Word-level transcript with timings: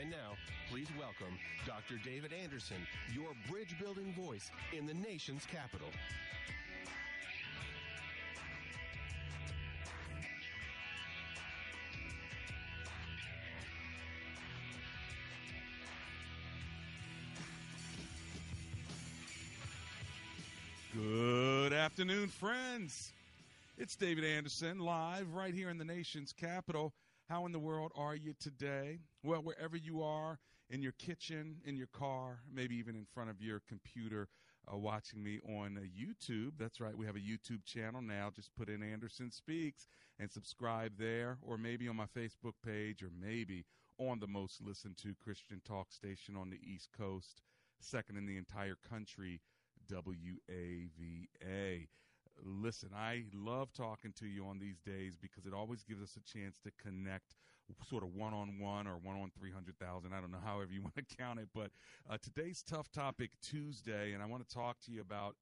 And 0.00 0.10
now, 0.10 0.34
please 0.70 0.88
welcome 0.98 1.38
Dr. 1.66 1.96
David 2.04 2.32
Anderson, 2.32 2.76
your 3.14 3.30
bridge 3.50 3.74
building 3.80 4.14
voice 4.14 4.50
in 4.76 4.86
the 4.86 4.94
nation's 4.94 5.46
capital. 5.46 5.88
Good 20.94 21.72
afternoon, 21.72 22.28
friends. 22.28 23.12
It's 23.78 23.96
David 23.96 24.24
Anderson 24.24 24.78
live 24.78 25.34
right 25.34 25.54
here 25.54 25.68
in 25.68 25.76
the 25.76 25.84
nation's 25.84 26.32
capital. 26.32 26.94
How 27.28 27.44
in 27.44 27.50
the 27.50 27.58
world 27.58 27.90
are 27.96 28.14
you 28.14 28.34
today? 28.38 29.00
Well, 29.24 29.42
wherever 29.42 29.76
you 29.76 30.00
are, 30.00 30.38
in 30.70 30.80
your 30.80 30.92
kitchen, 30.92 31.56
in 31.64 31.76
your 31.76 31.88
car, 31.88 32.38
maybe 32.52 32.76
even 32.76 32.94
in 32.94 33.04
front 33.04 33.30
of 33.30 33.40
your 33.40 33.62
computer, 33.68 34.28
uh, 34.72 34.76
watching 34.76 35.24
me 35.24 35.40
on 35.44 35.76
uh, 35.76 35.80
YouTube. 35.80 36.52
That's 36.56 36.80
right, 36.80 36.96
we 36.96 37.04
have 37.04 37.16
a 37.16 37.18
YouTube 37.18 37.64
channel 37.64 38.00
now. 38.00 38.30
Just 38.32 38.54
put 38.56 38.68
in 38.68 38.80
Anderson 38.80 39.32
Speaks 39.32 39.88
and 40.20 40.30
subscribe 40.30 40.92
there, 40.98 41.38
or 41.42 41.58
maybe 41.58 41.88
on 41.88 41.96
my 41.96 42.06
Facebook 42.06 42.54
page, 42.64 43.02
or 43.02 43.10
maybe 43.20 43.64
on 43.98 44.20
the 44.20 44.28
most 44.28 44.60
listened 44.60 44.96
to 44.98 45.16
Christian 45.20 45.60
talk 45.66 45.90
station 45.90 46.36
on 46.36 46.50
the 46.50 46.60
East 46.62 46.90
Coast, 46.96 47.42
second 47.80 48.18
in 48.18 48.26
the 48.26 48.36
entire 48.36 48.76
country, 48.88 49.40
WAVA. 49.90 51.88
Listen, 52.44 52.90
I 52.96 53.24
love 53.34 53.72
talking 53.72 54.12
to 54.18 54.26
you 54.26 54.46
on 54.46 54.58
these 54.58 54.78
days 54.80 55.16
because 55.20 55.46
it 55.46 55.54
always 55.54 55.82
gives 55.82 56.02
us 56.02 56.16
a 56.16 56.38
chance 56.38 56.58
to 56.60 56.70
connect 56.82 57.34
sort 57.88 58.02
of 58.02 58.14
one 58.14 58.32
on 58.32 58.58
one 58.58 58.86
or 58.86 58.96
one 58.96 59.16
on 59.16 59.30
300,000. 59.38 60.12
I 60.12 60.20
don't 60.20 60.30
know, 60.30 60.38
however 60.44 60.72
you 60.72 60.82
want 60.82 60.96
to 60.96 61.16
count 61.16 61.40
it. 61.40 61.48
But 61.54 61.70
uh, 62.08 62.18
today's 62.22 62.62
Tough 62.62 62.90
Topic 62.92 63.30
Tuesday, 63.42 64.12
and 64.12 64.22
I 64.22 64.26
want 64.26 64.46
to 64.46 64.54
talk 64.54 64.78
to 64.86 64.92
you 64.92 65.00
about 65.00 65.36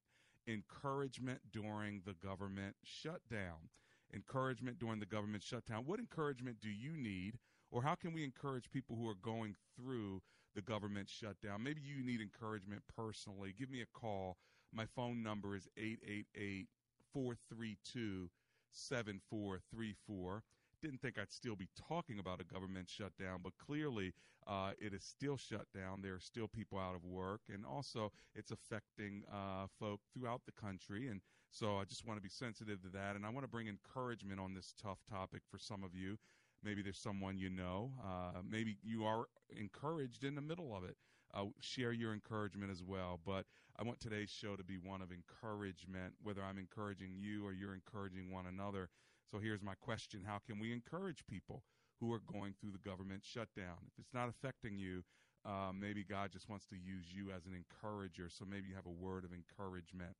encouragement 0.47 1.39
during 1.51 2.01
the 2.05 2.13
government 2.13 2.75
shutdown. 2.83 3.69
Encouragement 4.13 4.79
during 4.79 4.99
the 4.99 5.05
government 5.05 5.43
shutdown. 5.43 5.83
What 5.85 5.99
encouragement 5.99 6.57
do 6.61 6.69
you 6.69 6.95
need, 6.95 7.37
or 7.71 7.83
how 7.83 7.95
can 7.95 8.13
we 8.13 8.23
encourage 8.23 8.71
people 8.71 8.95
who 8.95 9.07
are 9.09 9.15
going 9.21 9.55
through 9.75 10.21
the 10.55 10.61
government 10.61 11.09
shutdown? 11.09 11.63
Maybe 11.63 11.81
you 11.83 12.03
need 12.03 12.21
encouragement 12.21 12.83
personally. 12.95 13.53
Give 13.57 13.69
me 13.69 13.81
a 13.81 13.99
call. 13.99 14.37
My 14.73 14.85
phone 14.85 15.23
number 15.23 15.55
is 15.55 15.67
888 15.77 16.67
432 17.15 18.29
7434. 18.71 20.43
Didn't 20.81 21.01
think 21.01 21.17
I'd 21.17 21.31
still 21.31 21.55
be 21.55 21.69
talking 21.87 22.19
about 22.19 22.41
a 22.41 22.43
government 22.43 22.89
shutdown, 22.89 23.39
but 23.41 23.53
clearly 23.57 24.13
uh, 24.45 24.71
it 24.77 24.93
is 24.93 25.03
still 25.05 25.37
shut 25.37 25.65
down. 25.73 26.01
There 26.01 26.13
are 26.13 26.19
still 26.19 26.49
people 26.49 26.77
out 26.77 26.93
of 26.93 27.05
work, 27.05 27.39
and 27.51 27.65
also 27.65 28.11
it's 28.35 28.51
affecting 28.51 29.23
uh, 29.31 29.67
folk 29.79 30.01
throughout 30.13 30.41
the 30.45 30.51
country. 30.51 31.07
And 31.07 31.21
so 31.51 31.77
I 31.77 31.85
just 31.85 32.05
want 32.05 32.17
to 32.17 32.21
be 32.21 32.29
sensitive 32.29 32.81
to 32.83 32.89
that. 32.89 33.15
And 33.15 33.25
I 33.25 33.29
want 33.29 33.45
to 33.45 33.49
bring 33.49 33.69
encouragement 33.69 34.41
on 34.41 34.53
this 34.53 34.73
tough 34.79 34.99
topic 35.09 35.41
for 35.49 35.57
some 35.57 35.85
of 35.85 35.95
you. 35.95 36.17
Maybe 36.63 36.81
there's 36.81 36.99
someone 36.99 37.37
you 37.37 37.49
know. 37.49 37.93
Uh, 38.03 38.41
maybe 38.47 38.77
you 38.83 39.05
are 39.05 39.27
encouraged 39.57 40.25
in 40.25 40.35
the 40.35 40.41
middle 40.41 40.75
of 40.75 40.83
it. 40.83 40.97
Uh, 41.33 41.45
share 41.61 41.93
your 41.93 42.13
encouragement 42.13 42.71
as 42.71 42.83
well. 42.83 43.21
But 43.25 43.45
I 43.77 43.83
want 43.83 43.99
today's 43.99 44.29
show 44.29 44.55
to 44.55 44.63
be 44.63 44.77
one 44.77 45.01
of 45.01 45.09
encouragement, 45.11 46.13
whether 46.23 46.41
I'm 46.41 46.57
encouraging 46.57 47.11
you 47.17 47.45
or 47.45 47.51
you're 47.51 47.73
encouraging 47.73 48.31
one 48.31 48.45
another. 48.45 48.87
So 49.29 49.37
here's 49.37 49.61
my 49.61 49.73
question 49.81 50.21
How 50.25 50.39
can 50.47 50.59
we 50.59 50.71
encourage 50.71 51.27
people 51.27 51.63
who 51.99 52.13
are 52.13 52.21
going 52.31 52.53
through 52.59 52.71
the 52.71 52.89
government 52.89 53.23
shutdown? 53.25 53.83
If 53.87 53.99
it's 53.99 54.13
not 54.13 54.29
affecting 54.29 54.77
you, 54.77 55.03
uh, 55.45 55.73
maybe 55.77 56.05
God 56.05 56.31
just 56.31 56.47
wants 56.47 56.65
to 56.67 56.75
use 56.75 57.11
you 57.11 57.31
as 57.35 57.45
an 57.47 57.53
encourager. 57.53 58.29
So 58.29 58.45
maybe 58.49 58.69
you 58.69 58.75
have 58.75 58.85
a 58.85 59.03
word 59.03 59.25
of 59.25 59.31
encouragement. 59.33 60.15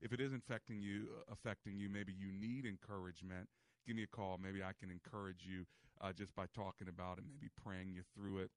If 0.00 0.12
it 0.12 0.20
is 0.20 0.32
affecting 0.32 0.78
you, 0.78 1.08
uh, 1.18 1.32
affecting 1.32 1.76
you, 1.76 1.88
maybe 1.88 2.12
you 2.12 2.30
need 2.30 2.64
encouragement. 2.64 3.48
Give 3.88 3.96
me 3.96 4.04
a 4.04 4.16
call. 4.16 4.38
Maybe 4.40 4.62
I 4.62 4.70
can 4.78 4.90
encourage 4.90 5.42
you 5.44 5.66
uh, 6.00 6.12
just 6.12 6.32
by 6.36 6.44
talking 6.54 6.86
about 6.86 7.18
it, 7.18 7.24
maybe 7.26 7.50
praying 7.60 7.90
you 7.90 8.02
through 8.14 8.38
it. 8.38 8.50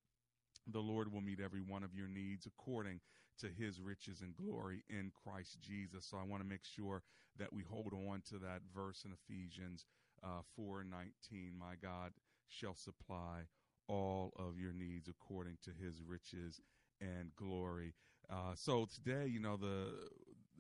The 0.72 0.80
Lord 0.80 1.12
will 1.12 1.22
meet 1.22 1.40
every 1.40 1.62
one 1.62 1.82
of 1.82 1.96
your 1.96 2.08
needs 2.08 2.46
according 2.46 3.00
to 3.40 3.48
his 3.48 3.80
riches 3.80 4.22
and 4.22 4.36
glory 4.36 4.84
in 4.90 5.12
Christ 5.24 5.60
Jesus. 5.62 6.06
So 6.06 6.18
I 6.18 6.24
want 6.24 6.42
to 6.42 6.50
make 6.50 6.64
sure 6.64 7.02
that 7.38 7.54
we 7.54 7.64
hold 7.64 7.94
on 7.94 8.22
to 8.30 8.40
that 8.40 8.62
verse 8.74 9.06
in 9.06 9.12
Ephesians 9.12 9.86
uh, 10.24 10.42
4:19. 10.60 11.58
My 11.58 11.76
God 11.82 12.12
shall 12.48 12.76
supply 12.76 13.48
all 13.88 14.34
of 14.38 14.60
your 14.60 14.74
needs 14.74 15.08
according 15.08 15.58
to 15.64 15.72
his 15.72 16.02
riches 16.02 16.62
and 17.00 17.32
glory. 17.36 17.94
Uh, 18.30 18.54
so 18.56 18.86
today, 18.86 19.28
you 19.28 19.40
know, 19.40 19.58
the 19.58 19.94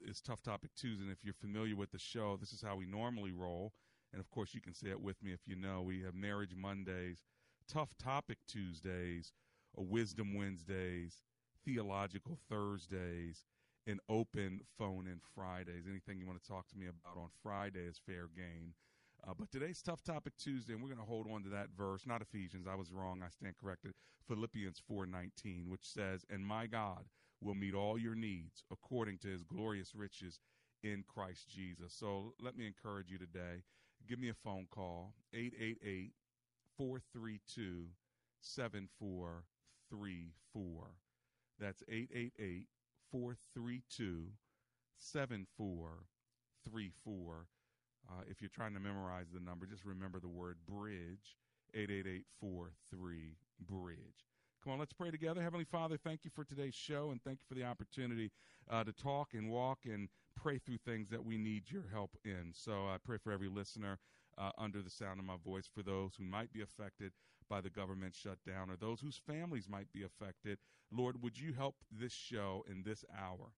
it's 0.06 0.22
Tough 0.22 0.42
Topic 0.42 0.72
Tuesday, 0.78 1.04
and 1.04 1.12
if 1.12 1.24
you're 1.24 1.34
familiar 1.34 1.76
with 1.76 1.92
the 1.92 2.00
show, 2.00 2.38
this 2.40 2.54
is 2.54 2.62
how 2.62 2.76
we 2.76 2.86
normally 2.86 3.32
roll. 3.32 3.74
And 4.14 4.22
of 4.22 4.30
course, 4.30 4.54
you 4.54 4.62
can 4.62 4.74
say 4.74 4.90
it 4.90 5.02
with 5.02 5.22
me 5.22 5.34
if 5.34 5.42
you 5.46 5.56
know. 5.56 5.82
We 5.82 6.02
have 6.04 6.14
Marriage 6.14 6.56
Mondays, 6.56 7.24
Tough 7.68 7.98
Topic 7.98 8.38
Tuesdays, 8.48 9.34
Wisdom 9.76 10.34
Wednesdays, 10.34 11.24
Theological 11.67 12.39
Thursdays, 12.50 13.44
and 13.85 14.00
Open 14.07 14.61
Phone 14.78 15.05
in 15.05 15.19
Fridays. 15.35 15.83
Anything 15.89 16.17
you 16.17 16.25
want 16.25 16.41
to 16.41 16.47
talk 16.47 16.66
to 16.69 16.78
me 16.78 16.85
about 16.85 17.17
on 17.22 17.28
Friday 17.44 17.81
is 17.81 18.00
fair 18.05 18.29
game. 18.33 18.73
Uh, 19.28 19.33
but 19.38 19.51
today's 19.51 19.81
Tough 19.81 20.01
Topic 20.01 20.31
Tuesday, 20.38 20.72
and 20.72 20.81
we're 20.81 20.88
going 20.88 20.97
to 20.97 21.05
hold 21.05 21.28
on 21.29 21.44
to 21.44 21.50
that 21.50 21.67
verse, 21.78 22.05
not 22.05 22.22
Ephesians. 22.22 22.67
I 22.67 22.75
was 22.75 22.94
wrong. 22.94 23.22
I 23.22 23.28
stand 23.28 23.55
corrected. 23.61 23.95
Philippians 24.29 24.81
4:19, 24.89 25.67
which 25.67 25.85
says, 25.85 26.23
"And 26.29 26.47
my 26.47 26.67
God 26.67 27.09
will 27.41 27.55
meet 27.55 27.73
all 27.73 27.97
your 27.97 28.16
needs 28.16 28.63
according 28.72 29.17
to 29.19 29.28
His 29.28 29.44
glorious 29.44 29.94
riches 29.94 30.39
in 30.84 31.03
Christ 31.03 31.49
Jesus." 31.49 31.94
So 31.94 32.34
let 32.39 32.55
me 32.55 32.66
encourage 32.66 33.11
you 33.11 33.17
today. 33.17 33.66
Give 34.07 34.19
me 34.19 34.29
a 34.29 34.34
phone 34.34 34.67
call 34.67 35.16
888 35.34 36.13
432 36.78 37.89
7434. 38.39 40.95
That's 41.59 41.84
888 41.90 42.68
432 43.11 44.28
7434. 44.99 47.46
Uh, 48.09 48.14
if 48.29 48.41
you're 48.41 48.49
trying 48.49 48.73
to 48.73 48.79
memorize 48.79 49.28
the 49.34 49.40
number, 49.40 49.66
just 49.66 49.85
remember 49.85 50.20
the 50.20 50.28
word 50.28 50.58
bridge 50.67 51.37
888 51.73 52.26
Bridge. 53.67 53.97
Come 54.64 54.73
on, 54.73 54.79
let's 54.79 54.93
pray 54.93 55.11
together. 55.11 55.41
Heavenly 55.41 55.66
Father, 55.66 55.97
thank 55.97 56.26
you 56.26 56.32
for 56.34 56.43
today's 56.43 56.76
show 56.76 57.11
and 57.11 57.22
thank 57.23 57.40
you 57.40 57.46
for 57.47 57.55
the 57.55 57.64
opportunity 57.64 58.32
uh, 58.70 58.84
to 58.84 58.91
talk 58.91 59.34
and 59.34 59.49
walk 59.49 59.79
and 59.85 60.09
pray 60.35 60.58
through 60.58 60.78
things 60.85 61.09
that 61.09 61.23
we 61.23 61.37
need 61.37 61.70
your 61.70 61.85
help 61.91 62.17
in. 62.26 62.52
So 62.53 62.87
I 62.87 62.97
pray 63.03 63.17
for 63.17 63.32
every 63.32 63.49
listener 63.49 63.99
uh, 64.37 64.52
under 64.58 64.82
the 64.82 64.90
sound 64.90 65.20
of 65.20 65.26
my 65.26 65.37
voice, 65.43 65.70
for 65.73 65.84
those 65.84 66.11
who 66.17 66.23
might 66.23 66.52
be 66.53 66.61
affected 66.61 67.11
by 67.49 67.61
the 67.61 67.70
government 67.70 68.16
shutdown 68.16 68.70
or 68.70 68.76
those 68.76 69.02
whose 69.02 69.17
families 69.17 69.70
might 69.70 69.91
be 69.94 70.03
affected. 70.03 70.58
Lord, 70.91 71.22
would 71.22 71.40
you 71.40 71.53
help 71.53 71.76
this 71.91 72.14
show 72.14 72.66
in 72.70 72.84
this 72.84 73.05
hour 73.17 73.52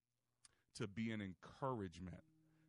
to 0.75 0.87
be 0.87 1.11
an 1.11 1.21
encouragement 1.21 2.23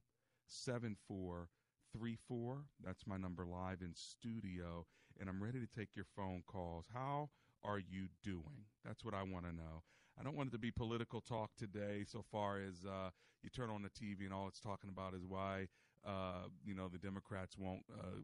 7434. 0.48 2.64
That's 2.84 3.08
my 3.08 3.18
number 3.18 3.46
live 3.46 3.82
in 3.82 3.94
studio. 3.94 4.86
And 5.20 5.30
I'm 5.30 5.44
ready 5.44 5.60
to 5.60 5.68
take 5.68 5.96
your 5.96 6.06
phone 6.16 6.44
calls. 6.48 6.86
How 6.94 7.30
are 7.64 7.80
you 7.80 8.08
doing? 8.24 8.66
That's 8.86 9.04
what 9.04 9.14
I 9.14 9.24
want 9.24 9.46
to 9.46 9.54
know. 9.54 9.84
I 10.20 10.24
don't 10.24 10.36
want 10.36 10.50
it 10.50 10.52
to 10.54 10.60
be 10.60 10.72
political 10.72 11.20
talk 11.20 11.52
today, 11.58 12.06
so 12.08 12.24
far 12.32 12.60
as 12.60 12.86
uh, 12.86 13.10
you 13.44 13.50
turn 13.50 13.70
on 13.70 13.82
the 13.82 13.90
TV 13.90 14.24
and 14.24 14.34
all 14.34 14.48
it's 14.48 14.62
talking 14.62 14.90
about 14.90 15.14
is 15.14 15.26
why 15.28 15.68
uh, 16.06 16.48
you 16.64 16.74
know 16.74 16.88
the 16.88 16.98
Democrats 16.98 17.58
won't 17.58 17.84
uh, 17.92 18.22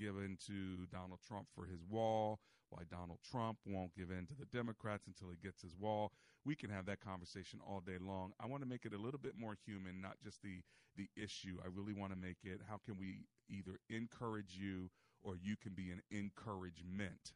give 0.00 0.16
in 0.16 0.38
to 0.46 0.86
Donald 0.90 1.20
Trump 1.26 1.46
for 1.54 1.66
his 1.66 1.80
wall, 1.88 2.40
why 2.70 2.82
Donald 2.90 3.18
Trump 3.30 3.58
won't 3.66 3.94
give 3.94 4.10
in 4.10 4.26
to 4.26 4.34
the 4.34 4.46
Democrats 4.46 5.06
until 5.06 5.28
he 5.28 5.36
gets 5.42 5.60
his 5.60 5.76
wall. 5.76 6.12
We 6.44 6.54
can 6.56 6.70
have 6.70 6.86
that 6.86 7.00
conversation 7.00 7.60
all 7.66 7.82
day 7.84 7.98
long. 8.00 8.32
I 8.40 8.46
want 8.46 8.62
to 8.62 8.68
make 8.68 8.86
it 8.86 8.94
a 8.94 8.98
little 8.98 9.20
bit 9.20 9.34
more 9.38 9.56
human, 9.66 10.00
not 10.00 10.16
just 10.24 10.42
the 10.42 10.62
the 10.96 11.08
issue. 11.16 11.58
I 11.62 11.68
really 11.72 11.92
want 11.92 12.12
to 12.12 12.18
make 12.18 12.38
it 12.42 12.60
how 12.68 12.78
can 12.84 12.96
we 12.98 13.26
either 13.48 13.78
encourage 13.88 14.56
you 14.58 14.90
or 15.22 15.36
you 15.36 15.56
can 15.62 15.72
be 15.72 15.90
an 15.90 16.00
encouragement. 16.10 17.32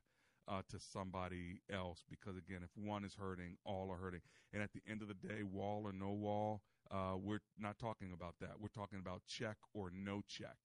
Uh, 0.46 0.60
to 0.68 0.78
somebody 0.78 1.62
else 1.72 2.04
because 2.10 2.36
again 2.36 2.60
if 2.62 2.68
one 2.76 3.02
is 3.02 3.14
hurting 3.14 3.56
all 3.64 3.90
are 3.90 3.96
hurting 3.96 4.20
and 4.52 4.62
at 4.62 4.70
the 4.74 4.82
end 4.86 5.00
of 5.00 5.08
the 5.08 5.14
day 5.14 5.42
wall 5.42 5.80
or 5.86 5.90
no 5.90 6.10
wall 6.10 6.60
uh, 6.90 7.14
we're 7.16 7.38
not 7.58 7.78
talking 7.78 8.12
about 8.12 8.34
that 8.38 8.50
we're 8.60 8.68
talking 8.68 8.98
about 8.98 9.22
check 9.26 9.56
or 9.72 9.90
no 9.90 10.20
check 10.28 10.58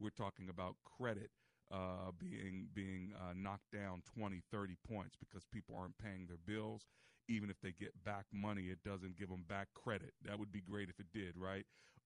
we're 0.00 0.10
talking 0.10 0.48
about 0.48 0.76
credit 0.84 1.30
uh, 1.72 2.10
being 2.18 2.68
being 2.74 3.12
uh, 3.18 3.32
knocked 3.34 3.70
down 3.72 4.02
20, 4.16 4.42
30 4.50 4.76
points 4.88 5.16
because 5.18 5.44
people 5.52 5.76
aren't 5.78 5.98
paying 5.98 6.26
their 6.26 6.38
bills. 6.46 6.86
Even 7.26 7.48
if 7.48 7.58
they 7.62 7.72
get 7.72 8.04
back 8.04 8.26
money, 8.32 8.64
it 8.64 8.78
doesn't 8.84 9.16
give 9.16 9.30
them 9.30 9.44
back 9.48 9.68
credit. 9.74 10.12
That 10.26 10.38
would 10.38 10.52
be 10.52 10.60
great 10.60 10.90
if 10.90 11.00
it 11.00 11.06
did, 11.12 11.36
right? 11.36 11.64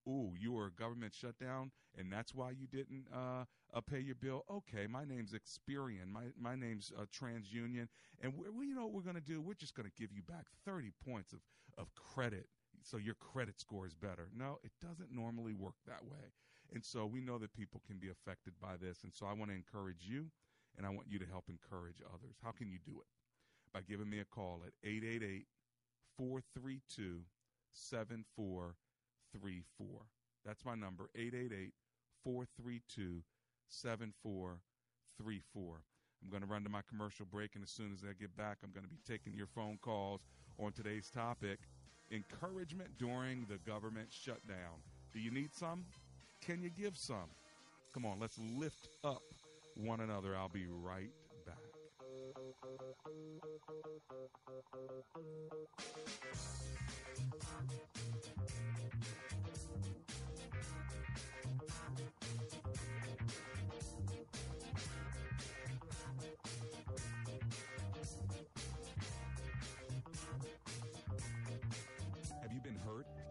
Ooh, 0.08 0.32
you 0.38 0.52
were 0.52 0.66
a 0.66 0.70
government 0.70 1.12
shutdown, 1.12 1.72
and 1.98 2.10
that's 2.10 2.34
why 2.34 2.50
you 2.50 2.66
didn't 2.68 3.06
uh, 3.12 3.44
uh, 3.74 3.80
pay 3.80 3.98
your 3.98 4.14
bill. 4.14 4.44
Okay, 4.50 4.86
my 4.86 5.04
name's 5.04 5.32
Experian. 5.32 6.06
My 6.10 6.26
my 6.40 6.54
name's 6.54 6.92
uh, 6.96 7.04
TransUnion, 7.12 7.88
and 8.22 8.32
we, 8.34 8.48
we, 8.48 8.66
you 8.68 8.74
know 8.74 8.84
what 8.84 8.92
we're 8.94 9.02
to 9.16 9.20
do? 9.20 9.40
We're 9.40 9.54
just 9.54 9.74
to 9.86 10.00
give 10.00 10.12
you 10.12 10.22
back 10.22 10.46
thirty 10.64 10.92
points 11.04 11.32
of 11.32 11.40
of 11.76 11.88
credit, 11.94 12.46
so 12.82 12.96
your 12.96 13.16
credit 13.16 13.60
score 13.60 13.86
is 13.86 13.94
better. 13.94 14.28
No, 14.34 14.58
it 14.62 14.70
doesn't 14.80 15.12
normally 15.12 15.52
work 15.52 15.74
that 15.86 16.04
way. 16.04 16.32
And 16.72 16.84
so 16.84 17.06
we 17.06 17.20
know 17.20 17.38
that 17.38 17.54
people 17.54 17.80
can 17.86 17.98
be 17.98 18.10
affected 18.10 18.54
by 18.60 18.76
this. 18.76 19.04
And 19.04 19.14
so 19.14 19.26
I 19.26 19.32
want 19.32 19.50
to 19.50 19.56
encourage 19.56 20.06
you 20.06 20.30
and 20.76 20.86
I 20.86 20.90
want 20.90 21.08
you 21.08 21.18
to 21.18 21.26
help 21.26 21.48
encourage 21.48 21.96
others. 22.06 22.36
How 22.42 22.52
can 22.52 22.70
you 22.70 22.78
do 22.84 23.00
it? 23.00 23.06
By 23.72 23.80
giving 23.80 24.08
me 24.08 24.20
a 24.20 24.24
call 24.24 24.62
at 24.66 24.72
888 24.84 25.46
432 26.16 27.24
7434. 27.72 29.88
That's 30.44 30.64
my 30.64 30.74
number, 30.74 31.10
888 31.14 31.72
432 32.24 33.22
7434. 33.68 35.82
I'm 36.22 36.30
going 36.30 36.42
to 36.42 36.48
run 36.48 36.64
to 36.64 36.70
my 36.70 36.82
commercial 36.88 37.26
break, 37.26 37.54
and 37.54 37.62
as 37.62 37.70
soon 37.70 37.92
as 37.92 38.02
I 38.02 38.12
get 38.18 38.36
back, 38.36 38.58
I'm 38.64 38.72
going 38.72 38.82
to 38.82 38.90
be 38.90 38.98
taking 39.06 39.34
your 39.34 39.46
phone 39.46 39.78
calls 39.80 40.26
on 40.58 40.72
today's 40.72 41.10
topic 41.10 41.60
encouragement 42.10 42.98
during 42.98 43.46
the 43.48 43.58
government 43.58 44.08
shutdown. 44.10 44.82
Do 45.12 45.20
you 45.20 45.30
need 45.30 45.54
some? 45.54 45.84
Can 46.48 46.62
you 46.62 46.70
give 46.70 46.96
some? 46.96 47.28
Come 47.92 48.06
on, 48.06 48.18
let's 48.18 48.38
lift 48.38 48.88
up 49.04 49.20
one 49.74 50.00
another. 50.00 50.34
I'll 50.34 50.48
be 50.48 50.64
right 50.66 51.10
back. 51.44 51.56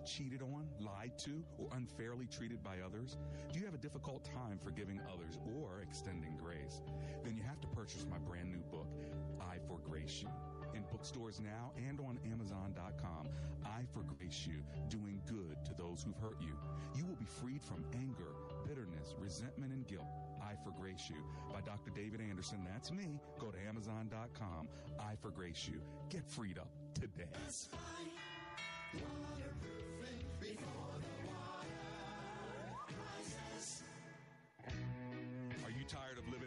Cheated 0.08 0.42
on, 0.42 0.64
lied 0.80 1.12
to, 1.20 1.44
or 1.60 1.68
unfairly 1.76 2.28
treated 2.28 2.64
by 2.64 2.78
others? 2.80 3.18
Do 3.52 3.60
you 3.60 3.66
have 3.66 3.74
a 3.74 3.78
difficult 3.78 4.24
time 4.24 4.58
forgiving 4.58 5.02
others 5.14 5.38
or 5.60 5.82
extending 5.82 6.38
grace? 6.42 6.82
Then 7.26 7.36
you 7.36 7.44
have 7.44 7.60
to 7.60 7.68
purchase 7.68 8.06
my 8.10 8.18
brand 8.18 8.50
new 8.50 8.64
book, 8.72 8.88
I 9.42 9.58
Forgrace 9.68 10.22
You. 10.22 10.30
In 10.74 10.84
bookstores 10.90 11.42
now 11.42 11.74
and 11.90 12.00
on 12.00 12.20
Amazon.com, 12.32 13.28
I 13.66 13.84
Forgrace 13.94 14.48
You, 14.48 14.64
doing 14.88 15.22
good 15.28 15.58
to 15.66 15.74
those 15.74 16.04
who've 16.04 16.18
hurt 16.18 16.40
you. 16.40 16.56
You 16.96 17.06
will 17.06 17.18
be 17.18 17.28
freed 17.42 17.62
from 17.62 17.84
anger, 17.94 18.32
bitterness, 18.66 19.14
resentment, 19.20 19.74
and 19.74 19.86
guilt. 19.88 20.08
I 20.42 20.56
Forgrace 20.64 21.10
You 21.10 21.22
by 21.52 21.60
Dr. 21.60 21.92
David 21.94 22.22
Anderson. 22.22 22.66
That's 22.72 22.94
me. 22.94 23.20
Go 23.40 23.48
to 23.48 23.58
Amazon.com. 23.68 24.70
I 25.00 25.16
Forgrace 25.22 25.68
You. 25.68 25.82
Get 26.10 26.26
freed 26.26 26.58
up 26.58 26.70
today. 26.94 27.28
tired 35.88 36.18
of 36.18 36.28
living 36.28 36.47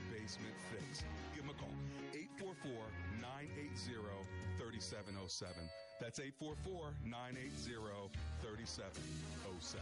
basement 0.09 0.55
fix. 0.71 1.03
Give 1.35 1.45
them 1.45 1.53
a 1.53 1.59
call. 1.59 1.75
844 2.13 2.71
980 3.21 3.69
3707. 4.57 5.69
That's 5.99 6.19
844 6.19 6.93
980 7.05 8.09
3707. 8.41 9.81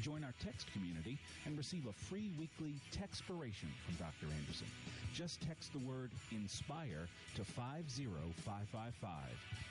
Join 0.00 0.22
our 0.22 0.34
text 0.42 0.72
community 0.72 1.18
and 1.44 1.56
receive 1.56 1.86
a 1.86 1.92
free 1.92 2.30
weekly 2.38 2.74
textpiration 2.92 3.68
from 3.84 3.96
Dr. 3.98 4.26
Anderson. 4.40 4.68
Just 5.12 5.40
text 5.40 5.72
the 5.72 5.80
word 5.80 6.10
INSPIRE 6.30 7.08
to 7.34 7.44
50555. 7.44 9.10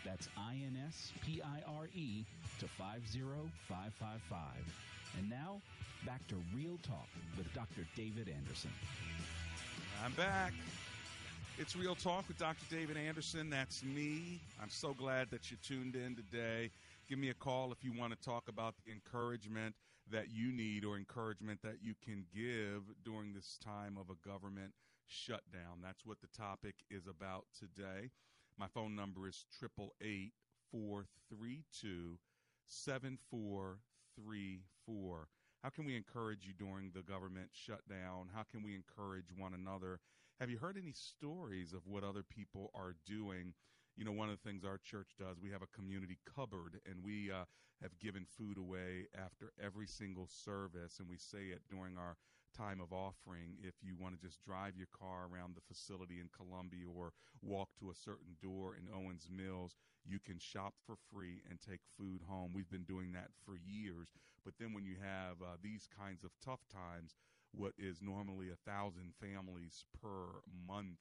That's 0.06 0.28
I 0.38 0.54
N 0.54 0.78
S 0.86 1.14
P 1.26 1.42
I 1.42 1.62
R 1.80 1.88
E 1.96 2.26
to 2.60 2.68
50555. 2.78 4.40
And 5.18 5.30
now, 5.30 5.62
back 6.06 6.28
to 6.28 6.36
Real 6.56 6.78
Talk 6.84 7.08
with 7.38 7.52
Dr. 7.54 7.88
David 7.96 8.28
Anderson. 8.28 8.72
I'm 10.04 10.12
back. 10.14 10.54
It's 11.58 11.76
Real 11.76 11.96
Talk 11.96 12.28
with 12.28 12.38
Dr. 12.38 12.66
David 12.70 12.98
Anderson. 12.98 13.50
That's 13.50 13.84
me. 13.84 14.40
I'm 14.62 14.70
so 14.70 14.94
glad 14.94 15.32
that 15.32 15.50
you 15.50 15.58
tuned 15.64 15.96
in 15.96 16.16
today. 16.16 16.70
Give 17.10 17.18
me 17.18 17.30
a 17.30 17.34
call 17.34 17.72
if 17.72 17.84
you 17.84 17.94
want 17.98 18.12
to 18.14 18.20
talk 18.24 18.50
about 18.50 18.76
the 18.86 18.92
encouragement 18.92 19.74
that 20.12 20.30
you 20.32 20.52
need 20.52 20.86
or 20.86 20.98
encouragement 20.98 21.62
that 21.64 21.78
you 21.82 21.94
can 22.04 22.26
give 22.34 22.84
during 23.04 23.34
this 23.34 23.58
time 23.64 23.98
of 23.98 24.10
a 24.10 24.28
government 24.28 24.74
shutdown. 25.06 25.80
That's 25.82 26.06
what 26.06 26.20
the 26.22 26.28
topic 26.38 26.76
is 26.90 27.08
about 27.08 27.46
today. 27.58 28.10
My 28.58 28.68
phone 28.68 28.96
number 28.96 29.28
is 29.28 29.46
888 29.62 30.34
432 30.72 32.18
7434. 32.66 35.28
How 35.64 35.70
can 35.70 35.86
we 35.86 35.96
encourage 35.96 36.46
you 36.46 36.54
during 36.54 36.92
the 36.94 37.02
government 37.02 37.50
shutdown? 37.52 38.30
How 38.34 38.44
can 38.44 38.64
we 38.64 38.76
encourage 38.76 39.32
one 39.36 39.54
another? 39.54 40.00
Have 40.40 40.50
you 40.50 40.58
heard 40.58 40.78
any 40.78 40.94
stories 40.94 41.74
of 41.74 41.86
what 41.86 42.04
other 42.04 42.24
people 42.24 42.72
are 42.76 42.96
doing? 43.06 43.54
You 43.98 44.06
know, 44.06 44.12
one 44.12 44.30
of 44.30 44.38
the 44.38 44.48
things 44.48 44.64
our 44.64 44.78
church 44.78 45.10
does, 45.18 45.38
we 45.42 45.50
have 45.52 45.64
a 45.64 45.76
community 45.76 46.20
cupboard, 46.24 46.80
and 46.86 47.04
we 47.04 47.32
uh, 47.32 47.46
have 47.82 47.98
given 48.00 48.26
food 48.26 48.58
away 48.58 49.08
after 49.18 49.52
every 49.62 49.88
single 49.88 50.28
service, 50.28 51.00
and 51.00 51.10
we 51.10 51.18
say 51.18 51.48
it 51.52 51.62
during 51.70 51.98
our 51.98 52.16
time 52.56 52.80
of 52.80 52.94
offering. 52.94 53.58
If 53.62 53.74
you 53.82 53.96
want 54.00 54.14
to 54.16 54.22
just 54.26 54.44
drive 54.46 54.78
your 54.78 54.88
car 54.98 55.28
around 55.32 55.56
the 55.56 55.66
facility 55.68 56.20
in 56.20 56.30
Columbia 56.30 56.86
or 56.88 57.12
walk 57.42 57.70
to 57.80 57.90
a 57.90 57.96
certain 57.96 58.38
door 58.42 58.76
in 58.78 58.88
Owings 58.94 59.28
Mills, 59.36 59.76
you 60.06 60.20
can 60.20 60.38
shop 60.40 60.76
for 60.86 60.96
free 61.12 61.42
and 61.50 61.60
take 61.60 61.82
food 61.98 62.22
home. 62.28 62.52
We've 62.54 62.70
been 62.70 62.84
doing 62.84 63.12
that 63.14 63.30
for 63.46 63.58
years. 63.58 64.10
But 64.46 64.54
then 64.60 64.74
when 64.74 64.86
you 64.86 64.96
have 65.02 65.42
uh, 65.42 65.58
these 65.62 65.90
kinds 65.90 66.24
of 66.24 66.32
tough 66.44 66.62
times, 66.72 67.16
what 67.52 67.74
is 67.78 68.02
normally 68.02 68.50
a 68.50 68.70
thousand 68.70 69.14
families 69.20 69.86
per 70.02 70.42
month 70.68 71.00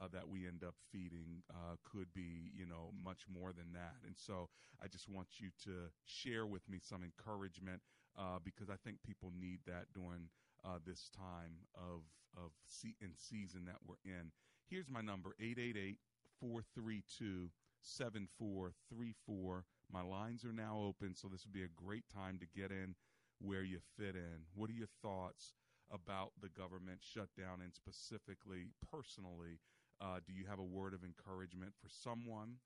uh, 0.00 0.08
that 0.12 0.28
we 0.28 0.46
end 0.46 0.62
up 0.66 0.74
feeding 0.92 1.42
uh, 1.50 1.76
could 1.84 2.12
be, 2.14 2.50
you 2.54 2.66
know, 2.66 2.90
much 3.04 3.22
more 3.32 3.52
than 3.52 3.72
that. 3.72 3.94
And 4.06 4.14
so 4.16 4.48
I 4.82 4.88
just 4.88 5.08
want 5.08 5.28
you 5.38 5.50
to 5.64 5.90
share 6.04 6.46
with 6.46 6.68
me 6.68 6.78
some 6.80 7.02
encouragement 7.04 7.80
uh, 8.18 8.38
because 8.44 8.70
I 8.70 8.76
think 8.84 8.98
people 9.06 9.32
need 9.38 9.60
that 9.66 9.86
during 9.94 10.28
uh, 10.64 10.78
this 10.86 11.10
time 11.16 11.66
of 11.74 12.02
of 12.36 12.50
se- 12.66 12.96
season 13.16 13.64
that 13.66 13.76
we're 13.86 14.02
in. 14.04 14.32
Here's 14.68 14.90
my 14.90 15.00
number 15.00 15.34
888 15.38 15.98
432 16.40 17.50
7434. 17.80 19.64
My 19.92 20.02
lines 20.02 20.44
are 20.44 20.52
now 20.52 20.78
open, 20.82 21.14
so 21.14 21.28
this 21.28 21.44
would 21.44 21.52
be 21.52 21.62
a 21.62 21.68
great 21.84 22.04
time 22.12 22.38
to 22.40 22.46
get 22.58 22.70
in 22.70 22.94
where 23.40 23.62
you 23.62 23.78
fit 23.96 24.16
in. 24.16 24.46
What 24.54 24.70
are 24.70 24.74
your 24.74 24.88
thoughts 25.02 25.52
about 25.92 26.32
the 26.40 26.48
government 26.48 27.00
shutdown 27.02 27.60
and 27.62 27.72
specifically, 27.74 28.72
personally, 28.90 29.60
uh, 30.00 30.20
do 30.26 30.32
you 30.32 30.44
have 30.48 30.58
a 30.58 30.64
word 30.64 30.94
of 30.94 31.04
encouragement 31.04 31.72
for 31.80 31.88
someone? 31.88 32.56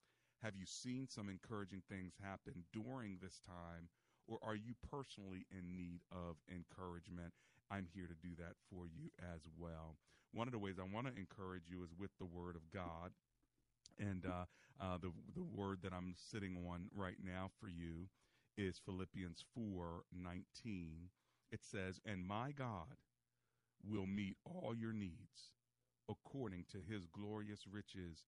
Have 0.43 0.55
you 0.55 0.65
seen 0.65 1.07
some 1.09 1.29
encouraging 1.29 1.81
things 1.89 2.13
happen 2.21 2.63
during 2.73 3.17
this 3.21 3.39
time? 3.45 3.89
Or 4.27 4.37
are 4.43 4.55
you 4.55 4.73
personally 4.89 5.45
in 5.51 5.75
need 5.75 6.01
of 6.11 6.37
encouragement? 6.49 7.33
I'm 7.71 7.87
here 7.93 8.07
to 8.07 8.15
do 8.27 8.35
that 8.37 8.53
for 8.69 8.85
you 8.87 9.09
as 9.19 9.41
well. 9.57 9.97
One 10.33 10.47
of 10.47 10.53
the 10.53 10.59
ways 10.59 10.77
I 10.79 10.93
want 10.93 11.07
to 11.07 11.19
encourage 11.19 11.63
you 11.69 11.83
is 11.83 11.89
with 11.97 12.11
the 12.19 12.25
Word 12.25 12.55
of 12.55 12.61
God. 12.71 13.11
And 13.99 14.25
uh, 14.25 14.45
uh, 14.79 14.97
the 15.01 15.11
the 15.35 15.43
word 15.43 15.79
that 15.83 15.93
I'm 15.93 16.13
sitting 16.15 16.57
on 16.69 16.89
right 16.95 17.17
now 17.23 17.49
for 17.59 17.67
you 17.67 18.07
is 18.57 18.79
Philippians 18.85 19.43
four 19.53 20.03
nineteen. 20.13 21.09
It 21.51 21.61
says, 21.63 21.99
"And 22.05 22.25
my 22.25 22.51
God 22.51 22.95
will 23.83 24.05
meet 24.05 24.37
all 24.45 24.73
your 24.75 24.93
needs 24.93 25.51
according 26.09 26.65
to 26.71 26.79
His 26.81 27.05
glorious 27.07 27.67
riches 27.67 28.23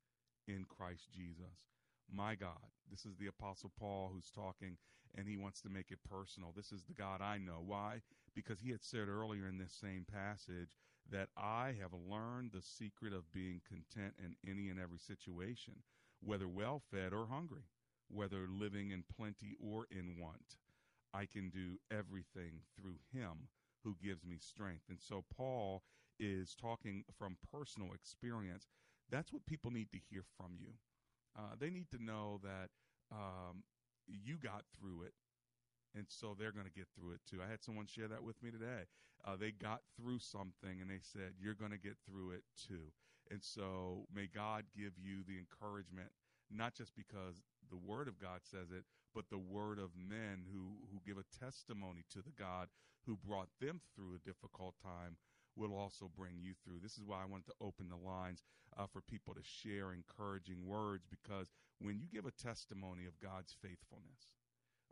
in 0.47 0.65
Christ 0.65 1.11
Jesus." 1.11 1.67
My 2.13 2.35
God, 2.35 2.71
this 2.89 3.05
is 3.05 3.15
the 3.17 3.27
Apostle 3.27 3.71
Paul 3.79 4.11
who's 4.13 4.31
talking, 4.31 4.77
and 5.15 5.27
he 5.27 5.37
wants 5.37 5.61
to 5.61 5.69
make 5.69 5.91
it 5.91 6.03
personal. 6.03 6.51
This 6.53 6.73
is 6.73 6.83
the 6.83 6.93
God 6.93 7.21
I 7.21 7.37
know. 7.37 7.61
Why? 7.65 8.01
Because 8.35 8.59
he 8.59 8.69
had 8.71 8.83
said 8.83 9.07
earlier 9.07 9.47
in 9.47 9.57
this 9.57 9.71
same 9.71 10.05
passage 10.11 10.75
that 11.09 11.29
I 11.37 11.73
have 11.79 11.93
learned 11.93 12.51
the 12.51 12.61
secret 12.61 13.13
of 13.13 13.31
being 13.31 13.61
content 13.67 14.15
in 14.19 14.35
any 14.45 14.69
and 14.69 14.79
every 14.79 14.99
situation, 14.99 15.83
whether 16.21 16.47
well 16.47 16.81
fed 16.91 17.13
or 17.13 17.27
hungry, 17.27 17.63
whether 18.09 18.47
living 18.47 18.91
in 18.91 19.03
plenty 19.03 19.55
or 19.59 19.87
in 19.89 20.19
want. 20.19 20.57
I 21.13 21.25
can 21.25 21.49
do 21.49 21.79
everything 21.89 22.61
through 22.75 22.99
him 23.13 23.47
who 23.83 23.95
gives 24.01 24.25
me 24.25 24.37
strength. 24.37 24.83
And 24.89 24.99
so 25.01 25.23
Paul 25.35 25.83
is 26.21 26.55
talking 26.55 27.05
from 27.19 27.37
personal 27.51 27.93
experience. 27.93 28.67
That's 29.11 29.33
what 29.33 29.45
people 29.47 29.71
need 29.71 29.91
to 29.91 29.99
hear 30.11 30.23
from 30.37 30.53
you. 30.59 30.73
Uh, 31.37 31.55
they 31.59 31.71
need 31.71 31.89
to 31.91 32.03
know 32.03 32.39
that 32.43 32.69
um, 33.11 33.63
you 34.07 34.37
got 34.37 34.63
through 34.79 35.03
it 35.03 35.13
and 35.95 36.05
so 36.07 36.35
they're 36.37 36.53
going 36.53 36.67
to 36.67 36.73
get 36.73 36.87
through 36.95 37.13
it 37.13 37.21
too. 37.29 37.39
I 37.45 37.49
had 37.49 37.63
someone 37.63 37.87
share 37.87 38.07
that 38.09 38.23
with 38.23 38.41
me 38.43 38.51
today. 38.51 38.87
Uh, 39.25 39.35
they 39.35 39.51
got 39.51 39.81
through 39.97 40.19
something, 40.19 40.81
and 40.81 40.89
they 40.89 41.01
said, 41.01 41.33
"You're 41.39 41.55
going 41.55 41.71
to 41.71 41.77
get 41.77 41.97
through 42.05 42.31
it 42.31 42.43
too." 42.55 42.93
And 43.29 43.43
so, 43.43 44.07
may 44.13 44.27
God 44.27 44.65
give 44.75 44.93
you 44.97 45.23
the 45.27 45.37
encouragement, 45.37 46.11
not 46.49 46.75
just 46.75 46.95
because 46.95 47.43
the 47.69 47.77
Word 47.77 48.07
of 48.07 48.19
God 48.19 48.41
says 48.43 48.71
it, 48.71 48.85
but 49.13 49.29
the 49.29 49.37
word 49.37 49.79
of 49.79 49.91
men 49.95 50.43
who 50.51 50.87
who 50.91 51.01
give 51.05 51.17
a 51.17 51.37
testimony 51.37 52.03
to 52.11 52.21
the 52.21 52.31
God 52.37 52.69
who 53.05 53.17
brought 53.17 53.49
them 53.59 53.81
through 53.95 54.15
a 54.15 54.27
difficult 54.27 54.75
time 54.81 55.17
will 55.55 55.75
also 55.75 56.09
bring 56.17 56.39
you 56.39 56.53
through. 56.63 56.79
This 56.81 56.97
is 56.97 57.03
why 57.05 57.21
I 57.21 57.29
wanted 57.29 57.47
to 57.47 57.61
open 57.61 57.89
the 57.89 58.07
lines 58.07 58.43
uh, 58.77 58.87
for 58.87 59.01
people 59.01 59.33
to 59.33 59.41
share 59.43 59.93
encouraging 59.93 60.65
words 60.65 61.05
because 61.09 61.51
when 61.79 61.99
you 61.99 62.07
give 62.11 62.25
a 62.25 62.31
testimony 62.31 63.05
of 63.05 63.19
God's 63.19 63.55
faithfulness, 63.61 64.31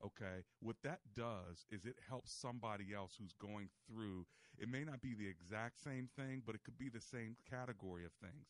okay 0.04 0.44
what 0.62 0.78
that 0.84 1.00
does 1.14 1.66
is 1.70 1.86
it 1.86 1.98
helps 2.08 2.32
somebody 2.32 2.94
else 2.96 3.16
who's 3.20 3.34
going 3.34 3.70
through. 3.88 4.26
It 4.58 4.70
may 4.70 4.84
not 4.84 5.02
be 5.02 5.14
the 5.14 5.28
exact 5.28 5.82
same 5.82 6.10
thing 6.18 6.42
but 6.46 6.56
it 6.56 6.64
could 6.64 6.78
be 6.78 6.90
the 6.90 7.02
same 7.02 7.36
category 7.50 8.06
of 8.06 8.12
things. 8.14 8.48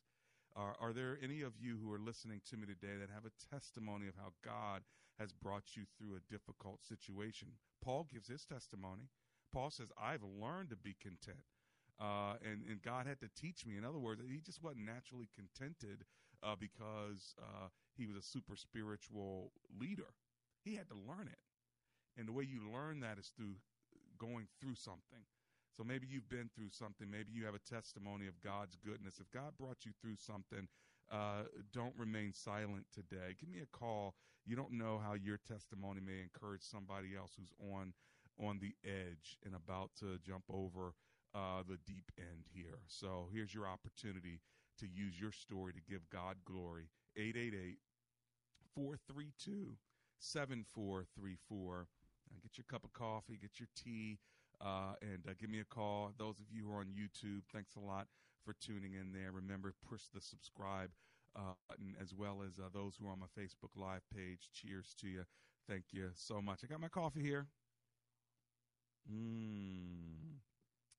Are 0.55 0.91
there 0.91 1.17
any 1.23 1.41
of 1.41 1.53
you 1.57 1.77
who 1.81 1.93
are 1.93 1.99
listening 1.99 2.41
to 2.49 2.57
me 2.57 2.65
today 2.65 2.97
that 2.99 3.13
have 3.13 3.23
a 3.23 3.55
testimony 3.55 4.07
of 4.07 4.15
how 4.15 4.33
god 4.43 4.81
has 5.17 5.31
brought 5.31 5.77
you 5.77 5.83
through 5.97 6.17
a 6.17 6.31
difficult 6.33 6.79
situation? 6.83 7.49
Paul 7.81 8.07
gives 8.11 8.27
his 8.27 8.43
testimony. 8.43 9.09
Paul 9.53 9.69
says 9.69 9.91
i've 10.01 10.23
learned 10.23 10.69
to 10.71 10.75
be 10.75 10.95
content 10.99 11.45
uh, 11.99 12.35
and, 12.43 12.63
and 12.69 12.81
God 12.81 13.05
had 13.05 13.19
to 13.21 13.29
teach 13.39 13.65
me. 13.65 13.77
In 13.77 13.85
other 13.85 13.99
words, 13.99 14.21
he 14.27 14.39
just 14.39 14.63
wasn't 14.63 14.85
naturally 14.85 15.29
contented 15.35 16.05
uh, 16.43 16.55
because 16.59 17.35
uh, 17.41 17.67
he 17.97 18.05
was 18.05 18.15
a 18.15 18.21
super 18.21 18.55
spiritual 18.55 19.51
leader. 19.79 20.15
He 20.63 20.75
had 20.75 20.87
to 20.89 20.95
learn 20.95 21.27
it. 21.27 21.39
And 22.17 22.27
the 22.27 22.33
way 22.33 22.43
you 22.43 22.71
learn 22.71 22.99
that 23.01 23.17
is 23.17 23.31
through 23.35 23.55
going 24.17 24.47
through 24.59 24.75
something. 24.75 25.23
So 25.75 25.83
maybe 25.83 26.07
you've 26.09 26.27
been 26.27 26.49
through 26.53 26.71
something. 26.71 27.09
Maybe 27.09 27.31
you 27.31 27.45
have 27.45 27.55
a 27.55 27.59
testimony 27.59 28.27
of 28.27 28.41
God's 28.41 28.75
goodness. 28.75 29.19
If 29.19 29.31
God 29.31 29.53
brought 29.57 29.85
you 29.85 29.91
through 30.01 30.17
something, 30.17 30.67
uh, 31.11 31.43
don't 31.73 31.93
remain 31.97 32.33
silent 32.33 32.85
today. 32.93 33.35
Give 33.39 33.49
me 33.49 33.59
a 33.59 33.77
call. 33.77 34.15
You 34.45 34.55
don't 34.55 34.73
know 34.73 34.99
how 35.03 35.13
your 35.13 35.37
testimony 35.47 36.01
may 36.05 36.21
encourage 36.21 36.63
somebody 36.63 37.15
else 37.17 37.31
who's 37.37 37.53
on 37.73 37.93
on 38.41 38.59
the 38.59 38.73
edge 38.85 39.37
and 39.45 39.53
about 39.53 39.91
to 39.99 40.17
jump 40.25 40.43
over 40.49 40.93
uh, 41.35 41.63
the 41.67 41.77
deep 41.85 42.11
end 42.17 42.45
here. 42.53 42.79
So 42.87 43.27
here's 43.33 43.53
your 43.53 43.67
opportunity 43.67 44.41
to 44.79 44.87
use 44.87 45.19
your 45.19 45.31
story 45.31 45.73
to 45.73 45.81
give 45.89 46.09
God 46.09 46.37
glory. 46.45 46.89
888 47.17 47.77
432 48.75 49.75
7434. 50.19 51.87
Get 52.41 52.57
your 52.57 52.65
cup 52.69 52.83
of 52.83 52.93
coffee, 52.93 53.37
get 53.41 53.59
your 53.59 53.67
tea, 53.75 54.19
uh, 54.61 54.93
and 55.01 55.25
uh, 55.27 55.33
give 55.39 55.49
me 55.49 55.59
a 55.59 55.65
call. 55.65 56.13
Those 56.17 56.39
of 56.39 56.45
you 56.51 56.65
who 56.65 56.73
are 56.73 56.79
on 56.79 56.87
YouTube, 56.87 57.41
thanks 57.51 57.75
a 57.75 57.79
lot 57.79 58.07
for 58.45 58.53
tuning 58.53 58.93
in 58.93 59.11
there. 59.11 59.31
Remember, 59.31 59.73
push 59.87 60.03
the 60.13 60.21
subscribe 60.21 60.91
uh, 61.35 61.53
button 61.67 61.95
as 62.01 62.13
well 62.13 62.41
as 62.45 62.59
uh, 62.59 62.69
those 62.73 62.95
who 62.95 63.07
are 63.07 63.11
on 63.11 63.19
my 63.19 63.41
Facebook 63.41 63.75
Live 63.75 64.01
page. 64.15 64.49
Cheers 64.53 64.93
to 65.01 65.07
you. 65.07 65.23
Thank 65.67 65.85
you 65.91 66.09
so 66.13 66.41
much. 66.41 66.61
I 66.63 66.67
got 66.67 66.81
my 66.81 66.87
coffee 66.87 67.21
here. 67.21 67.47
Mmm. 69.11 70.39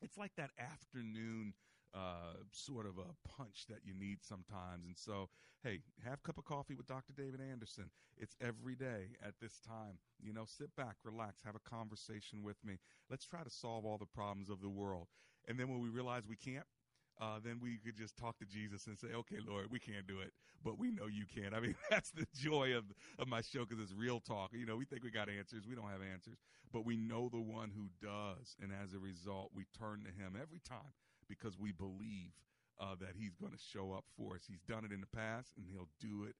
It's 0.02 0.18
like 0.18 0.32
that 0.36 0.50
afternoon 0.58 1.54
uh, 1.94 2.34
sort 2.52 2.86
of 2.86 2.98
a 2.98 3.28
punch 3.28 3.66
that 3.68 3.80
you 3.84 3.94
need 3.94 4.18
sometimes. 4.22 4.86
And 4.86 4.96
so, 4.96 5.28
hey, 5.62 5.80
have 6.04 6.20
a 6.24 6.26
cup 6.26 6.38
of 6.38 6.44
coffee 6.44 6.74
with 6.74 6.86
Dr. 6.86 7.12
David 7.16 7.40
Anderson. 7.40 7.90
It's 8.16 8.36
every 8.40 8.76
day 8.76 9.16
at 9.26 9.34
this 9.40 9.60
time. 9.66 9.98
You 10.22 10.32
know, 10.32 10.44
sit 10.46 10.74
back, 10.76 10.96
relax, 11.04 11.42
have 11.44 11.56
a 11.56 11.68
conversation 11.68 12.42
with 12.42 12.56
me. 12.64 12.78
Let's 13.10 13.26
try 13.26 13.42
to 13.42 13.50
solve 13.50 13.84
all 13.84 13.98
the 13.98 14.06
problems 14.06 14.50
of 14.50 14.60
the 14.60 14.68
world. 14.68 15.08
And 15.48 15.58
then 15.58 15.68
when 15.68 15.80
we 15.80 15.88
realize 15.88 16.22
we 16.28 16.36
can't, 16.36 16.66
uh, 17.20 17.38
then 17.44 17.60
we 17.60 17.78
could 17.84 17.96
just 17.96 18.16
talk 18.16 18.38
to 18.38 18.46
Jesus 18.46 18.86
and 18.86 18.98
say, 18.98 19.08
okay, 19.14 19.36
Lord, 19.46 19.66
we 19.70 19.78
can't 19.78 20.06
do 20.06 20.20
it, 20.20 20.32
but 20.64 20.78
we 20.78 20.90
know 20.90 21.06
you 21.06 21.26
can. 21.26 21.52
I 21.56 21.60
mean, 21.60 21.74
that's 21.90 22.10
the 22.10 22.26
joy 22.34 22.74
of, 22.74 22.84
of 23.18 23.28
my 23.28 23.42
show 23.42 23.64
because 23.64 23.82
it's 23.82 23.92
real 23.92 24.20
talk. 24.20 24.50
You 24.52 24.66
know, 24.66 24.76
we 24.76 24.84
think 24.84 25.04
we 25.04 25.10
got 25.10 25.28
answers. 25.28 25.66
We 25.68 25.74
don't 25.74 25.90
have 25.90 26.00
answers, 26.02 26.38
but 26.72 26.86
we 26.86 26.96
know 26.96 27.28
the 27.28 27.40
one 27.40 27.70
who 27.74 27.88
does. 28.00 28.56
And 28.60 28.72
as 28.72 28.94
a 28.94 28.98
result, 28.98 29.50
we 29.54 29.66
turn 29.78 30.04
to 30.04 30.10
him 30.10 30.34
every 30.40 30.60
time 30.60 30.94
because 31.28 31.58
we 31.58 31.72
believe 31.72 32.32
uh, 32.80 32.94
that 33.00 33.14
he's 33.18 33.34
going 33.36 33.52
to 33.52 33.58
show 33.58 33.92
up 33.92 34.04
for 34.16 34.34
us. 34.34 34.42
He's 34.48 34.62
done 34.66 34.84
it 34.84 34.92
in 34.92 35.00
the 35.00 35.06
past 35.14 35.52
and 35.56 35.66
he'll 35.70 35.90
do 36.00 36.24
it 36.24 36.36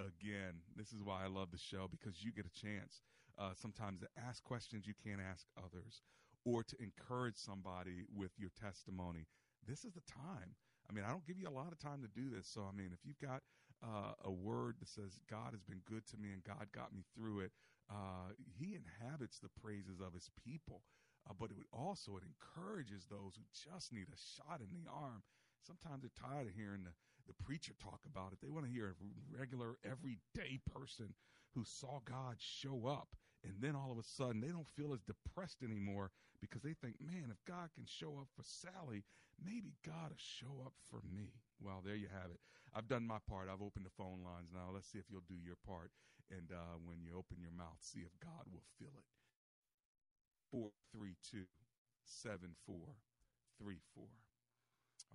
again. 0.00 0.62
This 0.76 0.92
is 0.92 1.02
why 1.04 1.24
I 1.24 1.28
love 1.28 1.50
the 1.52 1.58
show 1.58 1.88
because 1.90 2.22
you 2.22 2.32
get 2.32 2.46
a 2.46 2.60
chance 2.60 3.02
uh, 3.38 3.50
sometimes 3.54 4.00
to 4.00 4.08
ask 4.28 4.42
questions 4.42 4.86
you 4.86 4.94
can't 5.04 5.20
ask 5.20 5.46
others 5.56 6.02
or 6.44 6.62
to 6.62 6.76
encourage 6.82 7.36
somebody 7.36 8.04
with 8.14 8.32
your 8.38 8.50
testimony 8.60 9.26
this 9.68 9.84
is 9.84 9.92
the 9.92 10.04
time. 10.08 10.56
I 10.88 10.94
mean, 10.94 11.04
I 11.04 11.10
don't 11.10 11.26
give 11.26 11.38
you 11.38 11.48
a 11.48 11.52
lot 11.52 11.70
of 11.70 11.78
time 11.78 12.00
to 12.00 12.08
do 12.08 12.32
this. 12.32 12.48
So, 12.48 12.64
I 12.64 12.72
mean, 12.74 12.90
if 12.92 13.04
you've 13.04 13.20
got 13.20 13.42
uh, 13.84 14.16
a 14.24 14.32
word 14.32 14.76
that 14.80 14.88
says 14.88 15.20
God 15.28 15.52
has 15.52 15.62
been 15.62 15.84
good 15.84 16.08
to 16.08 16.16
me 16.16 16.32
and 16.32 16.42
God 16.42 16.66
got 16.72 16.94
me 16.96 17.04
through 17.14 17.40
it, 17.40 17.52
uh, 17.92 18.32
He 18.56 18.74
inhabits 18.74 19.38
the 19.38 19.52
praises 19.60 20.00
of 20.00 20.14
His 20.14 20.30
people. 20.40 20.80
Uh, 21.28 21.36
but 21.38 21.50
it 21.52 21.68
also 21.72 22.16
it 22.16 22.24
encourages 22.24 23.04
those 23.04 23.36
who 23.36 23.44
just 23.52 23.92
need 23.92 24.08
a 24.08 24.16
shot 24.16 24.64
in 24.64 24.72
the 24.72 24.88
arm. 24.88 25.20
Sometimes 25.60 26.00
they're 26.00 26.16
tired 26.16 26.48
of 26.48 26.56
hearing 26.56 26.88
the, 26.88 26.96
the 27.28 27.36
preacher 27.44 27.76
talk 27.76 28.00
about 28.08 28.32
it. 28.32 28.38
They 28.40 28.48
want 28.48 28.64
to 28.64 28.72
hear 28.72 28.96
a 28.96 29.36
regular, 29.36 29.76
everyday 29.84 30.58
person 30.72 31.12
who 31.52 31.64
saw 31.68 32.00
God 32.08 32.36
show 32.40 32.88
up 32.88 33.12
and 33.44 33.54
then 33.60 33.76
all 33.76 33.92
of 33.92 33.98
a 33.98 34.02
sudden, 34.02 34.40
they 34.40 34.48
don't 34.48 34.68
feel 34.76 34.92
as 34.92 35.02
depressed 35.02 35.62
anymore 35.62 36.10
because 36.40 36.62
they 36.62 36.74
think, 36.74 36.96
man, 37.00 37.30
if 37.30 37.38
God 37.46 37.70
can 37.74 37.86
show 37.86 38.18
up 38.18 38.28
for 38.34 38.42
Sally, 38.42 39.04
maybe 39.38 39.74
God 39.86 40.10
will 40.10 40.20
show 40.20 40.62
up 40.64 40.74
for 40.90 41.00
me. 41.06 41.32
Well, 41.60 41.82
there 41.84 41.96
you 41.96 42.08
have 42.12 42.30
it. 42.30 42.40
I've 42.74 42.88
done 42.88 43.06
my 43.06 43.18
part. 43.28 43.48
I've 43.48 43.62
opened 43.62 43.86
the 43.86 43.96
phone 43.96 44.22
lines 44.22 44.50
now. 44.52 44.70
Let's 44.72 44.90
see 44.90 44.98
if 44.98 45.10
you'll 45.10 45.26
do 45.26 45.38
your 45.38 45.56
part. 45.66 45.90
And 46.30 46.52
uh, 46.52 46.76
when 46.84 47.00
you 47.00 47.16
open 47.16 47.40
your 47.40 47.56
mouth, 47.56 47.78
see 47.80 48.00
if 48.00 48.12
God 48.20 48.44
will 48.52 48.64
fill 48.78 48.92
it. 48.94 49.06
432 50.50 51.46
7434. 52.04 54.04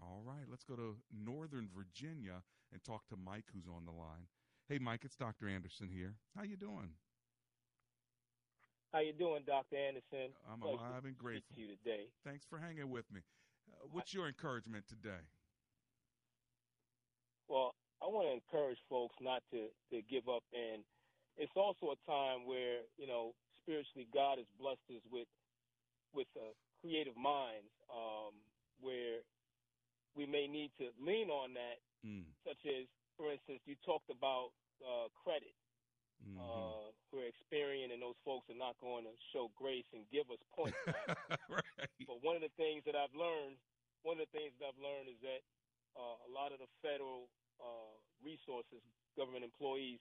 All 0.02 0.24
right, 0.26 0.46
let's 0.50 0.64
go 0.64 0.76
to 0.76 0.98
Northern 1.14 1.70
Virginia 1.70 2.42
and 2.72 2.84
talk 2.84 3.08
to 3.10 3.18
Mike, 3.18 3.46
who's 3.54 3.68
on 3.68 3.86
the 3.86 3.92
line. 3.92 4.26
Hey, 4.68 4.80
Mike, 4.80 5.02
it's 5.04 5.16
Dr. 5.16 5.48
Anderson 5.48 5.90
here. 5.92 6.16
How 6.36 6.44
you 6.44 6.58
doing? 6.58 6.90
How 8.92 9.00
you 9.00 9.14
doing, 9.14 9.44
Dr. 9.46 9.76
Anderson? 9.76 10.34
I'm 10.52 10.62
alive 10.62 11.06
and 11.06 11.18
grateful. 11.18 11.56
To 11.56 11.62
you 11.62 11.68
today. 11.68 12.08
Thanks 12.26 12.46
for 12.46 12.60
hanging 12.60 12.90
with 12.90 13.12
me. 13.12 13.22
Uh, 13.74 13.88
what's 13.92 14.14
your 14.14 14.28
encouragement 14.28 14.86
today? 14.88 15.26
Well, 17.50 17.74
I 18.02 18.06
want 18.06 18.28
to 18.30 18.34
encourage 18.34 18.80
folks 18.90 19.16
not 19.22 19.42
to, 19.52 19.68
to 19.92 20.02
give 20.06 20.30
up. 20.30 20.44
And 20.54 20.84
it's 21.38 21.56
also 21.56 21.96
a 21.96 22.00
time 22.06 22.46
where, 22.46 22.86
you 22.98 23.08
know, 23.08 23.34
spiritually 23.64 24.08
God 24.14 24.38
has 24.38 24.48
blessed 24.60 24.86
us 24.94 25.02
with 25.12 25.28
with 26.14 26.30
uh, 26.38 26.54
creative 26.78 27.18
minds 27.18 27.74
um, 27.90 28.38
where 28.78 29.26
we 30.14 30.30
may 30.30 30.46
need 30.46 30.70
to 30.78 30.94
lean 31.02 31.34
on 31.34 31.58
that, 31.58 31.82
mm. 32.06 32.22
such 32.46 32.62
as, 32.70 32.86
for 33.18 33.34
instance, 33.34 33.66
you 33.66 33.74
talked 33.82 34.14
about 34.14 34.54
uh, 34.86 35.10
credit. 35.26 35.58
Mm-hmm. 36.22 36.38
Uh, 36.38 36.94
we're 37.10 37.26
experiencing, 37.28 37.98
and 37.98 38.02
those 38.02 38.18
folks 38.22 38.46
are 38.48 38.58
not 38.58 38.78
going 38.78 39.10
to 39.10 39.16
show 39.34 39.50
grace 39.58 39.90
and 39.92 40.06
give 40.14 40.30
us 40.30 40.40
points. 40.54 40.78
right. 41.50 41.90
But 42.06 42.22
one 42.22 42.38
of 42.38 42.46
the 42.46 42.54
things 42.62 42.86
that 42.86 42.96
I've 42.96 43.14
learned, 43.18 43.58
one 44.06 44.22
of 44.22 44.30
the 44.30 44.34
things 44.34 44.54
that 44.58 44.70
I've 44.70 44.82
learned 44.82 45.12
is 45.12 45.20
that 45.26 45.42
uh, 45.98 46.18
a 46.26 46.30
lot 46.32 46.54
of 46.54 46.62
the 46.64 46.70
federal 46.80 47.28
uh, 47.60 47.94
resources, 48.24 48.86
government 49.20 49.44
employees, 49.44 50.00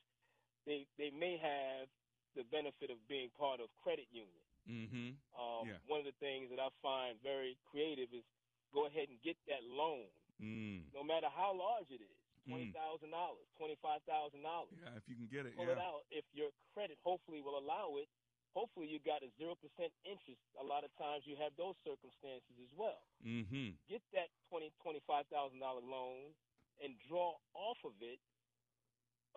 they 0.65 0.87
they 0.95 1.11
may 1.11 1.37
have 1.43 1.91
the 2.39 2.47
benefit 2.55 2.89
of 2.89 3.03
being 3.11 3.29
part 3.35 3.59
of 3.59 3.67
credit 3.83 4.07
union. 4.15 4.47
Mm-hmm. 4.63 5.19
Um, 5.35 5.67
yeah. 5.67 5.83
One 5.91 5.99
of 5.99 6.07
the 6.07 6.15
things 6.23 6.49
that 6.55 6.63
I 6.63 6.71
find 6.81 7.19
very 7.19 7.59
creative 7.67 8.15
is 8.15 8.23
go 8.71 8.87
ahead 8.87 9.11
and 9.11 9.19
get 9.27 9.35
that 9.51 9.67
loan, 9.67 10.07
mm. 10.39 10.87
no 10.95 11.03
matter 11.03 11.27
how 11.29 11.51
large 11.51 11.91
it 11.91 11.99
is 11.99 12.19
twenty 12.47 12.71
thousand 12.75 13.11
dollars, 13.11 13.47
twenty 13.59 13.79
five 13.83 14.03
thousand 14.07 14.43
dollars. 14.43 14.75
Yeah, 14.75 14.99
if 14.99 15.07
you 15.07 15.19
can 15.19 15.27
get 15.31 15.47
it, 15.47 15.59
pull 15.59 15.67
yeah. 15.67 15.79
it 15.79 15.83
out. 15.83 16.07
If 16.11 16.27
your 16.35 16.51
credit 16.75 16.99
hopefully 17.03 17.43
will 17.43 17.59
allow 17.59 17.99
it, 17.99 18.07
hopefully 18.55 18.87
you 18.91 18.99
got 19.03 19.23
a 19.23 19.31
zero 19.39 19.59
percent 19.59 19.91
interest. 20.07 20.43
A 20.59 20.67
lot 20.67 20.87
of 20.87 20.91
times 20.99 21.27
you 21.27 21.39
have 21.43 21.55
those 21.59 21.75
circumstances 21.83 22.55
as 22.63 22.73
well. 22.75 23.03
Mm-hmm. 23.23 23.79
Get 23.91 24.03
that 24.15 24.31
twenty 24.47 24.71
twenty 24.83 25.03
five 25.11 25.27
thousand 25.31 25.59
dollar 25.59 25.83
loan 25.83 26.35
and 26.83 26.95
draw 27.07 27.39
off 27.55 27.79
of 27.83 27.95
it, 27.99 28.19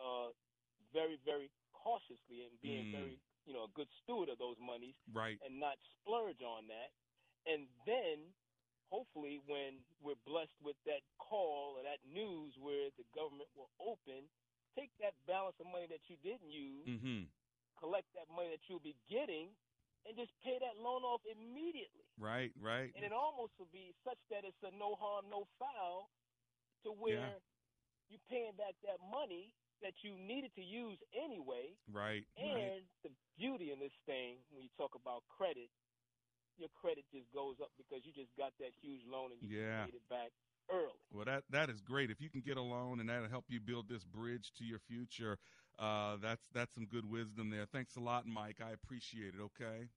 uh, 0.02 0.34
very 0.94 1.18
very 1.26 1.50
cautiously 1.74 2.42
and 2.46 2.54
being 2.66 2.90
mm. 2.90 2.98
very 2.98 3.16
you 3.46 3.54
know 3.54 3.70
a 3.70 3.74
good 3.78 3.92
steward 4.02 4.34
of 4.34 4.42
those 4.42 4.58
monies, 4.58 4.98
right? 5.14 5.38
And 5.46 5.62
not 5.62 5.78
splurge 6.02 6.42
on 6.42 6.66
that, 6.74 6.90
and 7.46 7.70
then 7.86 8.34
hopefully 8.90 9.42
when 9.50 9.82
we're 10.02 10.18
blessed 10.26 10.54
with 10.62 10.78
that 10.86 11.02
call 11.18 11.78
or 11.78 11.82
that 11.82 12.02
news 12.06 12.54
where 12.62 12.94
the 13.02 13.06
government 13.18 13.50
will 13.58 13.70
open, 13.82 14.30
take 14.78 14.94
that 15.02 15.18
balance 15.26 15.58
of 15.58 15.66
money 15.70 15.90
that 15.90 16.06
you 16.06 16.18
didn't 16.22 16.50
use, 16.54 16.86
mm-hmm. 16.86 17.26
collect 17.82 18.06
that 18.14 18.30
money 18.30 18.54
that 18.54 18.62
you'll 18.70 18.84
be 18.84 18.94
getting, 19.10 19.50
and 20.06 20.14
just 20.14 20.30
pay 20.46 20.62
that 20.62 20.78
loan 20.78 21.02
off 21.02 21.22
immediately. 21.26 22.06
Right, 22.22 22.54
right. 22.62 22.94
And 22.94 23.02
it 23.02 23.12
almost 23.12 23.58
will 23.58 23.74
be 23.74 23.92
such 24.06 24.22
that 24.30 24.46
it's 24.46 24.62
a 24.62 24.72
no 24.78 24.94
harm, 25.02 25.28
no 25.34 25.50
foul 25.58 26.14
to 26.86 26.94
where 26.94 27.34
yeah. 27.34 27.42
you're 28.14 28.28
paying 28.30 28.54
back 28.54 28.78
that 28.86 29.02
money 29.02 29.50
that 29.82 29.98
you 30.06 30.14
needed 30.16 30.54
to 30.56 30.64
use 30.64 31.02
anyway. 31.12 31.74
Right. 31.90 32.24
And 32.38 32.86
right. 32.86 33.04
the 33.04 33.12
beauty 33.36 33.74
in 33.74 33.82
this 33.82 33.98
thing, 34.06 34.40
when 34.54 34.62
you 34.62 34.70
talk 34.78 34.94
about 34.94 35.26
credit, 35.28 35.74
your 36.58 36.70
credit 36.80 37.04
just 37.12 37.28
goes 37.36 37.60
up 37.60 37.72
because 37.76 38.08
you 38.08 38.16
just 38.16 38.32
got 38.40 38.56
that 38.64 38.72
huge 38.80 39.04
loan 39.04 39.36
and 39.36 39.40
you 39.44 39.60
yeah. 39.60 39.84
paid 39.84 39.96
it 39.96 40.08
back 40.08 40.32
early. 40.72 40.96
Well, 41.12 41.26
that 41.26 41.44
that 41.52 41.70
is 41.70 41.82
great. 42.06 42.16
If 42.16 42.22
you 42.22 42.30
can 42.30 42.42
get 42.42 42.58
a 42.58 42.62
loan 42.62 43.00
and 43.00 43.10
that'll 43.10 43.30
help 43.30 43.46
you 43.50 43.60
build 43.60 43.90
this 43.90 44.04
bridge 44.04 44.52
to 44.58 44.64
your 44.64 44.80
future, 44.80 45.38
uh, 45.80 46.18
that's 46.22 46.48
that's 46.54 46.74
some 46.74 46.86
good 46.86 47.10
wisdom 47.10 47.50
there. 47.50 47.66
Thanks 47.66 47.96
a 47.96 48.00
lot, 48.00 48.26
Mike. 48.28 48.58
I 48.66 48.72
appreciate 48.72 49.34
it. 49.34 49.42
Okay. 49.42 49.90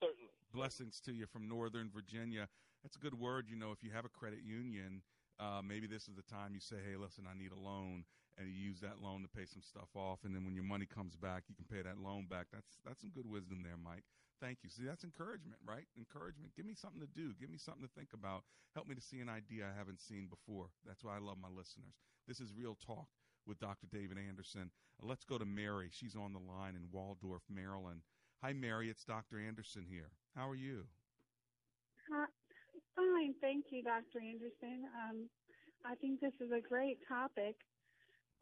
Certainly. 0.00 0.30
Blessings 0.52 1.00
to 1.00 1.12
you 1.12 1.26
from 1.26 1.48
Northern 1.48 1.90
Virginia. 1.92 2.48
That's 2.82 2.96
a 2.96 2.98
good 2.98 3.18
word. 3.18 3.46
You 3.48 3.56
know, 3.56 3.72
if 3.72 3.82
you 3.82 3.90
have 3.90 4.04
a 4.04 4.08
credit 4.08 4.40
union, 4.44 5.02
uh, 5.40 5.62
maybe 5.66 5.86
this 5.86 6.06
is 6.08 6.14
the 6.14 6.22
time 6.22 6.54
you 6.54 6.60
say, 6.60 6.76
"Hey, 6.76 6.96
listen, 6.96 7.24
I 7.28 7.36
need 7.36 7.50
a 7.52 7.58
loan," 7.58 8.04
and 8.38 8.48
you 8.48 8.54
use 8.54 8.80
that 8.80 9.00
loan 9.00 9.22
to 9.22 9.28
pay 9.28 9.46
some 9.46 9.62
stuff 9.62 9.88
off, 9.94 10.24
and 10.24 10.34
then 10.34 10.44
when 10.44 10.54
your 10.54 10.64
money 10.64 10.86
comes 10.86 11.16
back, 11.16 11.44
you 11.48 11.54
can 11.54 11.64
pay 11.64 11.82
that 11.82 11.98
loan 11.98 12.26
back. 12.26 12.46
That's 12.52 12.78
that's 12.84 13.00
some 13.00 13.10
good 13.10 13.26
wisdom 13.26 13.62
there, 13.64 13.76
Mike. 13.76 14.04
Thank 14.40 14.58
you. 14.62 14.70
See, 14.70 14.84
that's 14.84 15.04
encouragement, 15.04 15.60
right? 15.64 15.86
Encouragement. 15.96 16.52
Give 16.56 16.66
me 16.66 16.74
something 16.74 17.00
to 17.00 17.08
do. 17.14 17.32
Give 17.40 17.50
me 17.50 17.58
something 17.58 17.82
to 17.82 17.92
think 17.94 18.10
about. 18.12 18.44
Help 18.74 18.88
me 18.88 18.94
to 18.94 19.00
see 19.00 19.20
an 19.20 19.28
idea 19.28 19.64
I 19.64 19.78
haven't 19.78 20.00
seen 20.00 20.28
before. 20.28 20.70
That's 20.86 21.04
why 21.04 21.16
I 21.16 21.22
love 21.22 21.38
my 21.40 21.48
listeners. 21.48 21.94
This 22.26 22.40
is 22.40 22.52
Real 22.52 22.76
Talk 22.84 23.08
with 23.46 23.58
Dr. 23.60 23.86
David 23.92 24.18
Anderson. 24.18 24.70
Let's 25.00 25.24
go 25.24 25.38
to 25.38 25.44
Mary. 25.44 25.88
She's 25.92 26.16
on 26.16 26.32
the 26.32 26.40
line 26.40 26.74
in 26.76 26.90
Waldorf, 26.92 27.42
Maryland. 27.48 28.02
Hi, 28.42 28.52
Mary. 28.52 28.90
It's 28.90 29.04
Dr. 29.04 29.38
Anderson 29.38 29.86
here. 29.88 30.10
How 30.34 30.48
are 30.48 30.56
you? 30.56 30.84
Uh, 32.12 32.26
fine. 32.96 33.34
Thank 33.40 33.66
you, 33.70 33.82
Dr. 33.82 34.20
Anderson. 34.20 34.84
Um, 34.92 35.28
I 35.84 35.94
think 35.96 36.20
this 36.20 36.34
is 36.40 36.50
a 36.52 36.60
great 36.60 36.98
topic. 37.08 37.56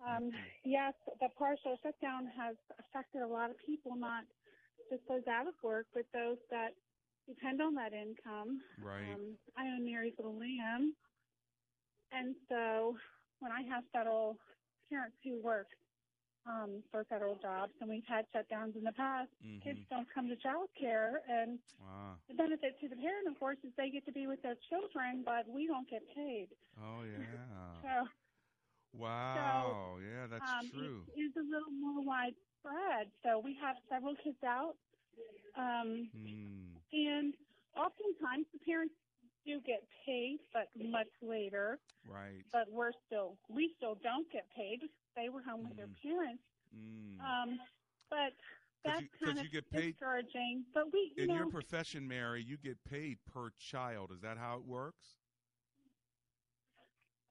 Um, 0.02 0.30
yes, 0.64 0.94
the 1.20 1.28
partial 1.38 1.78
shutdown 1.82 2.26
has 2.34 2.56
affected 2.80 3.22
a 3.22 3.26
lot 3.26 3.50
of 3.50 3.56
people, 3.64 3.94
not 3.94 4.24
just 4.90 5.06
those 5.08 5.26
out 5.26 5.46
of 5.46 5.54
work, 5.62 5.86
but 5.94 6.04
those 6.12 6.38
that 6.50 6.70
depend 7.26 7.60
on 7.62 7.74
that 7.74 7.92
income. 7.92 8.62
Right. 8.78 9.14
Um, 9.14 9.38
I 9.56 9.66
own 9.66 9.84
Mary's 9.84 10.14
Little 10.18 10.38
Lamb. 10.38 10.96
And 12.10 12.36
so 12.48 12.96
when 13.40 13.52
I 13.52 13.62
have 13.62 13.84
federal 13.92 14.36
parents 14.90 15.16
who 15.24 15.40
work 15.42 15.68
um, 16.46 16.82
for 16.90 17.04
federal 17.04 17.38
jobs, 17.38 17.72
and 17.80 17.88
we've 17.88 18.04
had 18.08 18.26
shutdowns 18.34 18.76
in 18.76 18.82
the 18.84 18.92
past. 18.92 19.30
Mhm. 19.44 19.62
Kids 19.62 19.78
don't 19.88 20.08
come 20.12 20.28
to 20.28 20.36
child 20.36 20.68
care, 20.78 21.22
and 21.28 21.58
the 22.28 22.34
benefit 22.34 22.78
to 22.80 22.88
the 22.88 22.96
parent, 22.96 23.28
of 23.28 23.38
course, 23.38 23.58
is 23.62 23.72
they 23.76 23.90
get 23.90 24.04
to 24.06 24.12
be 24.12 24.26
with 24.26 24.42
their 24.42 24.56
children, 24.68 25.22
but 25.24 25.46
we 25.48 25.66
don't 25.66 25.88
get 25.88 26.02
paid. 26.14 26.48
Oh 26.78 27.02
yeah. 27.06 27.82
So, 27.82 28.08
Wow. 28.98 29.96
So, 29.96 29.98
yeah, 30.00 30.26
that's 30.26 30.44
um, 30.44 30.70
true. 30.70 31.06
It 31.16 31.20
is 31.20 31.32
a 31.36 31.40
little 31.40 31.70
more 31.70 32.04
widespread. 32.64 33.08
So 33.22 33.38
we 33.38 33.56
have 33.60 33.76
several 33.90 34.14
kids 34.22 34.36
out, 34.44 34.74
um, 35.56 36.08
Hmm. 36.12 36.76
and 36.92 37.34
oftentimes 37.76 38.46
the 38.52 38.58
parents 38.60 38.94
do 39.44 39.60
get 39.60 39.82
paid, 40.06 40.38
but 40.52 40.68
much 40.76 41.08
later. 41.20 41.78
Right. 42.06 42.44
But 42.52 42.70
we're 42.70 42.92
still, 43.06 43.38
we 43.48 43.74
still 43.76 43.96
don't 43.96 44.30
get 44.30 44.48
paid. 44.50 44.80
They 45.16 45.28
were 45.28 45.42
home 45.42 45.64
with 45.68 45.76
their 45.76 45.88
parents. 46.02 46.42
Mm. 46.74 47.20
Um, 47.20 47.60
but 48.08 48.32
that's 48.84 49.02
you- 49.02 49.08
kind 49.24 49.38
of 49.38 49.44
you 49.44 49.50
get 49.50 49.68
paid- 49.70 49.92
discouraging. 49.92 50.64
But 50.72 50.92
we, 50.92 51.12
you 51.16 51.24
In 51.24 51.28
know, 51.30 51.36
your 51.36 51.50
profession, 51.50 52.06
Mary, 52.06 52.42
you 52.42 52.56
get 52.56 52.82
paid 52.84 53.18
per 53.24 53.50
child. 53.58 54.12
Is 54.12 54.20
that 54.20 54.38
how 54.38 54.58
it 54.58 54.64
works? 54.64 55.18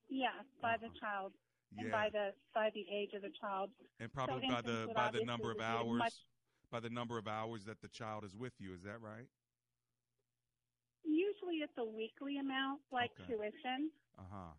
yes, 0.10 0.44
by 0.62 0.76
the 0.78 0.90
child 1.00 1.34
and 1.78 1.88
Yeah. 1.88 1.92
by 1.92 2.10
the 2.10 2.34
by 2.54 2.70
the 2.72 2.86
age 2.90 3.14
of 3.14 3.22
the 3.22 3.30
child. 3.32 3.72
And 4.00 4.12
probably 4.12 4.48
so 4.48 4.56
by 4.56 4.62
the 4.62 4.92
by 4.94 5.12
the 5.12 5.24
number 5.24 5.52
of 5.52 5.60
hours 5.62 5.98
much- 5.98 6.26
by 6.70 6.80
the 6.80 6.90
number 6.90 7.18
of 7.18 7.28
hours 7.28 7.66
that 7.66 7.82
the 7.82 7.90
child 7.90 8.24
is 8.24 8.36
with 8.36 8.60
you. 8.60 8.74
Is 8.74 8.84
that 8.84 9.02
right? 9.02 9.28
Usually 11.04 11.58
it's 11.62 11.78
a 11.78 11.84
weekly 11.86 12.38
amount, 12.38 12.82
like 12.92 13.12
Okay. 13.20 13.34
tuition. 13.34 13.92
Uh 14.18 14.24
huh. 14.30 14.54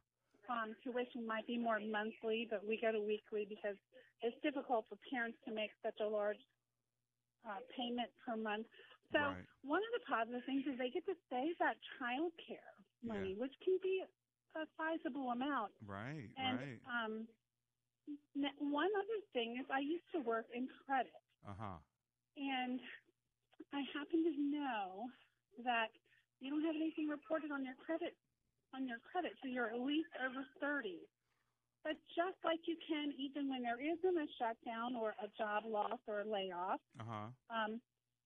Um, 0.49 0.75
tuition 0.83 1.25
might 1.27 1.47
be 1.47 1.57
more 1.57 1.79
monthly, 1.81 2.47
but 2.51 2.65
we 2.67 2.77
go 2.81 2.91
to 2.93 3.01
weekly 3.01 3.45
because 3.47 3.77
it's 4.23 4.39
difficult 4.43 4.89
for 4.89 4.97
parents 5.11 5.39
to 5.45 5.53
make 5.53 5.71
such 5.83 5.99
a 6.01 6.07
large 6.07 6.41
uh, 7.45 7.59
payment 7.71 8.11
per 8.25 8.37
month. 8.37 8.67
So 9.13 9.19
Right. 9.19 9.47
one 9.63 9.83
of 9.83 9.93
the 10.01 10.07
positive 10.07 10.45
things 10.45 10.65
is 10.67 10.79
they 10.79 10.91
get 10.91 11.05
to 11.07 11.17
save 11.29 11.59
that 11.59 11.77
child 11.99 12.33
care 12.39 12.75
money, 13.03 13.31
Yeah. 13.33 13.39
which 13.41 13.59
can 13.61 13.79
be 13.83 14.05
a 14.57 14.67
sizable 14.77 15.31
amount. 15.31 15.73
Right. 15.87 16.31
And 16.37 16.59
right. 16.59 16.81
um, 16.89 17.13
one 18.61 18.91
other 18.99 19.21
thing 19.33 19.57
is 19.61 19.67
I 19.73 19.81
used 19.81 20.07
to 20.15 20.21
work 20.21 20.47
in 20.55 20.69
credit, 20.87 21.13
Uh 21.49 21.55
huh. 21.59 21.79
and 22.37 22.81
I 23.73 23.83
happen 23.95 24.25
to 24.25 24.35
know 24.51 25.07
that 25.65 25.91
you 26.41 26.51
don't 26.51 26.65
have 26.65 26.77
anything 26.77 27.09
reported 27.09 27.51
on 27.53 27.65
your 27.65 27.77
credit 27.87 28.17
on 28.75 28.89
your 28.89 28.99
credit 29.13 29.33
till 29.43 29.51
you're 29.53 29.69
at 29.71 29.81
least 29.81 30.09
over 30.25 30.45
30. 30.61 30.99
But 31.85 31.95
just 32.17 32.39
like 32.45 32.61
you 32.67 32.77
can, 32.89 33.13
even 33.19 33.49
when 33.51 33.63
there 33.63 33.81
isn't 33.81 34.17
a 34.19 34.27
shutdown 34.39 34.97
or 34.97 35.15
a 35.23 35.29
job 35.39 35.65
loss 35.67 35.99
or 36.09 36.21
a 36.21 36.29
layoff, 36.29 36.81
Uh 37.01 37.05
huh. 37.07 37.29
um, 37.51 37.81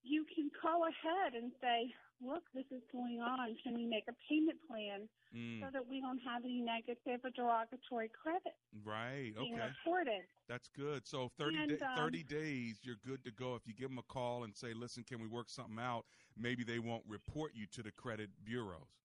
you 0.07 0.25
can 0.35 0.51
call 0.61 0.87
ahead 0.87 1.35
and 1.35 1.53
say, 1.61 1.95
"Look, 2.21 2.45
this 2.53 2.66
is 2.71 2.83
going 2.92 3.21
on. 3.21 3.57
Can 3.62 3.75
we 3.75 3.87
make 3.87 4.05
a 4.09 4.14
payment 4.29 4.61
plan 4.66 5.09
Mm. 5.33 5.61
so 5.61 5.71
that 5.73 5.87
we 5.87 6.01
don't 6.01 6.19
have 6.21 6.45
any 6.45 6.61
negative 6.61 7.21
or 7.25 7.31
derogatory 7.31 8.09
credit 8.09 8.55
Right. 8.73 9.35
being 9.35 9.55
Okay. 9.55 9.69
reported?" 9.69 10.29
That's 10.47 10.69
good. 10.69 11.07
So 11.07 11.29
30, 11.29 11.57
And, 11.57 11.79
da- 11.79 11.87
um, 11.87 11.97
30 11.97 12.23
days, 12.23 12.85
you're 12.85 12.97
good 12.97 13.25
to 13.25 13.33
go. 13.33 13.57
If 13.57 13.66
you 13.66 13.75
give 13.75 13.90
them 13.90 13.99
a 13.99 14.03
call 14.05 14.45
and 14.45 14.57
say, 14.57 14.73
listen, 14.75 15.03
can 15.05 15.21
we 15.21 15.27
work 15.27 15.49
something 15.51 15.79
out? 15.79 16.07
Maybe 16.37 16.62
they 16.62 16.79
won't 16.79 17.05
report 17.07 17.55
you 17.55 17.66
to 17.66 17.83
the 17.83 17.90
credit 17.90 18.31
bureaus. 18.45 19.03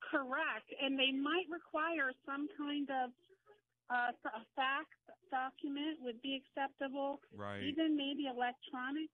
Correct, 0.00 0.72
and 0.80 0.98
they 0.98 1.12
might 1.12 1.44
require 1.50 2.12
some 2.24 2.48
kind 2.56 2.88
of 2.90 3.10
uh, 3.90 4.12
a 4.12 4.42
fax 4.56 4.86
document 5.30 5.98
would 6.00 6.20
be 6.22 6.40
acceptable, 6.40 7.20
Right. 7.34 7.62
even 7.62 7.96
maybe 7.96 8.26
electronic, 8.26 9.08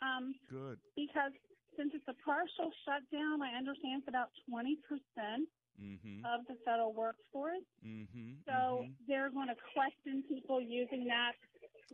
um, 0.00 0.34
Good. 0.50 0.78
because 0.96 1.32
since 1.76 1.92
it's 1.94 2.06
a 2.08 2.14
partial 2.24 2.70
shutdown, 2.84 3.42
I 3.42 3.56
understand 3.56 4.02
it's 4.02 4.08
about 4.08 4.30
twenty 4.48 4.76
percent 4.88 5.48
Mm-hmm. 5.80 6.22
of 6.28 6.44
the 6.46 6.54
federal 6.64 6.92
workforce. 6.92 7.64
Mm-hmm. 7.84 8.44
So 8.46 8.86
they're 9.08 9.30
going 9.30 9.48
to 9.48 9.56
question 9.72 10.22
people 10.28 10.60
using 10.60 11.06
that, 11.08 11.32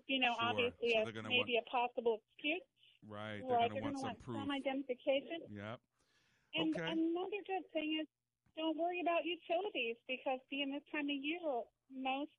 you 0.07 0.19
know, 0.19 0.35
Sure. 0.35 0.51
obviously 0.51 0.93
So 0.99 1.01
as 1.01 1.15
maybe 1.31 1.57
a 1.57 1.65
possible 1.71 2.21
excuse. 2.35 2.63
Right. 3.09 3.41
They're 3.49 3.57
Right, 3.57 3.71
going 3.71 3.81
to 3.81 3.87
want 3.87 3.97
some 3.99 4.11
want 4.11 4.19
proof. 4.27 4.37
some 4.43 4.51
identification. 4.51 5.41
Yep. 5.49 5.79
And 6.55 6.75
Okay. 6.75 6.91
another 6.91 7.41
good 7.47 7.65
thing 7.73 7.99
is 8.03 8.07
don't 8.57 8.77
worry 8.77 9.01
about 9.01 9.23
utilities 9.25 9.97
because 10.09 10.41
being 10.51 10.73
this 10.73 10.83
time 10.91 11.07
of 11.09 11.17
year, 11.17 11.41
most 11.93 12.31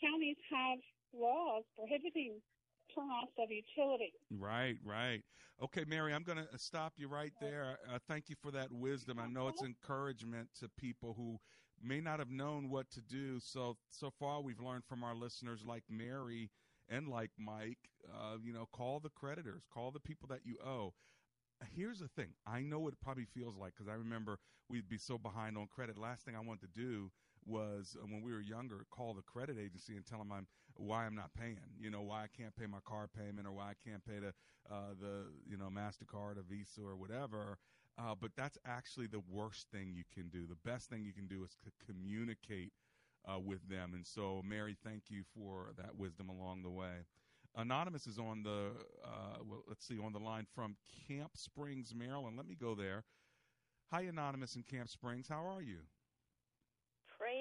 counties 0.00 0.36
have 0.50 0.78
laws 1.14 1.64
prohibiting 1.76 2.40
turn-offs 2.94 3.32
of 3.38 3.48
utilities. 3.50 4.12
Right, 4.30 4.76
right. 4.84 5.22
Okay, 5.62 5.84
Mary, 5.86 6.12
I'm 6.12 6.24
going 6.24 6.38
to 6.38 6.58
stop 6.58 6.94
you 6.96 7.08
right 7.08 7.32
there. 7.40 7.78
Uh, 7.92 7.98
thank 8.08 8.28
you 8.28 8.36
for 8.40 8.50
that 8.50 8.72
wisdom. 8.72 9.18
I 9.18 9.28
know 9.28 9.48
it's 9.48 9.62
encouragement 9.62 10.48
to 10.60 10.68
people 10.78 11.14
who 11.16 11.38
may 11.82 12.00
not 12.00 12.18
have 12.18 12.30
known 12.30 12.68
what 12.68 12.90
to 12.90 13.00
do. 13.00 13.38
So, 13.40 13.76
so 13.90 14.10
far, 14.10 14.40
we've 14.42 14.60
learned 14.60 14.84
from 14.84 15.04
our 15.04 15.14
listeners 15.14 15.64
like 15.66 15.84
Mary 15.88 16.50
and 16.88 17.08
like 17.08 17.30
Mike, 17.38 17.78
uh, 18.12 18.36
you 18.42 18.52
know, 18.52 18.68
call 18.72 19.00
the 19.00 19.10
creditors, 19.10 19.62
call 19.72 19.90
the 19.90 20.00
people 20.00 20.28
that 20.28 20.40
you 20.44 20.56
owe. 20.64 20.92
Here's 21.74 22.00
the 22.00 22.08
thing. 22.08 22.34
I 22.46 22.62
know 22.62 22.80
what 22.80 22.92
it 22.92 23.00
probably 23.00 23.24
feels 23.24 23.56
like 23.56 23.74
because 23.74 23.88
I 23.88 23.94
remember 23.94 24.38
we'd 24.68 24.88
be 24.88 24.98
so 24.98 25.16
behind 25.16 25.56
on 25.56 25.68
credit. 25.68 25.96
Last 25.96 26.24
thing 26.24 26.34
I 26.34 26.40
wanted 26.40 26.72
to 26.72 26.80
do 26.80 27.10
was 27.46 27.96
uh, 28.00 28.06
when 28.06 28.22
we 28.22 28.32
were 28.32 28.40
younger, 28.40 28.86
call 28.90 29.14
the 29.14 29.22
credit 29.22 29.56
agency 29.58 29.96
and 29.96 30.06
tell 30.06 30.18
them 30.18 30.32
I'm 30.32 30.46
why 30.76 31.04
I'm 31.04 31.14
not 31.14 31.30
paying. 31.38 31.58
You 31.78 31.90
know, 31.90 32.02
why 32.02 32.24
I 32.24 32.28
can't 32.36 32.54
pay 32.56 32.66
my 32.66 32.78
car 32.84 33.08
payment 33.08 33.46
or 33.46 33.52
why 33.52 33.70
I 33.70 33.88
can't 33.88 34.04
pay 34.04 34.18
the 34.18 34.32
uh, 34.70 34.94
the 35.00 35.26
you 35.46 35.56
know 35.56 35.68
Mastercard 35.68 36.38
or 36.38 36.44
Visa 36.48 36.82
or 36.82 36.96
whatever. 36.96 37.58
Uh, 37.98 38.14
but 38.18 38.30
that's 38.36 38.56
actually 38.64 39.06
the 39.06 39.22
worst 39.30 39.66
thing 39.70 39.92
you 39.94 40.04
can 40.14 40.30
do. 40.30 40.46
The 40.46 40.70
best 40.70 40.88
thing 40.88 41.04
you 41.04 41.12
can 41.12 41.26
do 41.26 41.44
is 41.44 41.56
to 41.64 41.70
communicate 41.86 42.72
uh, 43.30 43.38
with 43.38 43.68
them. 43.68 43.92
And 43.94 44.06
so, 44.06 44.42
Mary, 44.44 44.76
thank 44.82 45.04
you 45.10 45.24
for 45.34 45.72
that 45.76 45.96
wisdom 45.96 46.30
along 46.30 46.62
the 46.62 46.70
way. 46.70 47.04
Anonymous 47.54 48.06
is 48.06 48.18
on 48.18 48.42
the 48.42 48.70
uh, 49.04 49.38
well, 49.46 49.62
let's 49.68 49.86
see, 49.86 49.98
on 49.98 50.12
the 50.12 50.18
line 50.18 50.46
from 50.54 50.76
Camp 51.06 51.32
Springs, 51.36 51.92
Maryland. 51.94 52.36
Let 52.36 52.46
me 52.46 52.56
go 52.58 52.74
there. 52.74 53.04
Hi, 53.90 54.02
Anonymous 54.02 54.56
in 54.56 54.62
Camp 54.62 54.88
Springs. 54.88 55.28
How 55.28 55.46
are 55.46 55.60
you? 55.60 55.80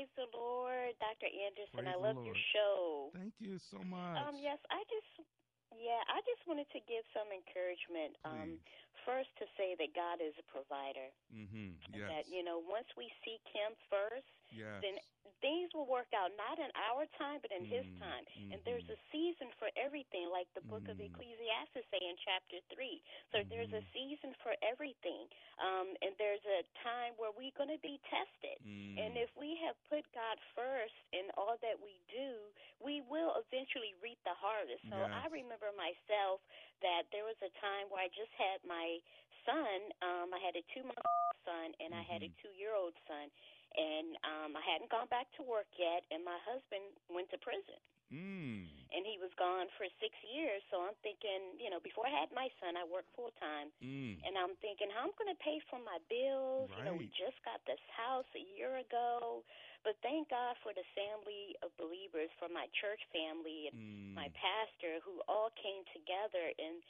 Praise 0.01 0.17
the 0.17 0.33
Lord, 0.33 0.97
Dr. 0.97 1.29
Anderson. 1.29 1.85
Praise 1.85 1.93
I 1.93 1.97
love 2.01 2.17
your 2.25 2.33
show. 2.57 3.13
Thank 3.13 3.37
you 3.37 3.61
so 3.61 3.85
much. 3.85 4.17
Um, 4.17 4.33
yes, 4.33 4.57
I 4.73 4.81
just, 4.89 5.29
yeah, 5.77 6.01
I 6.09 6.25
just 6.25 6.41
wanted 6.49 6.65
to 6.73 6.81
give 6.89 7.05
some 7.13 7.29
encouragement. 7.29 8.17
Um, 8.25 8.57
first, 9.05 9.29
to 9.37 9.45
say 9.61 9.77
that 9.77 9.93
God 9.93 10.17
is 10.17 10.33
a 10.41 10.45
provider. 10.49 11.05
Mm-hmm. 11.29 11.93
Yes. 11.93 12.09
That 12.09 12.25
you 12.33 12.41
know, 12.41 12.65
once 12.65 12.89
we 12.97 13.13
seek 13.21 13.45
Him 13.53 13.77
first, 13.93 14.25
Yes. 14.51 14.85
then 14.85 14.97
things 15.41 15.71
will 15.73 15.87
work 15.89 16.09
out 16.15 16.31
not 16.37 16.57
in 16.59 16.69
our 16.75 17.05
time, 17.17 17.39
but 17.41 17.51
in 17.53 17.63
His 17.69 17.85
Mm, 17.85 18.01
time. 18.01 18.23
And 18.51 18.61
there's 18.65 18.85
a 18.91 18.97
season 19.13 19.49
for 19.59 19.69
everything, 19.77 20.29
like 20.31 20.47
the 20.53 20.65
book 20.69 20.85
of 20.91 20.97
Mm. 20.97 21.01
Ecclesiastes 21.01 21.85
say 21.89 22.01
in 22.01 22.17
chapter 22.21 22.59
three. 22.73 23.01
So 23.33 23.43
there's 23.49 23.69
Mm-hmm. 23.69 23.75
a 23.75 23.83
season 23.95 24.33
for 24.43 24.53
everything, 24.65 25.27
um, 25.61 25.93
and 26.03 26.13
there's 26.19 26.43
a 26.45 26.65
time 26.83 27.15
where 27.19 27.33
we're 27.33 27.55
going 27.57 27.71
to 27.73 27.81
be 27.83 27.99
tested. 28.09 28.57
Mm. 28.65 28.99
And 28.99 29.17
if 29.19 29.31
we 29.39 29.55
have 29.65 29.77
put 29.87 30.03
God 30.15 30.37
first 30.57 30.95
in 31.15 31.29
all 31.39 31.55
that 31.63 31.77
we 31.79 31.99
do, 32.11 32.51
we 32.81 33.01
will 33.05 33.37
eventually 33.39 33.95
reap 34.03 34.19
the 34.27 34.35
harvest. 34.35 34.83
So 34.91 35.07
I 35.13 35.29
remember 35.31 35.71
myself 35.77 36.41
that 36.83 37.07
there 37.13 37.25
was 37.25 37.37
a 37.41 37.51
time 37.61 37.87
where 37.89 38.03
I 38.03 38.09
just 38.11 38.33
had 38.35 38.59
my 38.67 38.99
son. 39.47 39.77
Um, 40.03 40.27
I 40.35 40.39
had 40.43 40.55
a 40.57 40.63
two 40.75 40.83
month 40.85 41.05
son 41.47 41.73
and 41.81 41.91
I 41.95 42.03
had 42.05 42.21
a 42.21 42.31
two 42.43 42.51
year 42.57 42.73
old 42.75 42.93
son. 43.07 43.29
And 43.75 44.15
um, 44.27 44.51
I 44.57 44.63
hadn't 44.65 44.91
gone 44.91 45.07
back 45.07 45.31
to 45.39 45.41
work 45.43 45.69
yet, 45.79 46.03
and 46.11 46.23
my 46.25 46.37
husband 46.43 46.91
went 47.09 47.29
to 47.31 47.37
prison 47.39 47.79
Mm. 48.11 48.67
and 48.91 49.07
he 49.07 49.15
was 49.23 49.31
gone 49.39 49.71
for 49.79 49.87
six 50.03 50.11
years. 50.35 50.59
So 50.67 50.83
I'm 50.83 50.95
thinking, 50.99 51.55
you 51.55 51.71
know, 51.71 51.79
before 51.79 52.03
I 52.03 52.11
had 52.11 52.27
my 52.35 52.51
son, 52.59 52.75
I 52.75 52.83
worked 52.83 53.07
full 53.15 53.31
time, 53.39 53.71
Mm. 53.79 54.19
and 54.27 54.35
I'm 54.37 54.55
thinking, 54.59 54.91
how 54.91 55.07
I'm 55.07 55.15
going 55.15 55.31
to 55.31 55.39
pay 55.39 55.59
for 55.71 55.79
my 55.79 55.97
bills. 56.11 56.67
You 56.75 56.83
know, 56.83 56.93
we 56.99 57.07
just 57.15 57.39
got 57.47 57.63
this 57.63 57.79
house 57.95 58.27
a 58.35 58.43
year 58.43 58.75
ago, 58.83 59.45
but 59.87 59.95
thank 60.03 60.27
God 60.27 60.57
for 60.59 60.73
the 60.75 60.83
family 60.91 61.55
of 61.63 61.71
believers, 61.79 62.29
for 62.37 62.49
my 62.51 62.67
church 62.75 62.99
family 63.15 63.71
and 63.71 63.75
my 64.13 64.27
Mm. 64.27 64.33
pastor, 64.35 64.99
who 65.07 65.23
all 65.31 65.49
came 65.55 65.85
together 65.95 66.51
and 66.59 66.83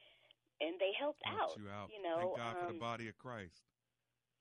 and 0.61 0.79
they 0.79 0.93
helped 0.93 1.21
Helps 1.25 1.53
out. 1.53 1.57
you 1.57 1.69
out. 1.69 1.89
You 1.89 2.01
know, 2.01 2.17
Thank 2.21 2.37
God 2.37 2.57
for 2.57 2.65
the 2.67 2.73
um, 2.73 2.79
body 2.79 3.07
of 3.09 3.17
Christ. 3.17 3.63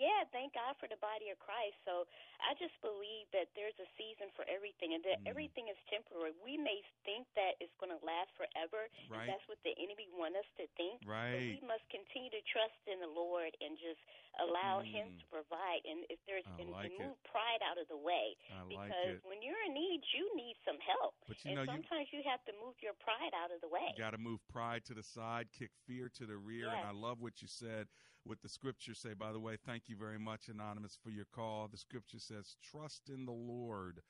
Yeah, 0.00 0.24
thank 0.32 0.56
God 0.56 0.72
for 0.80 0.88
the 0.88 0.96
body 1.04 1.28
of 1.28 1.36
Christ. 1.38 1.76
So 1.84 2.08
I 2.40 2.56
just 2.56 2.72
believe 2.80 3.28
that 3.36 3.52
there's 3.52 3.76
a 3.76 3.84
season 4.00 4.32
for 4.32 4.48
everything 4.48 4.96
and 4.96 5.04
that 5.04 5.20
Mm. 5.20 5.28
everything 5.28 5.68
is 5.68 5.76
temporary. 5.92 6.32
We 6.40 6.56
may 6.56 6.80
think 7.04 7.28
that 7.36 7.60
it's 7.60 7.76
going 7.76 7.92
to 7.92 8.00
last 8.04 8.32
forever. 8.32 8.88
Right. 9.12 9.28
That's 9.28 9.44
what 9.46 9.60
the 9.62 9.76
enemy 9.76 10.08
wants 10.16 10.40
us 10.40 10.48
to 10.56 10.64
think. 10.80 11.04
But 11.04 11.12
Right. 11.12 11.60
we 11.60 11.60
must 11.68 11.86
continue 11.92 12.30
to 12.32 12.40
trust 12.48 12.80
in 12.88 12.98
the 12.98 13.12
Lord 13.12 13.52
and 13.60 13.76
just 13.76 14.00
allow 14.40 14.80
Him 14.80 15.12
Mm. 15.12 15.20
to 15.20 15.26
provide. 15.28 15.84
And 15.84 16.06
if 16.08 16.18
there's 16.24 16.46
I 16.46 16.60
and, 16.60 16.70
like 16.70 16.84
and 16.86 16.94
it. 16.94 16.98
move 17.04 17.22
pride 17.24 17.60
out 17.62 17.76
of 17.76 17.86
the 17.88 17.96
way. 17.98 18.36
I 18.50 18.62
like 18.62 18.88
because 18.88 19.16
it. 19.20 19.24
when 19.24 19.42
you're 19.42 19.60
in 19.68 19.74
need, 19.74 20.00
you 20.16 20.34
need 20.34 20.56
some 20.64 20.80
help. 20.80 21.14
But 21.28 21.44
you 21.44 21.50
and 21.52 21.56
know, 21.60 21.64
sometimes 21.66 22.10
you, 22.12 22.22
have 22.22 22.44
to 22.44 22.52
move 22.54 22.80
your 22.82 22.94
pride 22.94 23.32
out 23.34 23.50
of 23.50 23.60
the 23.60 23.68
way. 23.68 23.92
You 23.92 23.98
got 23.98 24.10
to 24.12 24.18
move 24.18 24.46
pride 24.48 24.84
to 24.86 24.94
the 24.94 25.02
side, 25.02 25.50
kick 25.52 25.72
fear 25.86 26.08
to 26.10 26.26
the 26.26 26.36
rear. 26.36 26.68
And 26.68 26.86
I 26.86 26.92
love 26.92 27.20
what 27.20 27.42
you 27.42 27.48
said 27.48 27.88
with 28.26 28.42
the 28.42 28.48
scripture 28.48 28.94
say. 28.94 29.14
By 29.14 29.32
the 29.32 29.38
way, 29.38 29.56
thank 29.66 29.84
you 29.88 29.96
very 29.96 30.18
much, 30.18 30.48
Anonymous, 30.48 30.98
for 31.02 31.10
your 31.10 31.26
call. 31.34 31.68
The 31.70 31.78
scripture 31.78 32.18
says, 32.18 32.56
Trust 32.70 33.08
in 33.08 33.24
the 33.26 33.32
Lord 33.32 34.00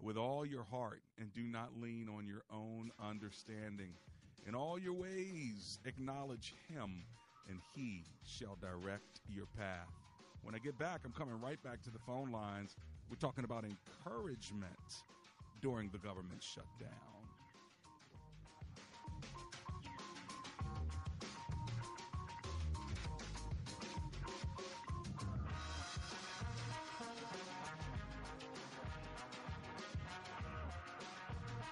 with 0.00 0.16
all 0.16 0.46
your 0.46 0.64
heart 0.64 1.02
and 1.18 1.32
do 1.32 1.42
not 1.42 1.70
lean 1.80 2.08
on 2.08 2.26
your 2.26 2.42
own 2.52 2.90
understanding. 3.02 3.92
In 4.46 4.54
all 4.54 4.78
your 4.78 4.94
ways, 4.94 5.78
acknowledge 5.84 6.54
him, 6.68 7.04
and 7.48 7.60
he 7.74 8.04
shall 8.24 8.56
direct 8.60 9.20
your 9.28 9.46
path. 9.56 9.88
When 10.42 10.54
I 10.54 10.58
get 10.58 10.78
back, 10.78 11.00
I'm 11.04 11.12
coming 11.12 11.38
right 11.40 11.62
back 11.62 11.82
to 11.82 11.90
the 11.90 11.98
phone 11.98 12.32
lines. 12.32 12.76
We're 13.10 13.16
talking 13.16 13.44
about 13.44 13.64
encouragement 13.64 15.04
during 15.60 15.90
the 15.90 15.98
government 15.98 16.42
shutdown. 16.42 17.19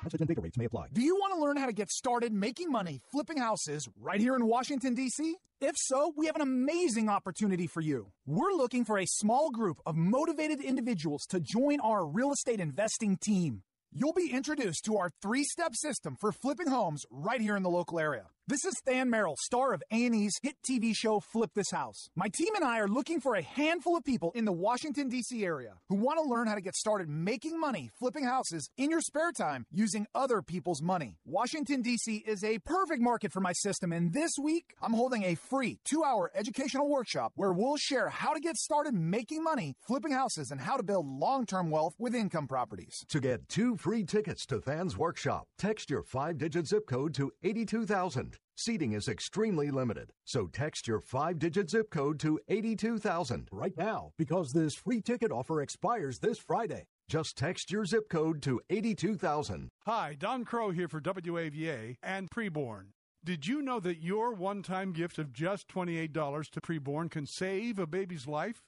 Message 0.08 0.22
and 0.22 0.28
data 0.28 0.40
rates 0.40 0.56
may 0.56 0.64
apply. 0.64 0.86
Do 0.90 1.02
you 1.02 1.16
want 1.16 1.34
to 1.34 1.40
learn 1.40 1.58
how 1.58 1.66
to 1.66 1.72
get 1.74 1.90
started 1.90 2.32
making 2.32 2.70
money 2.70 3.02
flipping 3.12 3.36
houses 3.36 3.86
right 4.00 4.18
here 4.18 4.34
in 4.34 4.46
Washington, 4.46 4.94
D.C.? 4.94 5.36
If 5.60 5.74
so, 5.76 6.14
we 6.16 6.24
have 6.24 6.36
an 6.36 6.40
amazing 6.40 7.10
opportunity 7.10 7.66
for 7.66 7.82
you. 7.82 8.06
We're 8.24 8.54
looking 8.54 8.86
for 8.86 8.96
a 8.96 9.04
small 9.04 9.50
group 9.50 9.76
of 9.84 9.96
motivated 9.96 10.62
individuals 10.62 11.26
to 11.28 11.40
join 11.40 11.80
our 11.80 12.06
real 12.06 12.32
estate 12.32 12.58
investing 12.58 13.18
team. 13.18 13.60
You'll 13.92 14.14
be 14.14 14.32
introduced 14.32 14.86
to 14.86 14.96
our 14.96 15.10
three-step 15.20 15.74
system 15.74 16.16
for 16.18 16.32
flipping 16.32 16.68
homes 16.68 17.04
right 17.10 17.42
here 17.42 17.58
in 17.58 17.62
the 17.62 17.68
local 17.68 18.00
area. 18.00 18.28
This 18.48 18.64
is 18.64 18.80
Than 18.86 19.10
Merrill, 19.10 19.36
star 19.38 19.74
of 19.74 19.82
A&E's 19.92 20.38
hit 20.42 20.56
TV 20.66 20.96
show 20.96 21.20
Flip 21.20 21.50
This 21.54 21.70
House. 21.70 22.08
My 22.16 22.28
team 22.28 22.54
and 22.54 22.64
I 22.64 22.78
are 22.78 22.88
looking 22.88 23.20
for 23.20 23.34
a 23.34 23.42
handful 23.42 23.94
of 23.94 24.04
people 24.04 24.32
in 24.34 24.46
the 24.46 24.52
Washington, 24.52 25.10
D.C. 25.10 25.44
area 25.44 25.74
who 25.90 25.96
want 25.96 26.18
to 26.18 26.26
learn 26.26 26.46
how 26.46 26.54
to 26.54 26.62
get 26.62 26.74
started 26.74 27.10
making 27.10 27.60
money 27.60 27.90
flipping 27.98 28.24
houses 28.24 28.70
in 28.78 28.88
your 28.88 29.02
spare 29.02 29.32
time 29.32 29.66
using 29.70 30.06
other 30.14 30.40
people's 30.40 30.80
money. 30.80 31.18
Washington, 31.26 31.82
D.C. 31.82 32.24
is 32.26 32.42
a 32.42 32.58
perfect 32.60 33.02
market 33.02 33.34
for 33.34 33.40
my 33.40 33.52
system, 33.52 33.92
and 33.92 34.14
this 34.14 34.32
week 34.42 34.72
I'm 34.80 34.94
holding 34.94 35.24
a 35.24 35.34
free 35.34 35.78
two-hour 35.84 36.30
educational 36.34 36.88
workshop 36.88 37.32
where 37.34 37.52
we'll 37.52 37.76
share 37.76 38.08
how 38.08 38.32
to 38.32 38.40
get 38.40 38.56
started 38.56 38.94
making 38.94 39.44
money 39.44 39.76
flipping 39.86 40.12
houses 40.12 40.50
and 40.50 40.62
how 40.62 40.78
to 40.78 40.82
build 40.82 41.06
long-term 41.06 41.68
wealth 41.70 41.96
with 41.98 42.14
income 42.14 42.46
properties. 42.48 43.04
To 43.10 43.20
get 43.20 43.46
two 43.50 43.76
free 43.76 44.04
tickets 44.04 44.46
to 44.46 44.58
Than's 44.58 44.96
workshop, 44.96 45.48
text 45.58 45.90
your 45.90 46.02
five 46.02 46.38
digit 46.38 46.66
zip 46.66 46.86
code 46.86 47.12
to 47.12 47.30
82000. 47.42 48.37
Seating 48.60 48.92
is 48.92 49.06
extremely 49.06 49.70
limited, 49.70 50.10
so 50.24 50.48
text 50.48 50.88
your 50.88 50.98
five 50.98 51.38
digit 51.38 51.70
zip 51.70 51.90
code 51.90 52.18
to 52.18 52.40
82000 52.48 53.46
right 53.52 53.76
now 53.76 54.10
because 54.18 54.52
this 54.52 54.74
free 54.74 55.00
ticket 55.00 55.30
offer 55.30 55.62
expires 55.62 56.18
this 56.18 56.38
Friday. 56.38 56.88
Just 57.08 57.38
text 57.38 57.70
your 57.70 57.84
zip 57.84 58.08
code 58.10 58.42
to 58.42 58.60
82000. 58.68 59.68
Hi, 59.86 60.16
Don 60.18 60.44
Crow 60.44 60.72
here 60.72 60.88
for 60.88 61.00
WAVA 61.00 61.98
and 62.02 62.28
Preborn. 62.32 62.86
Did 63.24 63.46
you 63.46 63.62
know 63.62 63.78
that 63.78 64.02
your 64.02 64.34
one 64.34 64.64
time 64.64 64.92
gift 64.92 65.20
of 65.20 65.32
just 65.32 65.68
$28 65.68 66.50
to 66.50 66.60
Preborn 66.60 67.12
can 67.12 67.26
save 67.26 67.78
a 67.78 67.86
baby's 67.86 68.26
life? 68.26 68.64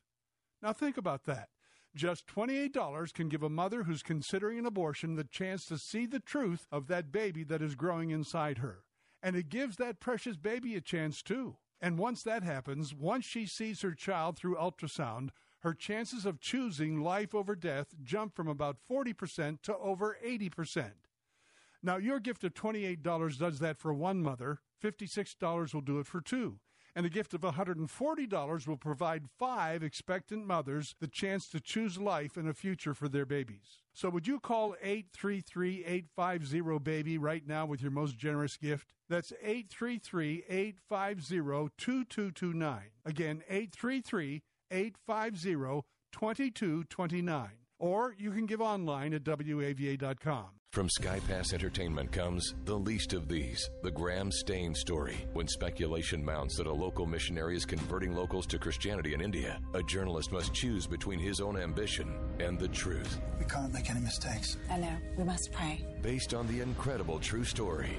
Now 0.62 0.72
think 0.72 0.98
about 0.98 1.24
that. 1.24 1.48
Just 1.96 2.29
$28 2.29 3.12
can 3.12 3.29
give 3.29 3.42
a 3.42 3.50
mother 3.50 3.83
who's 3.83 4.05
considering 4.05 4.61
an 4.61 4.66
abortion 4.66 5.16
the 5.16 5.24
chance 5.24 5.64
to 5.64 5.79
see 5.79 6.07
the 6.07 6.20
truth 6.20 6.68
of 6.70 6.87
that 6.87 7.11
baby 7.11 7.42
that 7.42 7.61
is 7.61 7.74
growing 7.74 8.11
inside 8.11 8.59
her. 8.59 8.85
And 9.22 9.37
it 9.37 9.48
gives 9.48 9.76
that 9.76 10.00
precious 10.00 10.37
baby 10.37 10.74
a 10.74 10.80
chance 10.80 11.22
too. 11.22 11.56
And 11.80 11.98
once 11.98 12.22
that 12.22 12.42
happens, 12.42 12.94
once 12.94 13.24
she 13.24 13.46
sees 13.46 13.83
her 13.83 13.94
child 13.94 14.37
through 14.37 14.56
ultrasound, 14.56 15.30
her 15.61 15.74
chances 15.74 16.26
of 16.26 16.40
choosing 16.40 17.02
life 17.02 17.35
over 17.35 17.54
death 17.54 17.88
jump 18.02 18.35
from 18.35 18.48
about 18.48 18.76
40% 18.90 19.62
to 19.62 19.76
over 19.76 20.16
80%. 20.26 20.92
Now, 21.83 21.96
your 21.96 22.20
gift 22.20 22.44
of 22.44 22.54
$28 22.54 23.38
does 23.38 23.59
that 23.59 23.78
for 23.78 23.92
one 23.92 24.22
mother, 24.22 24.61
$56 24.83 25.74
will 25.74 25.80
do 25.80 25.98
it 25.98 26.06
for 26.06 26.20
two. 26.20 26.59
And 26.96 27.07
a 27.07 27.11
gift 27.11 27.35
of 27.35 27.42
$140 27.42 28.66
will 28.66 28.76
provide 28.76 29.29
five 29.38 29.83
expectant 29.83 30.46
mothers 30.46 30.96
the 31.00 31.07
chance 31.07 31.48
to 31.48 31.61
choose 31.61 31.98
life 31.98 32.37
and 32.37 32.48
a 32.48 32.55
future 32.55 32.94
for 32.94 33.09
their 33.09 33.26
babies. 33.26 33.83
So, 33.92 34.09
would 34.11 34.26
you 34.26 34.40
call 34.40 34.74
833 34.83 35.85
850 35.85 36.79
BABY 36.81 37.18
right 37.18 37.46
now 37.46 37.66
with 37.66 37.81
your 37.83 37.90
most 37.90 38.16
generous 38.16 38.57
gift? 38.57 38.88
That's 39.09 39.33
833 39.42 40.44
850 40.48 41.37
2229. 41.76 42.81
Again, 43.05 43.42
833 43.48 44.42
850 44.70 45.83
2229. 46.12 47.50
Or 47.80 48.14
you 48.18 48.30
can 48.30 48.46
give 48.46 48.60
online 48.60 49.14
at 49.14 49.24
WAVA.com. 49.24 50.44
From 50.72 50.88
SkyPass 50.88 51.52
Entertainment 51.52 52.12
comes 52.12 52.54
The 52.64 52.76
Least 52.76 53.12
of 53.12 53.26
These, 53.26 53.68
the 53.82 53.90
Graham 53.90 54.30
Staines 54.30 54.78
story. 54.78 55.26
When 55.32 55.48
speculation 55.48 56.24
mounts 56.24 56.56
that 56.58 56.68
a 56.68 56.72
local 56.72 57.06
missionary 57.06 57.56
is 57.56 57.64
converting 57.64 58.14
locals 58.14 58.46
to 58.46 58.58
Christianity 58.58 59.12
in 59.12 59.20
India, 59.20 59.58
a 59.74 59.82
journalist 59.82 60.30
must 60.30 60.54
choose 60.54 60.86
between 60.86 61.18
his 61.18 61.40
own 61.40 61.58
ambition 61.58 62.14
and 62.38 62.56
the 62.56 62.68
truth. 62.68 63.18
We 63.40 63.46
can't 63.46 63.72
make 63.74 63.90
any 63.90 63.98
mistakes. 63.98 64.58
I 64.70 64.76
know. 64.76 64.96
We 65.18 65.24
must 65.24 65.50
pray. 65.50 65.84
Based 66.02 66.34
on 66.34 66.46
the 66.46 66.60
incredible 66.60 67.18
true 67.18 67.44
story, 67.44 67.96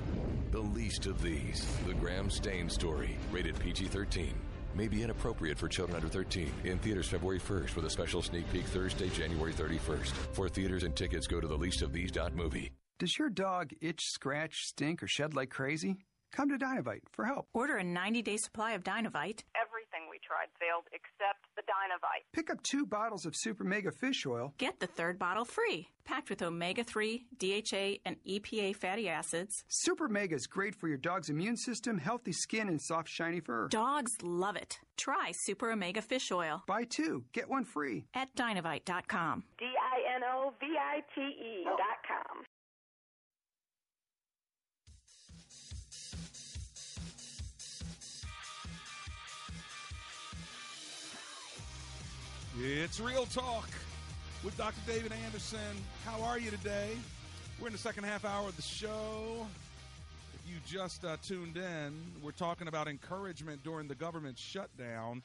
The 0.52 0.62
Least 0.62 1.08
of 1.08 1.22
These, 1.22 1.66
the 1.86 1.94
Graham 1.96 2.30
Staines 2.30 2.74
story, 2.74 3.18
rated 3.34 3.60
PG 3.60 3.88
13 3.88 4.34
may 4.76 4.88
be 4.88 5.04
inappropriate 5.04 5.58
for 5.58 5.68
children 5.68 5.96
under 5.96 6.10
13. 6.10 6.52
In 6.66 6.80
theaters 6.80 7.08
February 7.08 7.40
1st 7.40 7.76
with 7.76 7.86
a 7.86 7.90
special 7.90 8.22
sneak 8.22 8.52
peek 8.52 8.66
Thursday, 8.66 9.10
January 9.10 9.54
31st. 9.54 10.12
For 10.34 10.50
theaters 10.50 10.84
and 10.84 10.96
tickets, 10.96 11.28
go 11.28 11.40
to 11.40 11.48
the 11.48 11.58
leastofthese.movie. 11.58 12.72
Does 13.00 13.18
your 13.18 13.30
dog 13.30 13.72
itch, 13.82 14.06
scratch, 14.06 14.66
stink, 14.68 15.02
or 15.02 15.08
shed 15.08 15.34
like 15.34 15.50
crazy? 15.50 15.98
Come 16.32 16.50
to 16.50 16.58
Dinovite 16.58 17.02
for 17.12 17.26
help. 17.26 17.48
Order 17.54 17.78
a 17.78 17.84
90 17.84 18.22
day 18.22 18.38
supply 18.38 18.74
of 18.74 18.84
Dinovite. 18.84 19.44
Everything 19.56 19.71
we 19.71 19.71
tried 19.71 19.71
failed 20.62 20.86
except 20.94 21.46
the 21.56 21.64
Dinovite. 21.64 22.24
Pick 22.34 22.50
up 22.52 22.62
two 22.62 22.86
bottles 22.86 23.26
of 23.26 23.36
Super 23.36 23.64
Mega 23.64 23.92
Fish 23.92 24.26
Oil. 24.26 24.54
Get 24.58 24.80
the 24.80 24.88
third 24.88 25.18
bottle 25.18 25.46
free. 25.46 25.88
Packed 26.06 26.30
with 26.30 26.42
omega 26.42 26.84
3, 26.84 27.26
DHA, 27.38 27.98
and 28.06 28.18
EPA 28.28 28.76
fatty 28.76 29.08
acids. 29.10 29.64
Super 29.68 30.08
Mega 30.08 30.36
is 30.36 30.48
great 30.48 30.76
for 30.76 30.88
your 30.88 30.98
dog's 30.98 31.30
immune 31.30 31.58
system, 31.58 31.98
healthy 31.98 32.32
skin, 32.32 32.68
and 32.68 32.82
soft, 32.82 33.10
shiny 33.10 33.40
fur. 33.40 33.68
Dogs 33.70 34.12
love 34.22 34.56
it. 34.56 34.80
Try 34.98 35.32
Super 35.34 35.72
Omega 35.72 36.02
Fish 36.02 36.32
Oil. 36.32 36.64
Buy 36.68 36.84
two, 36.84 37.24
get 37.34 37.50
one 37.50 37.66
free. 37.66 38.06
At 38.14 38.36
Dinovite.com. 38.36 39.44
D 39.58 39.66
I 39.66 40.16
N 40.16 40.22
O 40.24 40.54
V 40.60 40.68
I 40.78 41.02
T 41.16 41.22
E 41.22 41.66
It's 52.64 53.00
Real 53.00 53.26
Talk 53.26 53.68
with 54.44 54.56
Dr. 54.56 54.80
David 54.86 55.12
Anderson. 55.26 55.58
How 56.06 56.22
are 56.22 56.38
you 56.38 56.52
today? 56.52 56.92
We're 57.60 57.66
in 57.66 57.74
the 57.74 57.80
second 57.80 58.04
half 58.04 58.24
hour 58.24 58.50
of 58.50 58.56
the 58.56 58.62
show. 58.62 59.48
If 60.36 60.48
you 60.48 60.58
just 60.68 61.04
uh, 61.04 61.18
tuned 61.24 61.58
in, 61.58 61.92
we're 62.22 62.30
talking 62.30 62.68
about 62.68 62.88
encouragement 62.88 63.64
during 63.64 63.88
the 63.88 63.96
government 63.96 64.38
shutdown. 64.38 65.24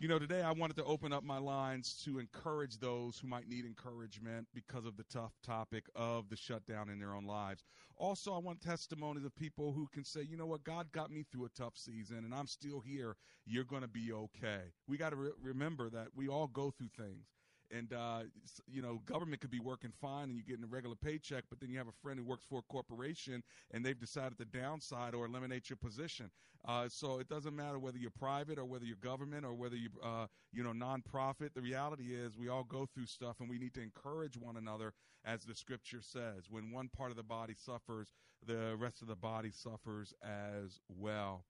You 0.00 0.06
know, 0.06 0.20
today 0.20 0.42
I 0.42 0.52
wanted 0.52 0.76
to 0.76 0.84
open 0.84 1.12
up 1.12 1.24
my 1.24 1.38
lines 1.38 2.00
to 2.04 2.20
encourage 2.20 2.78
those 2.78 3.18
who 3.18 3.26
might 3.26 3.48
need 3.48 3.64
encouragement 3.64 4.46
because 4.54 4.84
of 4.86 4.96
the 4.96 5.02
tough 5.12 5.32
topic 5.42 5.86
of 5.96 6.28
the 6.28 6.36
shutdown 6.36 6.88
in 6.88 7.00
their 7.00 7.14
own 7.14 7.24
lives. 7.24 7.64
Also, 7.96 8.32
I 8.32 8.38
want 8.38 8.60
testimonies 8.60 9.24
of 9.24 9.34
people 9.34 9.72
who 9.72 9.88
can 9.92 10.04
say, 10.04 10.22
you 10.22 10.36
know 10.36 10.46
what, 10.46 10.62
God 10.62 10.92
got 10.92 11.10
me 11.10 11.24
through 11.24 11.46
a 11.46 11.48
tough 11.48 11.76
season 11.76 12.18
and 12.18 12.32
I'm 12.32 12.46
still 12.46 12.78
here. 12.78 13.16
You're 13.44 13.64
going 13.64 13.82
to 13.82 13.88
be 13.88 14.12
okay. 14.12 14.70
We 14.86 14.98
got 14.98 15.10
to 15.10 15.16
re- 15.16 15.30
remember 15.42 15.90
that 15.90 16.08
we 16.14 16.28
all 16.28 16.46
go 16.46 16.70
through 16.70 16.90
things. 16.96 17.26
And, 17.70 17.92
uh, 17.92 18.20
you 18.66 18.80
know, 18.80 19.00
government 19.04 19.40
could 19.40 19.50
be 19.50 19.60
working 19.60 19.92
fine 20.00 20.24
and 20.24 20.34
you're 20.36 20.46
getting 20.46 20.64
a 20.64 20.68
regular 20.68 20.96
paycheck, 20.96 21.44
but 21.50 21.60
then 21.60 21.70
you 21.70 21.78
have 21.78 21.88
a 21.88 21.92
friend 22.02 22.18
who 22.18 22.24
works 22.24 22.44
for 22.48 22.60
a 22.60 22.72
corporation 22.72 23.42
and 23.72 23.84
they've 23.84 23.98
decided 23.98 24.38
to 24.38 24.44
downside 24.44 25.14
or 25.14 25.26
eliminate 25.26 25.68
your 25.68 25.76
position. 25.76 26.30
Uh, 26.66 26.88
so 26.88 27.18
it 27.18 27.28
doesn't 27.28 27.54
matter 27.54 27.78
whether 27.78 27.98
you're 27.98 28.10
private 28.10 28.58
or 28.58 28.64
whether 28.64 28.84
you're 28.84 28.96
government 28.96 29.44
or 29.44 29.54
whether 29.54 29.76
you're, 29.76 29.90
uh, 30.02 30.26
you 30.52 30.62
know, 30.62 30.72
nonprofit. 30.72 31.54
The 31.54 31.60
reality 31.62 32.14
is 32.14 32.36
we 32.36 32.48
all 32.48 32.64
go 32.64 32.86
through 32.86 33.06
stuff 33.06 33.36
and 33.40 33.48
we 33.48 33.58
need 33.58 33.74
to 33.74 33.82
encourage 33.82 34.36
one 34.36 34.56
another, 34.56 34.92
as 35.24 35.44
the 35.44 35.54
scripture 35.54 36.00
says. 36.00 36.44
When 36.50 36.72
one 36.72 36.88
part 36.88 37.10
of 37.10 37.16
the 37.16 37.22
body 37.22 37.54
suffers, 37.54 38.12
the 38.46 38.76
rest 38.78 39.02
of 39.02 39.08
the 39.08 39.16
body 39.16 39.50
suffers 39.50 40.14
as 40.22 40.80
well. 40.88 41.44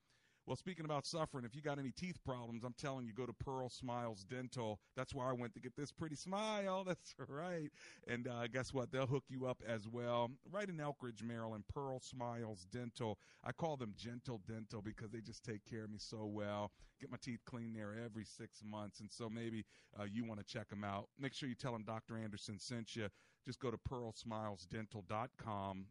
Well, 0.49 0.57
speaking 0.57 0.87
about 0.87 1.05
suffering, 1.05 1.45
if 1.45 1.55
you 1.55 1.61
got 1.61 1.79
any 1.79 1.91
teeth 1.91 2.17
problems, 2.25 2.65
I'm 2.65 2.73
telling 2.79 3.07
you, 3.07 3.13
go 3.13 3.27
to 3.27 3.35
Pearl 3.35 3.69
Smiles 3.69 4.25
Dental. 4.25 4.81
That's 4.97 5.15
where 5.15 5.27
I 5.27 5.35
went 5.35 5.53
to 5.53 5.61
get 5.61 5.77
this 5.77 5.93
pretty 5.93 6.17
smile. 6.17 6.85
That's 6.87 7.15
right. 7.29 7.69
And 8.07 8.27
uh, 8.27 8.47
guess 8.47 8.73
what? 8.73 8.91
They'll 8.91 9.07
hook 9.07 9.25
you 9.29 9.45
up 9.45 9.63
as 9.69 9.87
well. 9.87 10.31
Right 10.51 10.67
in 10.67 10.79
Elkridge, 10.79 11.23
Maryland, 11.23 11.65
Pearl 11.69 12.01
Smiles 12.01 12.67
Dental. 12.73 13.19
I 13.45 13.53
call 13.53 13.77
them 13.77 13.93
Gentle 13.95 14.41
Dental 14.49 14.81
because 14.81 15.11
they 15.11 15.21
just 15.21 15.45
take 15.45 15.67
care 15.67 15.85
of 15.85 15.91
me 15.91 15.99
so 15.99 16.25
well. 16.25 16.73
Get 16.99 17.11
my 17.11 17.19
teeth 17.21 17.41
cleaned 17.45 17.77
there 17.77 17.95
every 18.03 18.25
six 18.25 18.63
months. 18.65 19.01
And 19.01 19.13
so 19.13 19.29
maybe 19.29 19.67
uh, 20.01 20.05
you 20.11 20.25
want 20.25 20.41
to 20.41 20.47
check 20.47 20.71
them 20.71 20.83
out. 20.83 21.11
Make 21.21 21.35
sure 21.35 21.51
you 21.51 21.57
tell 21.57 21.73
them 21.73 21.85
Dr. 21.87 22.17
Anderson 22.17 22.59
sent 22.59 22.97
you. 22.97 23.09
Just 23.45 23.61
go 23.61 23.71
to 23.71 23.77
pearlsmilesdental.com. 23.77 25.85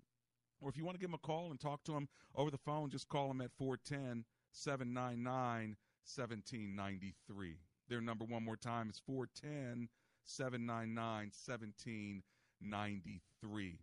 Or 0.59 0.69
if 0.69 0.75
you 0.75 0.83
want 0.83 0.95
to 0.95 0.99
give 0.99 1.11
them 1.11 1.19
a 1.23 1.27
call 1.27 1.51
and 1.51 1.59
talk 1.59 1.83
to 1.83 1.91
them 1.91 2.09
over 2.35 2.49
the 2.49 2.57
phone, 2.57 2.89
just 2.89 3.07
call 3.07 3.27
them 3.27 3.41
at 3.41 3.51
410- 3.61 4.23
799 4.57 5.77
1793. 6.15 7.57
Their 7.89 8.01
number 8.01 8.25
one 8.25 8.43
more 8.43 8.57
time 8.57 8.89
is 8.89 8.99
410 9.05 9.87
799 10.25 10.97
1793. 10.97 13.79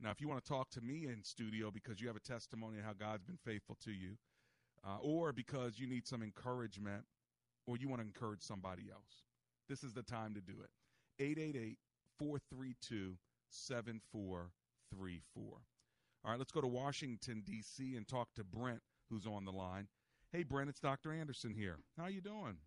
Now, 0.00 0.10
if 0.10 0.20
you 0.20 0.28
want 0.28 0.44
to 0.44 0.48
talk 0.48 0.70
to 0.70 0.80
me 0.80 1.06
in 1.06 1.22
studio 1.22 1.70
because 1.70 2.00
you 2.00 2.08
have 2.08 2.16
a 2.16 2.20
testimony 2.20 2.78
of 2.78 2.84
how 2.84 2.94
God's 2.94 3.22
been 3.22 3.38
faithful 3.44 3.76
to 3.84 3.92
you, 3.92 4.16
uh, 4.84 4.98
or 5.00 5.32
because 5.32 5.78
you 5.78 5.86
need 5.86 6.04
some 6.06 6.22
encouragement, 6.22 7.04
or 7.66 7.76
you 7.76 7.88
want 7.88 8.02
to 8.02 8.06
encourage 8.06 8.42
somebody 8.42 8.90
else, 8.92 9.22
this 9.68 9.84
is 9.84 9.92
the 9.92 10.02
time 10.02 10.34
to 10.34 10.40
do 10.40 10.54
it. 10.62 10.70
888 11.22 11.78
432 12.18 13.16
7434. 13.50 15.44
All 16.24 16.30
right, 16.30 16.38
let's 16.38 16.50
go 16.50 16.60
to 16.60 16.66
Washington, 16.66 17.44
D.C., 17.46 17.94
and 17.96 18.08
talk 18.08 18.34
to 18.34 18.42
Brent, 18.42 18.82
who's 19.10 19.26
on 19.26 19.44
the 19.44 19.52
line. 19.52 19.86
Hey, 20.28 20.44
Brent, 20.44 20.68
it's 20.68 20.80
Dr. 20.84 21.08
Anderson 21.08 21.56
here. 21.56 21.80
How 21.96 22.12
you 22.12 22.20
doing? 22.20 22.60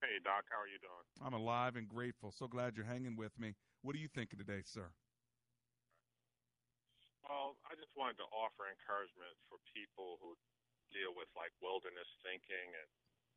Hey, 0.00 0.16
Doc. 0.24 0.48
How 0.48 0.56
are 0.56 0.72
you 0.72 0.80
doing? 0.80 1.04
I'm 1.20 1.36
alive 1.36 1.76
and 1.76 1.84
grateful. 1.84 2.32
So 2.32 2.48
glad 2.48 2.80
you're 2.80 2.88
hanging 2.88 3.12
with 3.12 3.36
me. 3.36 3.52
What 3.84 3.92
are 3.92 4.00
you 4.00 4.08
thinking 4.08 4.40
today, 4.40 4.64
sir? 4.64 4.88
Well, 7.28 7.60
I 7.68 7.76
just 7.76 7.92
wanted 7.92 8.16
to 8.24 8.28
offer 8.32 8.72
encouragement 8.72 9.36
for 9.52 9.60
people 9.76 10.16
who 10.24 10.32
deal 10.96 11.12
with 11.12 11.28
like 11.36 11.52
wilderness 11.60 12.08
thinking 12.24 12.72
and 12.72 12.88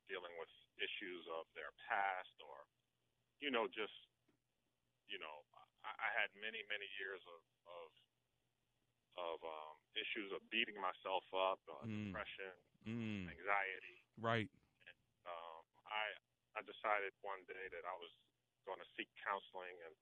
dealing 0.07 0.31
with 0.39 0.47
issues 0.79 1.27
of 1.35 1.43
their 1.59 1.75
past 1.83 2.39
or, 2.39 2.55
you 3.43 3.51
know, 3.51 3.67
just, 3.67 3.99
you 5.11 5.19
know, 5.19 5.43
I, 5.83 5.91
I 5.91 6.09
had 6.23 6.31
many, 6.39 6.63
many 6.71 6.87
years 7.03 7.19
of, 7.27 7.43
of 7.67 7.91
of 9.17 9.37
um, 9.45 9.75
issues 9.93 10.33
of 10.33 10.41
beating 10.49 10.77
myself 10.77 11.25
up, 11.33 11.61
uh, 11.69 11.85
mm. 11.85 12.09
depression, 12.09 12.53
mm. 12.85 13.29
anxiety. 13.29 13.97
Right. 14.17 14.49
And, 14.89 14.99
um, 15.29 15.63
I 15.89 16.05
I 16.57 16.61
decided 16.65 17.13
one 17.25 17.41
day 17.49 17.65
that 17.73 17.85
I 17.85 17.95
was 17.97 18.13
going 18.65 18.81
to 18.81 18.89
seek 18.97 19.09
counseling, 19.21 19.75
and 19.85 19.95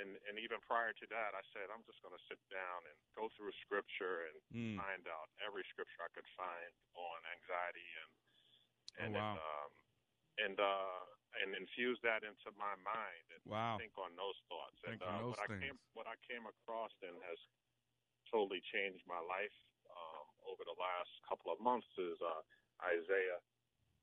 and 0.00 0.10
and 0.28 0.36
even 0.38 0.60
prior 0.64 0.92
to 0.92 1.06
that, 1.10 1.32
I 1.32 1.42
said 1.52 1.72
I'm 1.72 1.84
just 1.88 2.00
going 2.04 2.14
to 2.14 2.24
sit 2.28 2.40
down 2.52 2.84
and 2.86 2.96
go 3.16 3.32
through 3.34 3.52
Scripture 3.64 4.28
and 4.30 4.36
mm. 4.52 4.76
find 4.76 5.04
out 5.08 5.32
every 5.40 5.64
Scripture 5.72 6.04
I 6.04 6.12
could 6.12 6.28
find 6.36 6.72
on 6.96 7.18
anxiety 7.32 7.88
and 8.04 8.10
and 9.00 9.10
oh, 9.14 9.20
wow. 9.20 9.32
and, 9.32 9.38
um, 9.40 9.70
and 10.40 10.56
uh 10.60 11.04
and 11.38 11.54
infuse 11.54 11.98
that 12.02 12.26
into 12.26 12.50
my 12.58 12.74
mind 12.82 13.26
and 13.30 13.42
wow. 13.46 13.78
think 13.78 13.94
on 13.94 14.10
those 14.18 14.34
thoughts. 14.50 14.74
Think 14.82 14.98
and 14.98 15.06
on 15.06 15.14
uh, 15.14 15.18
those 15.22 15.38
what 15.38 15.46
things. 15.46 15.62
I 15.62 15.62
came 15.62 15.76
what 15.94 16.06
I 16.10 16.16
came 16.26 16.44
across 16.46 16.90
and 17.06 17.14
has 17.22 17.38
totally 18.30 18.62
changed 18.72 19.02
my 19.06 19.18
life 19.20 19.52
um, 19.90 20.24
over 20.46 20.62
the 20.64 20.76
last 20.78 21.10
couple 21.28 21.50
of 21.52 21.58
months 21.60 21.86
is 21.98 22.16
uh, 22.22 22.42
Isaiah 22.86 23.42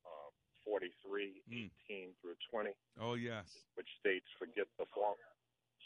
uh, 0.05 0.29
43, 0.67 1.41
Mm. 1.47 1.71
18 1.87 2.11
through 2.19 2.35
20, 2.51 2.75
Oh, 2.99 3.15
yes. 3.15 3.47
which 3.79 3.87
states, 3.99 4.27
"Forget 4.37 4.67
the 4.77 4.85
form, 4.91 5.15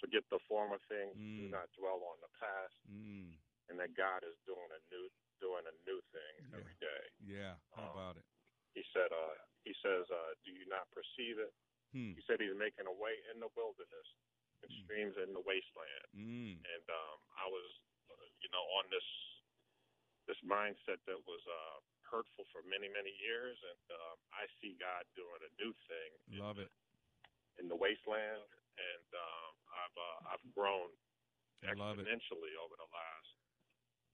forget 0.01 0.25
the 0.33 0.41
former 0.49 0.79
things, 0.89 1.13
do 1.13 1.45
Mm. 1.47 1.53
not 1.53 1.69
dwell 1.77 2.01
on 2.01 2.17
the 2.21 2.31
past, 2.41 2.73
Mm. 2.89 3.37
and 3.69 3.77
that 3.79 3.93
God 3.93 4.23
is 4.25 4.35
doing 4.45 4.71
a 4.73 4.81
new 4.93 5.05
doing 5.41 5.65
a 5.65 5.73
new 5.89 6.01
thing 6.13 6.33
Yeah. 6.49 6.57
every 6.57 6.75
day." 6.81 7.03
Yeah. 7.21 7.55
How 7.75 7.89
Um, 7.89 7.97
about 7.97 8.17
it? 8.17 8.25
He 8.73 8.83
said, 8.93 9.11
uh, 9.11 9.35
"He 9.63 9.73
says, 9.81 10.09
uh, 10.09 10.33
do 10.43 10.51
you 10.51 10.65
not 10.65 10.89
perceive 10.91 11.37
it?" 11.39 11.53
Hmm. 11.91 12.13
He 12.13 12.21
said 12.21 12.39
he's 12.39 12.55
making 12.55 12.85
a 12.87 12.91
way 12.91 13.21
in 13.33 13.39
the 13.39 13.47
wilderness 13.49 14.07
and 14.63 14.71
streams 14.83 15.17
in 15.17 15.33
the 15.33 15.41
wasteland. 15.41 16.07
Mm. 16.13 16.63
And 16.65 16.89
um, 16.89 17.19
I 17.37 17.47
was, 17.47 17.81
you 18.41 18.49
know, 18.53 18.63
on 18.81 18.85
this 18.93 19.07
this 20.29 20.39
mindset 20.45 21.01
that 21.09 21.17
was 21.25 21.43
uh, 21.49 21.77
hurtful 22.05 22.45
for 22.53 22.61
many 22.69 22.87
many 22.93 23.11
years, 23.21 23.57
and 23.57 23.85
um, 23.97 24.17
I 24.35 24.45
see 24.61 24.77
God 24.77 25.03
doing 25.17 25.41
a 25.41 25.51
new 25.61 25.73
thing 25.89 26.11
Love 26.41 26.57
it. 26.61 26.69
in 27.59 27.67
the 27.67 27.75
wasteland, 27.77 28.45
and 28.77 29.09
um, 29.15 29.51
I've 29.73 29.97
uh, 29.97 30.17
I've 30.35 30.45
grown 30.53 30.89
I 31.65 31.73
love 31.77 31.97
it. 32.01 32.05
exponentially 32.09 32.53
over 32.57 32.73
the 32.77 32.89
last 32.89 33.31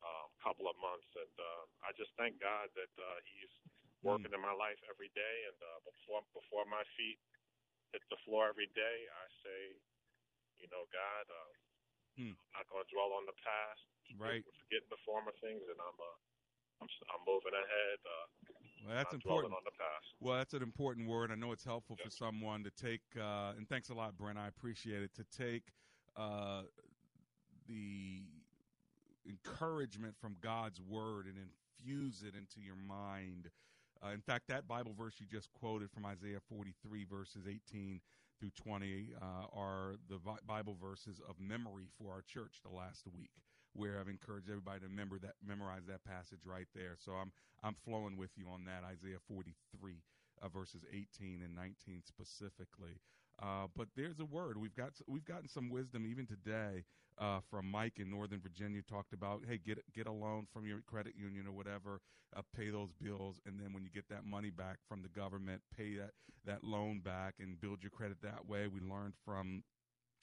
um, 0.04 0.28
couple 0.44 0.68
of 0.68 0.76
months, 0.84 1.08
and 1.16 1.36
uh, 1.40 1.64
I 1.88 1.92
just 1.98 2.12
thank 2.20 2.40
God 2.40 2.68
that 2.76 2.94
uh, 3.00 3.18
He's 3.34 3.54
working 4.06 4.32
in 4.32 4.42
my 4.44 4.54
life 4.56 4.78
every 4.92 5.10
day, 5.18 5.36
and 5.52 5.58
uh, 5.60 5.80
before 5.88 6.22
before 6.36 6.64
my 6.70 6.84
feet 6.96 7.20
hit 7.96 8.04
the 8.12 8.20
floor 8.28 8.52
every 8.52 8.68
day, 8.76 8.98
I 9.08 9.26
say, 9.44 9.60
you 10.60 10.68
know, 10.72 10.84
God, 10.92 11.26
uh, 11.30 11.52
Hmm. 12.18 12.34
I'm 12.58 12.66
not 12.66 12.70
going 12.74 12.82
to 12.82 12.90
dwell 12.90 13.14
on 13.14 13.30
the 13.30 13.38
past, 13.46 13.86
Right. 14.16 14.44
forgetting 14.64 14.88
the 14.90 15.02
former 15.04 15.36
things, 15.44 15.62
and 15.68 15.80
I'm 15.80 15.98
uh, 16.00 16.18
I'm 16.82 16.90
I'm 17.12 17.24
moving 17.28 17.54
ahead. 17.54 18.00
Uh, 18.06 18.26
Well, 18.88 18.96
that's 18.96 19.14
not 19.14 19.22
dwelling 19.22 19.52
important. 19.52 19.54
on 19.60 19.66
the 19.68 19.76
past. 19.76 20.08
Well, 20.22 20.38
that's 20.38 20.54
an 20.54 20.64
important 20.64 21.08
word. 21.10 21.32
I 21.32 21.36
know 21.36 21.52
it's 21.52 21.66
helpful 21.66 21.98
for 21.98 22.10
someone 22.10 22.64
to 22.64 22.72
take, 22.72 23.02
uh, 23.20 23.58
and 23.58 23.68
thanks 23.68 23.90
a 23.90 23.94
lot, 23.94 24.18
Brent. 24.18 24.38
I 24.38 24.48
appreciate 24.48 25.02
it. 25.04 25.14
To 25.16 25.26
take 25.26 25.74
uh, 26.16 26.64
the 27.68 28.24
encouragement 29.28 30.16
from 30.20 30.38
God's 30.42 30.80
word 30.82 31.26
and 31.26 31.36
infuse 31.38 32.24
it 32.24 32.36
into 32.36 32.62
your 32.62 32.76
mind. 32.76 33.50
Uh, 34.04 34.10
in 34.14 34.22
fact, 34.22 34.48
that 34.48 34.68
Bible 34.68 34.94
verse 34.98 35.16
you 35.20 35.26
just 35.26 35.52
quoted 35.54 35.92
from 35.92 36.06
Isaiah 36.06 36.40
43, 36.48 37.04
verses 37.06 37.48
18 37.48 38.00
through 38.40 38.52
20, 38.56 39.14
uh, 39.20 39.26
are 39.52 39.96
the 40.08 40.20
Bible 40.46 40.78
verses 40.80 41.20
of 41.28 41.40
memory 41.40 41.88
for 41.98 42.14
our 42.14 42.22
church 42.22 42.60
the 42.64 42.70
last 42.70 43.08
week, 43.12 43.32
where 43.78 44.00
I've 44.00 44.10
encouraged 44.10 44.50
everybody 44.50 44.82
to 44.82 44.88
remember 44.88 45.20
that, 45.20 45.36
memorize 45.46 45.86
that 45.88 46.04
passage 46.04 46.42
right 46.46 46.68
there. 46.76 46.96
So 46.98 47.14
I'm 47.14 47.32
I'm 47.64 47.76
flowing 47.86 48.18
with 48.18 48.32
you 48.36 48.48
on 48.50 48.66
that 48.66 48.84
Isaiah 48.84 49.22
43, 49.28 50.02
uh, 50.42 50.50
verses 50.50 50.84
18 50.92 51.42
and 51.44 51.56
19 51.56 52.02
specifically. 52.06 53.00
Uh, 53.42 53.68
but 53.76 53.88
there's 53.96 54.20
a 54.20 54.26
word 54.26 54.58
we've 54.58 54.76
got. 54.76 54.94
We've 55.08 55.26
gotten 55.26 55.48
some 55.48 55.70
wisdom 55.70 56.06
even 56.08 56.26
today 56.26 56.86
uh, 57.20 57.40
from 57.50 57.70
Mike 57.70 58.00
in 58.00 58.10
Northern 58.10 58.42
Virginia. 58.42 58.82
Talked 58.82 59.14
about, 59.14 59.44
hey, 59.48 59.60
get 59.64 59.80
get 59.94 60.08
a 60.08 60.12
loan 60.12 60.48
from 60.52 60.66
your 60.66 60.82
credit 60.88 61.14
union 61.16 61.46
or 61.46 61.52
whatever, 61.52 62.02
uh, 62.36 62.42
pay 62.56 62.72
those 62.72 62.90
bills, 63.00 63.40
and 63.46 63.60
then 63.60 63.74
when 63.74 63.84
you 63.84 63.90
get 63.94 64.10
that 64.10 64.26
money 64.26 64.50
back 64.50 64.78
from 64.90 65.04
the 65.04 65.10
government, 65.10 65.62
pay 65.76 65.96
that 65.96 66.12
that 66.46 66.64
loan 66.64 67.00
back 67.00 67.36
and 67.40 67.62
build 67.62 67.84
your 67.84 67.92
credit 67.92 68.18
that 68.24 68.48
way. 68.48 68.68
We 68.68 68.80
learned 68.80 69.14
from 69.24 69.64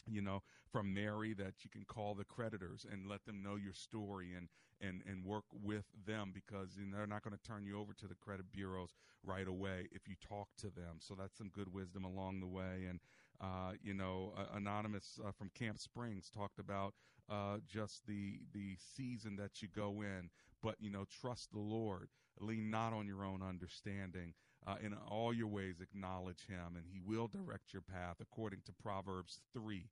you 0.07 0.21
know 0.21 0.43
from 0.71 0.93
mary 0.93 1.33
that 1.35 1.55
you 1.63 1.71
can 1.71 1.85
call 1.85 2.15
the 2.15 2.25
creditors 2.25 2.87
and 2.91 3.07
let 3.09 3.25
them 3.25 3.43
know 3.43 3.57
your 3.57 3.73
story 3.73 4.33
and 4.37 4.49
and 4.81 5.03
and 5.07 5.25
work 5.25 5.45
with 5.53 5.85
them 6.07 6.33
because 6.35 6.77
you 6.79 6.87
know, 6.87 6.97
they're 6.97 7.07
not 7.07 7.23
going 7.23 7.37
to 7.37 7.43
turn 7.43 7.65
you 7.65 7.79
over 7.79 7.93
to 7.95 8.07
the 8.07 8.15
credit 8.15 8.47
bureaus 8.53 8.91
right 9.23 9.47
away 9.49 9.89
if 9.93 10.09
you 10.09 10.15
talk 10.27 10.49
to 10.59 10.67
them. 10.67 10.97
So 10.99 11.15
that's 11.15 11.37
some 11.39 11.49
good 11.49 11.73
wisdom 11.73 12.05
along 12.05 12.41
the 12.41 12.47
way. 12.47 12.87
And 12.89 13.01
uh, 13.41 13.73
you 13.83 13.95
know 13.95 14.33
uh, 14.37 14.57
anonymous 14.57 15.19
uh, 15.27 15.33
from 15.33 15.51
camp 15.55 15.79
springs 15.79 16.31
talked 16.31 16.59
about 16.59 16.95
uh, 17.31 17.59
just 17.67 18.07
the 18.07 18.41
the 18.53 18.77
season 18.97 19.37
that 19.37 19.63
you 19.63 19.69
go 19.75 20.03
in. 20.03 20.31
But 20.63 20.77
you 20.81 20.91
know 20.91 21.05
trust 21.21 21.53
the 21.53 21.61
lord. 21.61 22.09
Lean 22.41 22.71
not 22.71 22.93
on 22.93 23.07
your 23.07 23.25
own 23.25 23.43
understanding 23.43 24.35
uh, 24.67 24.77
in 24.83 24.95
all 25.09 25.33
your 25.33 25.49
ways 25.49 25.77
acknowledge 25.81 26.47
him 26.49 26.77
and 26.77 26.85
he 26.91 27.01
will 27.05 27.29
direct 27.29 27.73
your 27.73 27.83
path 27.83 28.17
according 28.21 28.61
to 28.65 28.73
proverbs 28.73 29.41
3 29.53 29.87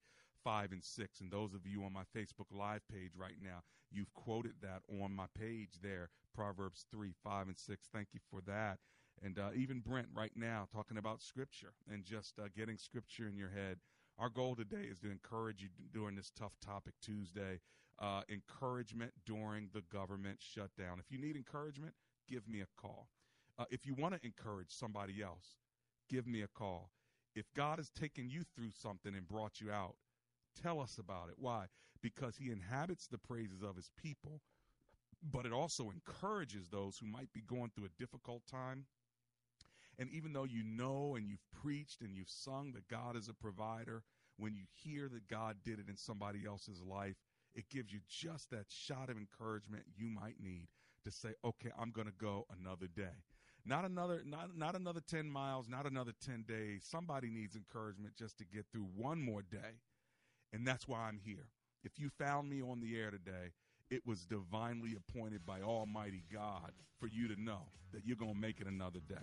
5 0.45 0.73
and 0.73 0.83
6 0.83 1.21
and 1.21 1.31
those 1.31 1.55
of 1.55 1.67
you 1.67 1.85
on 1.85 1.93
my 1.93 2.03
facebook 2.17 2.47
live 2.51 2.83
page 2.93 3.13
right 3.17 3.37
now 3.43 3.61
you've 3.91 4.13
quoted 4.15 4.55
that 4.61 4.83
on 5.03 5.15
my 5.15 5.27
page 5.39 5.79
there 5.83 6.09
proverbs 6.35 6.87
3 6.91 7.13
5 7.23 7.49
and 7.49 7.59
6 7.59 7.89
thank 7.93 8.09
you 8.13 8.21
for 8.31 8.41
that. 8.47 8.79
And 9.23 9.39
uh, 9.39 9.51
even 9.55 9.81
brent 9.81 10.09
right 10.15 10.33
now 10.35 10.67
talking 10.73 10.97
about 10.99 11.23
scripture 11.23 11.75
and 11.91 12.05
just 12.05 12.39
uh, 12.39 12.49
getting 12.57 12.77
scripture 12.77 13.29
in 13.29 13.37
your 13.37 13.51
head. 13.51 13.79
Our 14.19 14.29
goal 14.29 14.57
today 14.57 14.89
is 14.91 14.99
to 15.01 15.11
encourage 15.11 15.63
you 15.63 15.69
during 15.93 16.17
this 16.17 16.33
tough 16.37 16.53
topic 16.65 16.95
tuesday 17.03 17.61
uh, 17.99 18.23
encouragement 18.29 19.13
during 19.27 19.69
the 19.73 19.83
government 19.93 20.39
shutdown. 20.41 20.99
If 20.99 21.11
you 21.11 21.19
need 21.19 21.37
encouragement 21.37 21.95
give 22.29 22.49
me 22.49 22.61
a 22.61 22.81
call 22.81 23.09
uh, 23.59 23.65
if 23.71 23.87
you 23.87 23.95
want 23.95 24.15
to 24.15 24.27
encourage 24.27 24.71
somebody 24.71 25.23
else, 25.23 25.57
give 26.09 26.27
me 26.27 26.43
a 26.43 26.49
call. 26.49 26.91
If 27.35 27.47
God 27.55 27.79
has 27.79 27.91
taken 27.91 28.29
you 28.29 28.43
through 28.55 28.73
something 28.73 29.15
and 29.15 29.27
brought 29.29 29.61
you 29.61 29.71
out, 29.71 29.97
tell 30.61 30.81
us 30.81 30.99
about 30.99 31.29
it. 31.29 31.37
Why? 31.39 31.67
Because 32.03 32.37
He 32.37 32.51
inhabits 32.51 33.07
the 33.07 33.19
praises 33.19 33.63
of 33.63 33.77
His 33.77 33.91
people 34.01 34.41
but 35.23 35.47
it 35.47 35.53
also 35.53 35.91
encourages 35.91 36.69
those 36.69 36.99
who 36.99 37.07
might 37.07 37.33
be 37.33 37.43
going 37.43 37.71
through 37.75 37.87
a 37.87 37.99
difficult 38.01 38.43
time. 38.51 38.87
And 39.99 40.11
even 40.11 40.33
though 40.33 40.45
you 40.45 40.65
know 40.65 41.15
and 41.17 41.29
you've 41.29 41.47
preached 41.63 42.01
and 42.01 42.17
you've 42.17 42.31
sung 42.31 42.73
that 42.73 42.89
God 42.89 43.17
is 43.17 43.29
a 43.29 43.35
provider, 43.35 44.03
when 44.37 44.57
you 44.57 44.65
hear 44.83 45.09
that 45.11 45.29
God 45.29 45.59
did 45.65 45.79
it 45.79 45.89
in 45.89 45.97
somebody 45.97 46.41
else's 46.47 46.81
life, 46.83 47.17
it 47.55 47.69
gives 47.69 47.93
you 47.93 48.01
just 48.09 48.51
that 48.51 48.67
shot 48.69 49.11
of 49.11 49.17
encouragement 49.17 49.85
you 49.95 50.09
might 50.09 50.41
need 50.41 50.69
to 51.05 51.11
say, 51.11 51.35
okay, 51.45 51.71
I'm 51.79 51.91
going 51.91 52.07
to 52.07 52.15
go 52.19 52.47
another 52.59 52.87
day. 52.89 53.23
Not 53.65 53.85
another, 53.85 54.23
not, 54.27 54.57
not 54.57 54.75
another 54.75 55.01
10 55.09 55.31
miles, 55.31 55.69
not 55.69 55.87
another 55.87 56.13
10 56.25 56.45
days. 56.49 56.85
Somebody 56.85 57.31
needs 57.31 57.55
encouragement 57.55 58.17
just 58.17 58.39
to 58.39 58.45
get 58.45 58.67
through 58.73 58.87
one 58.97 59.21
more 59.21 59.43
day. 59.43 59.79
And 60.53 60.67
that's 60.67 60.89
why 60.89 61.01
I'm 61.01 61.21
here. 61.25 61.47
If 61.85 61.99
you 61.99 62.11
found 62.19 62.51
me 62.51 62.61
on 62.61 62.81
the 62.81 62.99
air 62.99 63.11
today, 63.11 63.53
it 63.91 64.03
was 64.07 64.25
divinely 64.25 64.97
appointed 64.97 65.47
by 65.47 65.61
Almighty 65.61 66.25
God 66.33 66.73
for 66.99 67.07
you 67.07 67.29
to 67.29 67.41
know 67.41 67.61
that 67.93 68.05
you're 68.05 68.17
going 68.17 68.35
to 68.35 68.41
make 68.41 68.61
it 68.61 68.67
another 68.67 69.01
day. 69.09 69.15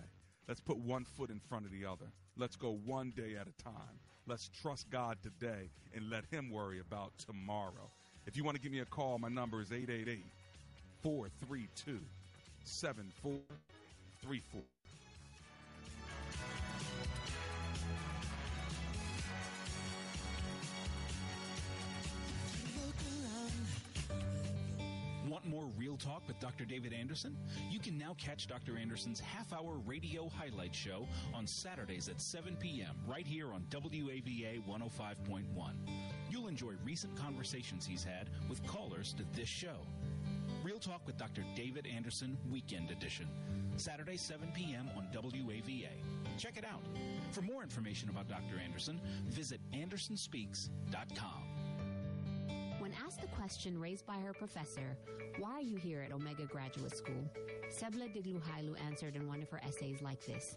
Let's 0.48 0.60
put 0.60 0.78
one 0.78 1.04
foot 1.04 1.30
in 1.30 1.40
front 1.40 1.66
of 1.66 1.72
the 1.72 1.84
other. 1.84 2.06
Let's 2.36 2.56
go 2.56 2.78
one 2.84 3.12
day 3.16 3.36
at 3.36 3.46
a 3.46 3.62
time. 3.62 4.00
Let's 4.26 4.48
trust 4.48 4.90
God 4.90 5.18
today 5.22 5.70
and 5.94 6.08
let 6.08 6.24
Him 6.30 6.50
worry 6.50 6.80
about 6.80 7.12
tomorrow. 7.18 7.90
If 8.26 8.36
you 8.36 8.44
want 8.44 8.56
to 8.56 8.62
give 8.62 8.72
me 8.72 8.80
a 8.80 8.84
call, 8.84 9.18
my 9.18 9.28
number 9.28 9.60
is 9.60 9.72
888 9.72 10.24
432 11.02 11.98
7434. 14.22 14.62
Want 25.28 25.46
more 25.46 25.66
Real 25.78 25.96
Talk 25.96 26.22
with 26.26 26.38
Dr. 26.40 26.64
David 26.64 26.92
Anderson? 26.92 27.36
You 27.70 27.78
can 27.78 27.96
now 27.96 28.14
catch 28.18 28.46
Dr. 28.46 28.76
Anderson's 28.76 29.20
half 29.20 29.52
hour 29.52 29.78
radio 29.86 30.28
highlight 30.28 30.74
show 30.74 31.06
on 31.32 31.46
Saturdays 31.46 32.08
at 32.08 32.20
7 32.20 32.56
p.m. 32.56 32.96
right 33.06 33.26
here 33.26 33.52
on 33.52 33.64
WAVA 33.70 34.62
105.1. 34.68 35.44
You'll 36.30 36.48
enjoy 36.48 36.72
recent 36.84 37.16
conversations 37.16 37.86
he's 37.86 38.04
had 38.04 38.28
with 38.48 38.66
callers 38.66 39.14
to 39.14 39.24
this 39.34 39.48
show. 39.48 39.86
Talk 40.80 41.02
with 41.06 41.18
Dr. 41.18 41.44
David 41.54 41.86
Anderson 41.86 42.38
Weekend 42.50 42.90
Edition. 42.90 43.28
Saturday, 43.76 44.16
7 44.16 44.50
p.m. 44.54 44.88
on 44.96 45.06
WAVA. 45.12 45.90
Check 46.38 46.56
it 46.56 46.64
out. 46.64 46.80
For 47.32 47.42
more 47.42 47.62
information 47.62 48.08
about 48.08 48.28
Dr. 48.28 48.58
Anderson, 48.64 48.98
visit 49.28 49.60
andersonspeaks.com. 49.74 51.44
When 52.78 52.92
asked 53.04 53.20
the 53.20 53.26
question 53.26 53.78
raised 53.78 54.06
by 54.06 54.14
her 54.20 54.32
professor, 54.32 54.96
why 55.38 55.52
are 55.52 55.60
you 55.60 55.76
here 55.76 56.00
at 56.00 56.12
Omega 56.12 56.46
Graduate 56.46 56.96
School? 56.96 57.30
Sebla 57.70 58.08
Digluhailu 58.14 58.74
answered 58.86 59.16
in 59.16 59.28
one 59.28 59.42
of 59.42 59.50
her 59.50 59.60
essays 59.62 60.00
like 60.00 60.24
this 60.24 60.56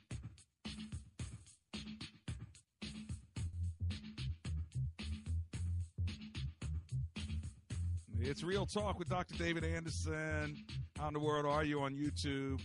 It's 8.23 8.43
Real 8.43 8.67
Talk 8.67 8.99
with 8.99 9.09
Dr. 9.09 9.33
David 9.35 9.63
Anderson. 9.63 10.55
How 10.95 11.07
in 11.07 11.13
the 11.15 11.19
world 11.19 11.47
are 11.47 11.63
you 11.63 11.81
on 11.81 11.95
YouTube? 11.95 12.61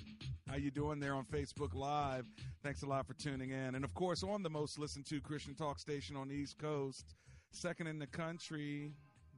How 0.47 0.57
you 0.57 0.71
doing 0.71 1.01
there 1.01 1.15
on 1.15 1.25
Facebook 1.25 1.75
Live? 1.75 2.27
Thanks 2.63 2.83
a 2.83 2.87
lot 2.87 3.07
for 3.07 3.15
tuning 3.15 3.51
in. 3.51 3.75
And 3.75 3.83
of 3.83 3.95
course, 3.95 4.23
on 4.23 4.43
the 4.43 4.51
most 4.51 4.79
listened 4.79 5.07
to 5.07 5.19
Christian 5.19 5.55
talk 5.55 5.79
station 5.79 6.15
on 6.15 6.29
the 6.29 6.35
East 6.35 6.59
Coast, 6.59 7.15
second 7.53 7.87
in 7.87 7.99
the 7.99 8.07
country, 8.07 8.93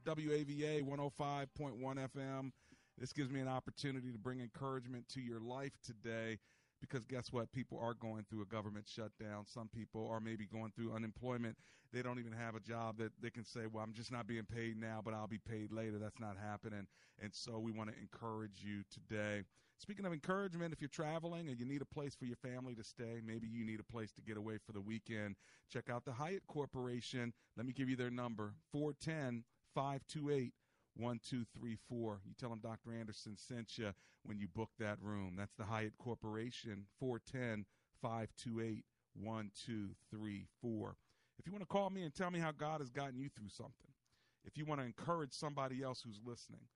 WAVA 0.05 0.83
105.1 0.83 1.47
FM. 1.81 2.51
This 2.99 3.13
gives 3.13 3.31
me 3.31 3.39
an 3.39 3.49
opportunity 3.49 4.11
to 4.11 4.19
bring 4.19 4.41
encouragement 4.41 5.09
to 5.11 5.21
your 5.21 5.39
life 5.39 5.79
today 5.85 6.39
because 6.81 7.05
guess 7.05 7.33
what? 7.33 7.53
People 7.53 7.79
are 7.81 7.95
going 7.95 8.25
through 8.29 8.43
a 8.43 8.47
government 8.47 8.87
shutdown. 8.89 9.45
Some 9.47 9.69
people 9.69 10.09
are 10.11 10.21
maybe 10.21 10.47
going 10.47 10.73
through 10.75 10.93
unemployment. 10.93 11.57
They 11.93 12.03
don't 12.03 12.19
even 12.19 12.33
have 12.33 12.55
a 12.55 12.61
job 12.61 12.99
that 12.99 13.13
they 13.21 13.31
can 13.31 13.45
say, 13.45 13.63
well, 13.71 13.83
I'm 13.83 13.93
just 13.93 14.13
not 14.13 14.27
being 14.27 14.45
paid 14.45 14.77
now, 14.77 15.01
but 15.05 15.15
I'll 15.15 15.27
be 15.27 15.39
paid 15.39 15.73
later. 15.73 15.99
That's 15.99 16.21
not 16.21 16.37
happening. 16.37 16.87
And 17.21 17.35
so 17.35 17.59
we 17.59 17.73
want 17.73 17.91
to 17.91 17.97
encourage 17.99 18.63
you 18.63 18.83
today. 18.93 19.43
Speaking 19.79 20.07
of 20.07 20.13
encouragement, 20.13 20.73
if 20.73 20.81
you're 20.81 20.89
traveling 20.89 21.49
and 21.49 21.59
you 21.59 21.65
need 21.65 21.83
a 21.83 21.87
place 21.95 22.15
for 22.15 22.25
your 22.25 22.37
family 22.37 22.75
to 22.75 22.85
stay, 22.85 23.21
maybe 23.25 23.47
you 23.47 23.65
need 23.65 23.81
a 23.81 23.93
place 23.93 24.13
to 24.13 24.23
get 24.23 24.37
away 24.37 24.59
for 24.67 24.73
the 24.73 24.81
weekend, 24.81 25.37
check 25.73 25.89
out 25.89 26.05
the 26.05 26.13
Hyatt 26.13 26.43
Corporation. 26.49 27.33
Let 27.57 27.65
me 27.65 27.73
give 27.73 27.89
you 27.89 27.95
their 27.95 28.11
number 28.11 28.55
410 28.73 29.45
528 29.75 30.53
1234. 30.99 32.21
You 32.27 32.35
tell 32.39 32.51
them 32.51 32.61
Dr. 32.63 32.93
Anderson 32.99 33.37
sent 33.37 33.79
you 33.79 33.93
when 34.25 34.39
you 34.39 34.49
book 34.49 34.71
that 34.79 34.99
room. 35.03 35.35
That's 35.37 35.55
the 35.55 35.65
Hyatt 35.65 35.97
Corporation, 35.99 36.87
410 36.99 37.65
528 38.03 38.85
1234. 39.15 40.97
If 41.39 41.47
you 41.47 41.53
want 41.53 41.63
to 41.63 41.67
call 41.67 41.91
me 41.91 42.03
and 42.03 42.15
tell 42.15 42.31
me 42.31 42.41
how 42.41 42.53
God 42.53 42.81
has 42.81 42.91
gotten 42.91 43.19
you 43.19 43.29
through 43.29 43.49
something, 43.49 43.93
if 44.45 44.57
you 44.57 44.65
want 44.65 44.81
to 44.81 44.87
encourage 44.87 45.33
somebody 45.33 45.83
else 45.83 46.03
who's 46.03 46.21
listening, 46.25 46.67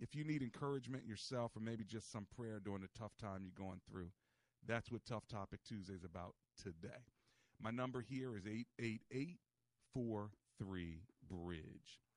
if 0.00 0.14
you 0.14 0.24
need 0.24 0.42
encouragement 0.42 1.06
yourself 1.06 1.56
or 1.56 1.60
maybe 1.60 1.84
just 1.84 2.12
some 2.12 2.26
prayer 2.36 2.60
during 2.64 2.82
the 2.82 2.88
tough 2.98 3.16
time 3.20 3.42
you're 3.42 3.66
going 3.66 3.80
through, 3.90 4.10
that's 4.66 4.90
what 4.90 5.04
Tough 5.06 5.26
Topic 5.28 5.60
Tuesday 5.66 5.94
is 5.94 6.04
about 6.04 6.34
today. 6.62 7.04
My 7.60 7.70
number 7.70 8.00
here 8.00 8.36
is 8.36 8.46
888 8.46 9.38
43 9.94 11.02
Bridge. 11.28 12.07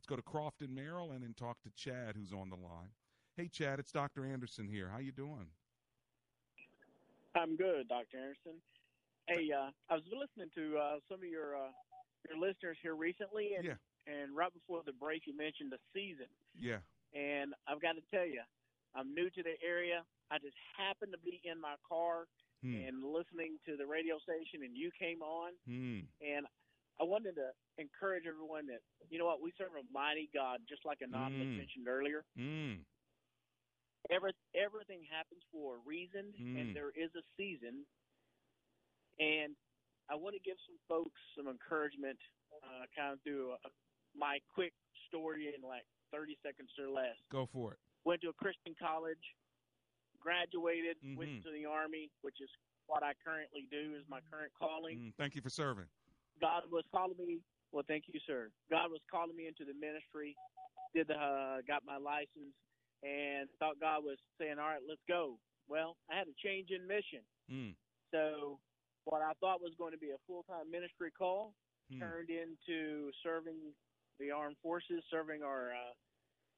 Let's 0.00 0.08
go 0.08 0.16
to 0.16 0.22
Crofton, 0.22 0.74
Maryland, 0.74 1.24
and 1.28 1.36
talk 1.36 1.60
to 1.60 1.68
Chad, 1.76 2.16
who's 2.16 2.32
on 2.32 2.48
the 2.48 2.56
line. 2.56 2.88
Hey, 3.36 3.48
Chad, 3.52 3.78
it's 3.78 3.92
Dr. 3.92 4.24
Anderson 4.24 4.66
here. 4.66 4.88
How 4.88 4.96
you 4.96 5.12
doing? 5.12 5.44
I'm 7.36 7.54
good, 7.54 7.84
Dr. 7.86 8.16
Anderson. 8.16 8.56
Hey, 9.28 9.52
uh, 9.52 9.68
I 9.92 10.00
was 10.00 10.02
listening 10.08 10.48
to 10.56 10.78
uh, 10.80 10.96
some 11.04 11.20
of 11.20 11.28
your 11.28 11.52
uh, 11.54 11.68
your 12.32 12.40
listeners 12.40 12.78
here 12.80 12.96
recently, 12.96 13.52
and 13.60 13.62
yeah. 13.68 13.76
and 14.08 14.32
right 14.34 14.48
before 14.56 14.80
the 14.86 14.96
break, 14.96 15.28
you 15.28 15.36
mentioned 15.36 15.68
the 15.70 15.76
season. 15.92 16.32
Yeah. 16.56 16.80
And 17.12 17.52
I've 17.68 17.82
got 17.84 18.00
to 18.00 18.04
tell 18.08 18.24
you, 18.24 18.40
I'm 18.96 19.12
new 19.12 19.28
to 19.28 19.42
the 19.44 19.60
area. 19.60 20.00
I 20.32 20.38
just 20.40 20.56
happened 20.80 21.12
to 21.12 21.20
be 21.20 21.44
in 21.44 21.60
my 21.60 21.76
car 21.86 22.24
Hmm. 22.64 22.72
and 22.88 23.04
listening 23.04 23.60
to 23.68 23.76
the 23.76 23.84
radio 23.84 24.16
station, 24.24 24.64
and 24.64 24.72
you 24.76 24.88
came 24.96 25.20
on, 25.20 25.52
Hmm. 25.68 26.08
and 26.24 26.48
I 27.00 27.04
wanted 27.04 27.34
to 27.36 27.48
encourage 27.78 28.24
everyone 28.28 28.66
that 28.66 28.80
you 29.08 29.18
know 29.18 29.24
what 29.24 29.40
we 29.40 29.52
serve 29.56 29.72
a 29.72 29.82
mighty 29.90 30.28
God, 30.34 30.60
just 30.68 30.84
like 30.84 31.00
Anonymous 31.00 31.48
Mm. 31.48 31.56
mentioned 31.56 31.88
earlier. 31.88 32.24
Mm. 32.36 32.84
every, 34.10 34.32
everything 34.54 35.04
happens 35.04 35.42
for 35.52 35.76
a 35.76 35.78
reason, 35.78 36.32
Mm. 36.34 36.60
and 36.60 36.76
there 36.76 36.90
is 36.90 37.14
a 37.14 37.22
season. 37.36 37.86
And 39.20 39.54
I 40.08 40.14
want 40.16 40.34
to 40.34 40.40
give 40.40 40.56
some 40.66 40.78
folks 40.88 41.20
some 41.36 41.46
encouragement, 41.48 42.18
uh, 42.62 42.86
kind 42.96 43.12
of 43.12 43.22
through 43.22 43.52
a, 43.52 43.70
my 44.14 44.40
quick 44.52 44.72
story 45.06 45.54
in 45.54 45.62
like 45.62 45.86
30 46.10 46.36
seconds 46.42 46.70
or 46.78 46.88
less. 46.88 47.16
Go 47.30 47.46
for 47.46 47.74
it. 47.74 47.78
Went 48.04 48.20
to 48.22 48.30
a 48.30 48.32
Christian 48.32 48.74
college, 48.74 49.22
graduated, 50.18 50.96
went 51.16 51.30
Mhm. 51.30 51.42
to 51.44 51.50
the 51.52 51.66
Army, 51.66 52.10
which 52.22 52.40
is 52.40 52.50
what 52.86 53.02
I 53.04 53.14
currently 53.14 53.66
do, 53.70 53.94
is 53.94 54.08
my 54.08 54.20
current 54.22 54.52
calling. 54.54 54.98
Mm, 54.98 55.14
thank 55.16 55.34
you 55.36 55.42
for 55.42 55.50
serving. 55.50 55.88
God 56.40 56.62
was 56.70 56.84
calling 56.92 57.16
me. 57.24 57.38
Well, 57.72 57.84
thank 57.86 58.04
you, 58.08 58.18
sir. 58.26 58.50
God 58.70 58.90
was 58.90 59.00
calling 59.10 59.36
me 59.36 59.46
into 59.46 59.64
the 59.64 59.76
ministry. 59.78 60.36
Did 60.94 61.06
the 61.08 61.14
uh, 61.14 61.58
got 61.68 61.84
my 61.86 61.96
license 61.96 62.54
and 63.02 63.48
thought 63.58 63.78
God 63.80 64.02
was 64.02 64.18
saying, 64.40 64.58
"All 64.58 64.66
right, 64.68 64.82
let's 64.86 65.00
go." 65.08 65.38
Well, 65.68 65.96
I 66.10 66.18
had 66.18 66.26
a 66.26 66.34
change 66.42 66.70
in 66.74 66.82
mission. 66.86 67.22
Mm. 67.50 67.74
So 68.10 68.58
what 69.04 69.22
I 69.22 69.32
thought 69.40 69.60
was 69.62 69.72
going 69.78 69.92
to 69.92 69.98
be 69.98 70.10
a 70.10 70.18
full 70.26 70.42
time 70.44 70.70
ministry 70.70 71.10
call 71.16 71.52
Hmm. 71.90 71.98
turned 71.98 72.30
into 72.30 73.10
serving 73.22 73.58
the 74.20 74.30
armed 74.30 74.54
forces, 74.62 75.02
serving 75.10 75.42
our 75.42 75.72
uh, 75.74 75.94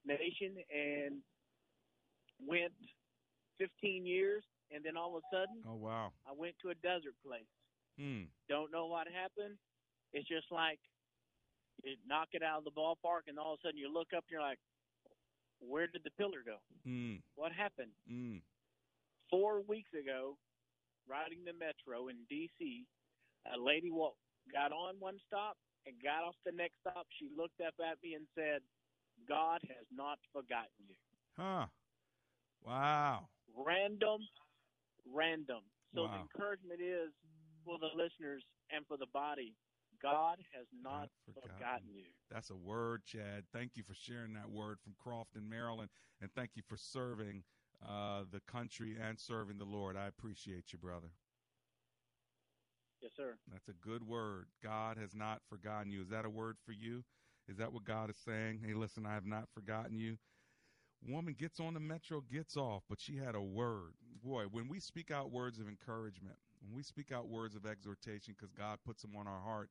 nation, 0.05 0.57
and 0.69 1.23
went 2.47 2.73
15 3.59 4.05
years. 4.05 4.45
And 4.75 4.85
then 4.85 4.97
all 4.97 5.17
of 5.17 5.23
a 5.23 5.27
sudden, 5.35 5.63
Oh 5.69 5.77
wow. 5.77 6.13
I 6.29 6.33
went 6.37 6.55
to 6.63 6.71
a 6.71 6.75
desert 6.77 7.15
place. 7.25 7.49
Mm. 8.01 8.27
Don't 8.49 8.73
know 8.73 8.87
what 8.87 9.07
happened. 9.09 9.57
It's 10.13 10.29
just 10.29 10.51
like 10.51 10.79
you 11.83 11.97
knock 12.07 12.29
it 12.33 12.43
out 12.43 12.59
of 12.59 12.65
the 12.65 12.71
ballpark, 12.71 13.29
and 13.29 13.39
all 13.39 13.55
of 13.55 13.61
a 13.61 13.69
sudden 13.69 13.79
you 13.79 13.93
look 13.93 14.09
up 14.17 14.25
and 14.25 14.31
you're 14.31 14.41
like, 14.41 14.61
"Where 15.59 15.87
did 15.87 16.05
the 16.05 16.11
pillar 16.13 16.43
go? 16.45 16.59
Mm. 16.87 17.23
What 17.35 17.53
happened?" 17.53 17.93
Mm. 18.11 18.43
Four 19.31 19.63
weeks 19.63 19.93
ago, 19.95 20.37
riding 21.09 21.45
the 21.45 21.55
metro 21.55 22.09
in 22.09 22.17
D.C., 22.29 22.87
a 23.53 23.59
lady 23.59 23.91
walked, 23.91 24.21
got 24.53 24.73
on 24.73 25.01
one 25.01 25.19
stop 25.27 25.57
and 25.87 25.97
got 26.03 26.23
off 26.23 26.37
the 26.45 26.53
next 26.53 26.79
stop. 26.81 27.07
She 27.19 27.29
looked 27.37 27.61
up 27.61 27.75
at 27.81 27.99
me 28.03 28.15
and 28.15 28.27
said, 28.35 28.61
"God 29.27 29.61
has 29.69 29.87
not 29.91 30.19
forgotten 30.33 30.87
you." 30.87 30.97
Huh. 31.37 31.67
Wow. 32.65 33.29
Random, 33.57 34.21
random. 35.07 35.63
So 35.95 36.07
the 36.09 36.21
encouragement 36.25 36.81
is 36.81 37.13
for 37.65 37.79
the 37.79 37.93
listeners 37.95 38.43
and 38.71 38.87
for 38.87 38.97
the 38.97 39.07
body. 39.13 39.55
God 40.03 40.39
has 40.55 40.67
not 40.83 41.09
forgotten 41.33 41.89
you. 41.95 42.05
That's 42.31 42.51
a 42.51 42.57
word, 42.57 43.05
Chad. 43.05 43.45
Thank 43.53 43.73
you 43.77 43.83
for 43.83 43.95
sharing 43.95 44.35
that 44.35 44.51
word 44.51 44.79
from 44.83 44.95
Crofton, 44.99 45.49
Maryland, 45.49 45.91
and 46.21 46.31
thank 46.35 46.51
you 46.55 46.63
for 46.69 46.77
serving 46.77 47.45
uh, 47.87 48.25
the 48.31 48.41
country 48.41 48.97
and 49.01 49.19
serving 49.19 49.59
the 49.59 49.65
Lord. 49.65 49.97
I 49.97 50.07
appreciate 50.07 50.73
you, 50.73 50.79
brother. 50.79 51.09
Yes, 53.01 53.13
sir. 53.17 53.35
That's 53.51 53.69
a 53.69 53.73
good 53.73 54.07
word. 54.07 54.47
God 54.63 54.97
has 54.97 55.15
not 55.15 55.43
forgotten 55.49 55.91
you. 55.91 56.03
Is 56.03 56.09
that 56.09 56.25
a 56.25 56.31
word 56.31 56.57
for 56.65 56.73
you? 56.73 57.05
Is 57.49 57.57
that 57.57 57.73
what 57.73 57.85
God 57.85 58.11
is 58.11 58.17
saying? 58.25 58.61
Hey, 58.65 58.75
listen, 58.75 59.05
I 59.07 59.15
have 59.15 59.27
not 59.27 59.49
forgotten 59.53 59.99
you. 59.99 60.19
Woman 61.05 61.35
gets 61.37 61.59
on 61.59 61.75
the 61.75 61.81
metro, 61.81 62.21
gets 62.21 62.57
off, 62.57 62.85
but 62.89 63.01
she 63.01 63.17
had 63.17 63.35
a 63.35 63.43
word. 63.43 63.95
Boy, 64.23 64.45
when 64.45 64.69
we 64.69 64.79
speak 64.79 65.11
out 65.11 65.33
words 65.33 65.59
of 65.59 65.67
encouragement, 65.67 66.37
when 66.61 66.77
we 66.77 66.85
speak 66.85 67.11
out 67.11 67.29
words 67.29 67.57
of 67.57 67.67
exhortation 67.67 68.35
because 68.39 68.53
God 68.53 68.79
puts 68.87 69.03
them 69.03 69.17
on 69.17 69.27
our 69.27 69.41
heart, 69.41 69.69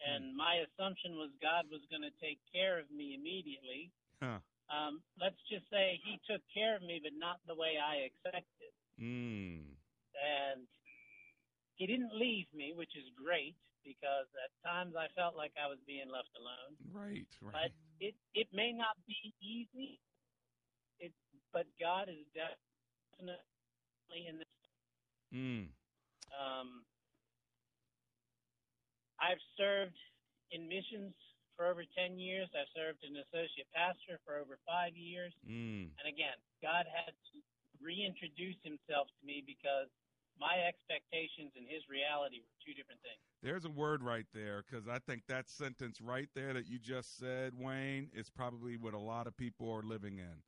and 0.00 0.32
my 0.32 0.64
assumption 0.64 1.20
was 1.20 1.28
God 1.44 1.68
was 1.68 1.84
going 1.92 2.04
to 2.08 2.14
take 2.24 2.40
care 2.48 2.80
of 2.80 2.88
me 2.88 3.12
immediately. 3.12 3.92
Huh. 4.16 4.40
Um, 4.72 5.04
let's 5.20 5.38
just 5.52 5.68
say 5.68 6.00
He 6.00 6.16
took 6.24 6.40
care 6.56 6.74
of 6.74 6.82
me, 6.82 7.04
but 7.04 7.12
not 7.12 7.44
the 7.44 7.54
way 7.54 7.76
I 7.76 8.08
expected. 8.08 8.72
Mm. 8.96 9.76
and 10.16 10.64
he 11.76 11.86
didn't 11.86 12.16
leave 12.16 12.48
me, 12.56 12.72
which 12.72 12.96
is 12.96 13.04
great 13.12 13.54
because 13.86 14.26
at 14.42 14.50
times 14.66 14.98
I 14.98 15.06
felt 15.14 15.38
like 15.38 15.54
I 15.54 15.70
was 15.70 15.78
being 15.86 16.10
left 16.10 16.34
alone. 16.34 16.74
Right, 16.90 17.30
right. 17.38 17.54
But 17.54 17.70
it 18.02 18.18
it 18.34 18.50
may 18.50 18.74
not 18.74 18.98
be 19.06 19.30
easy. 19.38 20.02
It 20.98 21.14
but 21.54 21.70
God 21.78 22.10
is 22.10 22.26
definitely 22.34 24.26
in 24.26 24.42
this. 24.42 24.56
Mm. 25.30 25.70
Um, 26.34 26.82
I've 29.22 29.40
served 29.54 29.96
in 30.50 30.66
missions 30.66 31.14
for 31.54 31.70
over 31.70 31.86
ten 31.94 32.18
years. 32.18 32.50
I've 32.52 32.68
served 32.74 33.00
as 33.06 33.14
an 33.14 33.22
associate 33.30 33.70
pastor 33.70 34.18
for 34.26 34.42
over 34.42 34.58
five 34.66 34.98
years. 34.98 35.32
Mm. 35.46 35.94
And 35.94 36.06
again, 36.10 36.36
God 36.58 36.84
had 36.90 37.14
to 37.14 37.36
reintroduce 37.78 38.58
himself 38.66 39.06
to 39.06 39.22
me 39.22 39.46
because 39.46 39.88
my 40.38 40.60
expectations 40.68 41.52
and 41.56 41.66
his 41.68 41.82
reality 41.88 42.40
were 42.40 42.56
two 42.64 42.74
different 42.74 43.00
things. 43.02 43.20
There's 43.42 43.64
a 43.64 43.70
word 43.70 44.02
right 44.02 44.26
there 44.34 44.64
because 44.68 44.88
I 44.88 44.98
think 44.98 45.22
that 45.28 45.48
sentence 45.48 46.00
right 46.00 46.28
there 46.34 46.52
that 46.52 46.68
you 46.68 46.78
just 46.78 47.18
said, 47.18 47.52
Wayne, 47.56 48.10
is 48.14 48.30
probably 48.30 48.76
what 48.76 48.94
a 48.94 48.98
lot 48.98 49.26
of 49.26 49.36
people 49.36 49.70
are 49.72 49.82
living 49.82 50.18
in. 50.18 50.42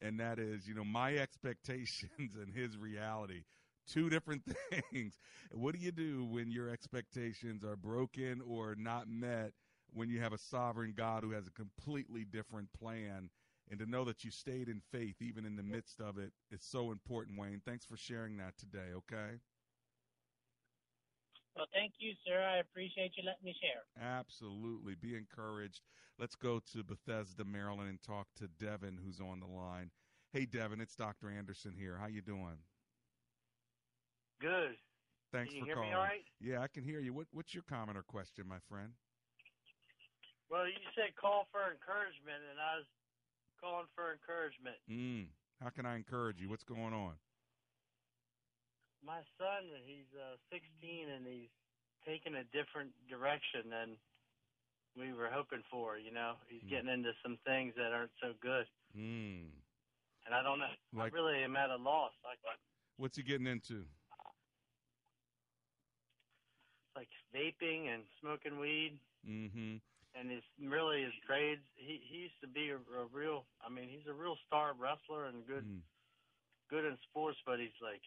And 0.00 0.20
that 0.20 0.38
is, 0.38 0.66
you 0.68 0.74
know, 0.74 0.84
my 0.84 1.16
expectations 1.16 2.36
and 2.40 2.52
his 2.54 2.76
reality. 2.76 3.42
Two 3.90 4.10
different 4.10 4.42
things. 4.92 5.18
What 5.52 5.74
do 5.74 5.80
you 5.80 5.92
do 5.92 6.24
when 6.24 6.50
your 6.50 6.68
expectations 6.68 7.64
are 7.64 7.76
broken 7.76 8.42
or 8.46 8.74
not 8.76 9.08
met 9.08 9.52
when 9.94 10.10
you 10.10 10.20
have 10.20 10.34
a 10.34 10.38
sovereign 10.38 10.92
God 10.94 11.24
who 11.24 11.30
has 11.30 11.46
a 11.46 11.50
completely 11.50 12.24
different 12.24 12.68
plan? 12.78 13.30
And 13.70 13.78
to 13.80 13.86
know 13.86 14.04
that 14.04 14.24
you 14.24 14.30
stayed 14.30 14.68
in 14.68 14.80
faith 14.90 15.16
even 15.20 15.44
in 15.44 15.56
the 15.56 15.62
midst 15.62 16.00
of 16.00 16.16
it 16.18 16.32
is 16.50 16.62
so 16.62 16.90
important, 16.90 17.38
Wayne. 17.38 17.60
Thanks 17.64 17.84
for 17.84 17.96
sharing 17.96 18.38
that 18.38 18.56
today, 18.56 18.94
okay? 18.96 19.40
Well, 21.54 21.66
thank 21.74 21.92
you, 21.98 22.12
sir. 22.26 22.40
I 22.40 22.58
appreciate 22.58 23.12
you 23.16 23.24
letting 23.26 23.44
me 23.44 23.54
share. 23.60 23.82
Absolutely. 24.00 24.94
Be 24.94 25.16
encouraged. 25.16 25.82
Let's 26.18 26.34
go 26.36 26.60
to 26.72 26.82
Bethesda, 26.82 27.44
Maryland 27.44 27.88
and 27.88 28.00
talk 28.00 28.28
to 28.38 28.48
Devin 28.48 28.98
who's 29.04 29.20
on 29.20 29.40
the 29.40 29.46
line. 29.46 29.90
Hey 30.32 30.46
Devin, 30.46 30.80
it's 30.80 30.94
Dr. 30.94 31.30
Anderson 31.30 31.74
here. 31.76 31.96
How 31.98 32.06
you 32.06 32.22
doing? 32.22 32.58
Good. 34.40 34.76
Thanks 35.32 35.52
Can 35.52 35.58
you 35.58 35.62
for 35.62 35.66
hear 35.66 35.76
me 35.76 35.90
calling. 35.90 35.94
all 35.94 36.02
right? 36.04 36.24
Yeah, 36.40 36.60
I 36.60 36.68
can 36.68 36.84
hear 36.84 37.00
you. 37.00 37.12
What 37.12 37.26
what's 37.32 37.54
your 37.54 37.64
comment 37.68 37.98
or 37.98 38.02
question, 38.02 38.46
my 38.48 38.58
friend? 38.68 38.92
Well, 40.48 40.64
you 40.66 40.80
said 40.96 41.12
call 41.20 41.44
for 41.52 41.68
encouragement, 41.68 42.40
and 42.48 42.56
I 42.56 42.80
was 42.80 42.88
calling 43.60 43.86
for 43.94 44.12
encouragement. 44.12 44.76
Mm. 44.90 45.26
How 45.60 45.70
can 45.70 45.86
I 45.86 45.96
encourage 45.96 46.38
you? 46.38 46.48
What's 46.48 46.64
going 46.64 46.94
on? 46.94 47.14
My 49.04 49.20
son, 49.38 49.62
he's 49.86 50.10
uh, 50.14 50.36
16, 50.50 51.08
and 51.08 51.26
he's 51.26 51.50
taking 52.06 52.34
a 52.34 52.44
different 52.50 52.90
direction 53.08 53.70
than 53.70 53.96
we 54.96 55.12
were 55.12 55.30
hoping 55.30 55.62
for. 55.70 55.98
You 55.98 56.10
know, 56.12 56.34
he's 56.48 56.62
getting 56.70 56.88
into 56.90 57.12
some 57.22 57.38
things 57.46 57.74
that 57.76 57.92
aren't 57.92 58.10
so 58.20 58.34
good, 58.40 58.66
Mm. 58.96 59.50
and 60.26 60.34
I 60.34 60.42
don't 60.42 60.58
know. 60.58 60.74
Like- 60.92 61.12
I 61.12 61.16
really 61.16 61.42
am 61.44 61.56
at 61.56 61.70
a 61.70 61.76
loss. 61.76 62.12
Like, 62.24 62.38
What's 62.96 63.16
he 63.16 63.22
getting 63.22 63.46
into? 63.46 63.84
like 66.96 67.08
vaping 67.32 67.86
and 67.94 68.02
smoking 68.20 68.58
weed, 68.58 68.98
Mm-hmm. 69.26 69.76
And 70.18 70.30
his 70.30 70.42
really 70.60 71.02
his 71.04 71.14
grades. 71.26 71.62
He 71.76 72.00
he 72.08 72.26
used 72.28 72.40
to 72.42 72.48
be 72.48 72.70
a, 72.70 72.76
a 72.76 73.06
real. 73.12 73.46
I 73.64 73.70
mean, 73.70 73.88
he's 73.88 74.06
a 74.08 74.14
real 74.14 74.36
star 74.46 74.72
wrestler 74.74 75.26
and 75.26 75.46
good 75.46 75.64
Mm. 75.64 75.82
good 76.70 76.84
in 76.84 76.98
sports, 77.10 77.38
but 77.46 77.58
he's 77.60 77.76
like 77.80 78.02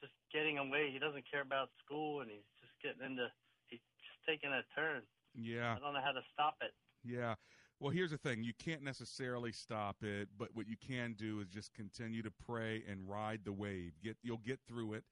just 0.00 0.12
getting 0.32 0.58
away. 0.58 0.90
He 0.92 0.98
doesn't 0.98 1.24
care 1.30 1.42
about 1.42 1.68
school, 1.84 2.20
and 2.20 2.30
he's 2.30 2.46
just 2.60 2.72
getting 2.82 3.04
into. 3.04 3.30
He's 3.68 3.80
just 4.00 4.20
taking 4.26 4.50
a 4.50 4.62
turn. 4.74 5.02
Yeah. 5.34 5.76
I 5.76 5.78
don't 5.78 5.92
know 5.94 6.00
how 6.04 6.12
to 6.12 6.22
stop 6.32 6.56
it. 6.62 6.72
Yeah. 7.04 7.34
Well, 7.78 7.90
here's 7.90 8.10
the 8.10 8.18
thing: 8.18 8.42
you 8.42 8.54
can't 8.58 8.82
necessarily 8.82 9.52
stop 9.52 10.02
it, 10.02 10.28
but 10.38 10.48
what 10.54 10.66
you 10.66 10.76
can 10.76 11.14
do 11.14 11.40
is 11.40 11.48
just 11.48 11.74
continue 11.74 12.22
to 12.22 12.30
pray 12.30 12.82
and 12.88 13.08
ride 13.08 13.40
the 13.44 13.52
wave. 13.52 13.92
Get 14.02 14.16
you'll 14.22 14.38
get 14.38 14.60
through 14.66 14.94
it. 14.94 15.04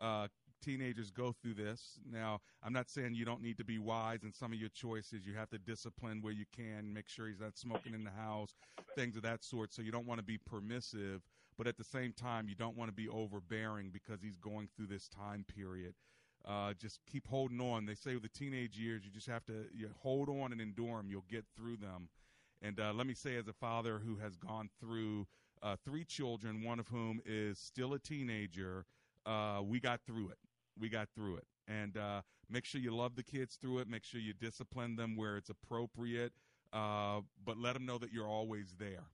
Uh, 0.00 0.28
teenagers 0.62 1.10
go 1.10 1.34
through 1.42 1.54
this. 1.54 1.98
Now, 2.10 2.40
I'm 2.62 2.72
not 2.72 2.88
saying 2.88 3.14
you 3.14 3.24
don't 3.24 3.42
need 3.42 3.58
to 3.58 3.64
be 3.64 3.78
wise 3.78 4.22
in 4.22 4.32
some 4.32 4.52
of 4.52 4.58
your 4.58 4.70
choices. 4.70 5.26
You 5.26 5.34
have 5.34 5.50
to 5.50 5.58
discipline 5.58 6.22
where 6.22 6.32
you 6.32 6.44
can, 6.56 6.92
make 6.92 7.08
sure 7.08 7.28
he's 7.28 7.40
not 7.40 7.58
smoking 7.58 7.94
in 7.94 8.04
the 8.04 8.10
house, 8.10 8.54
things 8.96 9.16
of 9.16 9.22
that 9.22 9.44
sort. 9.44 9.74
So 9.74 9.82
you 9.82 9.92
don't 9.92 10.06
want 10.06 10.18
to 10.18 10.24
be 10.24 10.38
permissive, 10.38 11.22
but 11.58 11.66
at 11.66 11.76
the 11.76 11.84
same 11.84 12.12
time, 12.12 12.48
you 12.48 12.54
don't 12.54 12.76
want 12.76 12.88
to 12.88 12.94
be 12.94 13.08
overbearing 13.08 13.90
because 13.92 14.22
he's 14.22 14.36
going 14.36 14.68
through 14.76 14.86
this 14.86 15.08
time 15.08 15.44
period. 15.54 15.94
Uh, 16.44 16.72
just 16.74 17.00
keep 17.10 17.26
holding 17.28 17.60
on. 17.60 17.86
They 17.86 17.94
say 17.94 18.14
with 18.14 18.22
the 18.22 18.28
teenage 18.28 18.76
years, 18.76 19.02
you 19.04 19.10
just 19.10 19.28
have 19.28 19.44
to 19.46 19.66
you 19.74 19.88
hold 20.00 20.28
on 20.28 20.52
and 20.52 20.60
endure 20.60 20.96
them. 20.96 21.08
You'll 21.08 21.24
get 21.30 21.44
through 21.56 21.76
them. 21.76 22.08
And 22.62 22.78
uh, 22.80 22.92
let 22.94 23.06
me 23.06 23.14
say, 23.14 23.36
as 23.36 23.48
a 23.48 23.52
father 23.52 24.00
who 24.04 24.16
has 24.16 24.36
gone 24.36 24.70
through 24.80 25.26
uh, 25.62 25.76
three 25.84 26.04
children, 26.04 26.62
one 26.62 26.78
of 26.78 26.88
whom 26.88 27.20
is 27.24 27.58
still 27.58 27.94
a 27.94 27.98
teenager, 27.98 28.84
uh, 29.26 29.60
we 29.64 29.80
got 29.80 30.00
through 30.06 30.28
it. 30.28 30.38
We 30.78 30.88
got 30.88 31.08
through 31.14 31.36
it. 31.36 31.46
And 31.68 31.96
uh, 31.96 32.22
make 32.50 32.64
sure 32.64 32.80
you 32.80 32.94
love 32.94 33.14
the 33.16 33.22
kids 33.22 33.56
through 33.56 33.78
it. 33.78 33.88
Make 33.88 34.04
sure 34.04 34.20
you 34.20 34.32
discipline 34.32 34.96
them 34.96 35.16
where 35.16 35.36
it's 35.36 35.50
appropriate, 35.50 36.32
uh, 36.72 37.20
but 37.44 37.56
let 37.56 37.74
them 37.74 37.86
know 37.86 37.98
that 37.98 38.12
you're 38.12 38.28
always 38.28 38.74
there, 38.78 39.04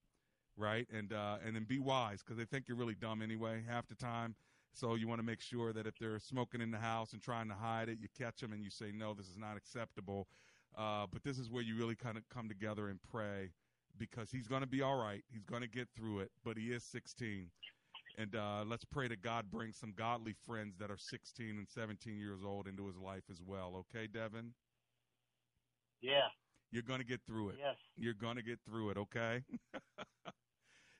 right? 0.56 0.86
And 0.92 1.12
and 1.12 1.54
then 1.54 1.64
be 1.64 1.78
wise 1.78 2.22
because 2.22 2.36
they 2.36 2.44
think 2.44 2.68
you're 2.68 2.76
really 2.76 2.94
dumb 2.94 3.22
anyway 3.22 3.62
half 3.68 3.86
the 3.88 3.94
time. 3.94 4.34
So 4.72 4.94
you 4.94 5.08
want 5.08 5.18
to 5.18 5.26
make 5.26 5.40
sure 5.40 5.72
that 5.72 5.86
if 5.86 5.98
they're 5.98 6.18
smoking 6.18 6.60
in 6.60 6.70
the 6.70 6.78
house 6.78 7.12
and 7.12 7.22
trying 7.22 7.48
to 7.48 7.54
hide 7.54 7.88
it, 7.88 7.98
you 8.00 8.08
catch 8.16 8.40
them 8.40 8.52
and 8.52 8.62
you 8.62 8.70
say, 8.70 8.92
no, 8.92 9.14
this 9.14 9.28
is 9.28 9.36
not 9.36 9.56
acceptable. 9.56 10.28
Uh, 10.76 11.06
but 11.10 11.24
this 11.24 11.38
is 11.38 11.50
where 11.50 11.62
you 11.62 11.76
really 11.76 11.96
kind 11.96 12.16
of 12.16 12.28
come 12.28 12.48
together 12.48 12.88
and 12.88 13.00
pray 13.02 13.50
because 13.98 14.30
he's 14.30 14.46
going 14.46 14.60
to 14.60 14.68
be 14.68 14.82
all 14.82 14.96
right. 14.96 15.24
He's 15.32 15.42
going 15.44 15.62
to 15.62 15.68
get 15.68 15.88
through 15.96 16.20
it, 16.20 16.30
but 16.44 16.56
he 16.56 16.72
is 16.72 16.84
16. 16.84 17.50
And 18.18 18.34
uh, 18.34 18.64
let's 18.66 18.84
pray 18.84 19.06
that 19.08 19.22
God 19.22 19.48
brings 19.48 19.78
some 19.78 19.94
godly 19.96 20.34
friends 20.44 20.74
that 20.80 20.90
are 20.90 20.98
16 20.98 21.50
and 21.56 21.68
17 21.68 22.18
years 22.18 22.40
old 22.44 22.66
into 22.66 22.84
his 22.88 22.96
life 22.96 23.22
as 23.30 23.40
well. 23.46 23.84
Okay, 23.94 24.08
Devin? 24.12 24.52
Yeah. 26.02 26.26
You're 26.72 26.82
going 26.82 26.98
to 26.98 27.06
get 27.06 27.20
through 27.28 27.50
it. 27.50 27.56
Yes. 27.60 27.76
You're 27.96 28.14
going 28.14 28.36
to 28.36 28.42
get 28.42 28.58
through 28.68 28.90
it, 28.90 28.98
okay? 28.98 29.44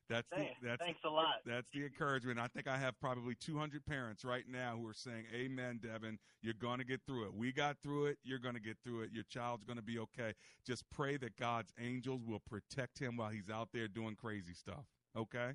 That's 0.08 0.26
thanks, 0.34 0.54
the, 0.62 0.68
that's 0.68 0.82
thanks 0.82 1.00
a 1.04 1.10
lot. 1.10 1.34
That's 1.44 1.68
the 1.74 1.84
encouragement. 1.84 2.38
I 2.38 2.46
think 2.46 2.66
I 2.66 2.78
have 2.78 2.98
probably 2.98 3.34
200 3.34 3.84
parents 3.84 4.24
right 4.24 4.44
now 4.48 4.74
who 4.80 4.88
are 4.88 4.94
saying, 4.94 5.24
"Amen, 5.34 5.80
Devin. 5.82 6.18
You're 6.40 6.54
going 6.54 6.78
to 6.78 6.84
get 6.86 7.02
through 7.06 7.26
it. 7.26 7.34
We 7.34 7.52
got 7.52 7.76
through 7.82 8.06
it. 8.06 8.18
You're 8.24 8.38
going 8.38 8.54
to 8.54 8.60
get 8.60 8.78
through 8.82 9.02
it. 9.02 9.10
Your 9.12 9.24
child's 9.24 9.64
going 9.64 9.76
to 9.76 9.82
be 9.82 9.98
okay. 9.98 10.32
Just 10.66 10.84
pray 10.90 11.18
that 11.18 11.36
God's 11.36 11.74
angels 11.78 12.22
will 12.26 12.40
protect 12.40 12.98
him 12.98 13.18
while 13.18 13.28
he's 13.28 13.50
out 13.50 13.68
there 13.74 13.86
doing 13.86 14.16
crazy 14.16 14.54
stuff. 14.54 14.86
Okay." 15.14 15.52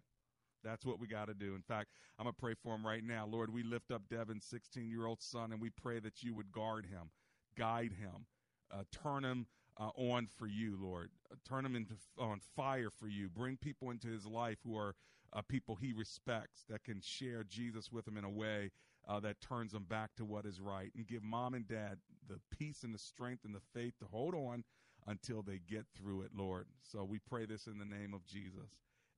That's 0.63 0.85
what 0.85 0.99
we 0.99 1.07
got 1.07 1.27
to 1.27 1.33
do. 1.33 1.55
In 1.55 1.61
fact, 1.61 1.89
I'm 2.17 2.25
going 2.25 2.33
to 2.33 2.39
pray 2.39 2.53
for 2.53 2.75
him 2.75 2.85
right 2.85 3.03
now. 3.03 3.25
Lord, 3.25 3.53
we 3.53 3.63
lift 3.63 3.91
up 3.91 4.03
Devin's 4.09 4.45
16 4.45 4.89
year 4.89 5.05
old 5.05 5.21
son 5.21 5.51
and 5.51 5.61
we 5.61 5.69
pray 5.69 5.99
that 5.99 6.23
you 6.23 6.33
would 6.33 6.51
guard 6.51 6.85
him, 6.85 7.09
guide 7.57 7.93
him, 7.93 8.25
uh, 8.71 8.83
turn 8.91 9.23
him 9.23 9.47
uh, 9.79 9.89
on 9.95 10.27
for 10.37 10.47
you, 10.47 10.77
Lord. 10.79 11.09
Uh, 11.31 11.35
turn 11.47 11.65
him 11.65 11.75
into 11.75 11.93
on 12.17 12.39
fire 12.55 12.89
for 12.89 13.07
you. 13.07 13.29
Bring 13.29 13.57
people 13.57 13.91
into 13.91 14.07
his 14.07 14.25
life 14.25 14.57
who 14.63 14.77
are 14.77 14.95
uh, 15.33 15.41
people 15.41 15.75
he 15.75 15.93
respects 15.93 16.63
that 16.69 16.83
can 16.83 17.01
share 17.01 17.43
Jesus 17.43 17.91
with 17.91 18.07
him 18.07 18.17
in 18.17 18.23
a 18.23 18.29
way 18.29 18.71
uh, 19.07 19.19
that 19.19 19.41
turns 19.41 19.73
him 19.73 19.83
back 19.83 20.15
to 20.15 20.25
what 20.25 20.45
is 20.45 20.61
right, 20.61 20.91
and 20.95 21.07
give 21.07 21.23
mom 21.23 21.55
and 21.55 21.67
dad 21.67 21.97
the 22.29 22.39
peace 22.57 22.83
and 22.83 22.93
the 22.93 22.99
strength 22.99 23.43
and 23.43 23.53
the 23.53 23.61
faith 23.73 23.93
to 23.99 24.05
hold 24.05 24.33
on 24.33 24.63
until 25.07 25.41
they 25.41 25.59
get 25.67 25.85
through 25.97 26.21
it, 26.21 26.31
Lord. 26.35 26.67
So 26.83 27.03
we 27.03 27.19
pray 27.19 27.45
this 27.45 27.67
in 27.67 27.79
the 27.79 27.85
name 27.85 28.13
of 28.13 28.25
Jesus. 28.25 28.69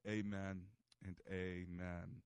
Amen 0.07 0.61
and 1.05 1.15
amen. 1.29 2.21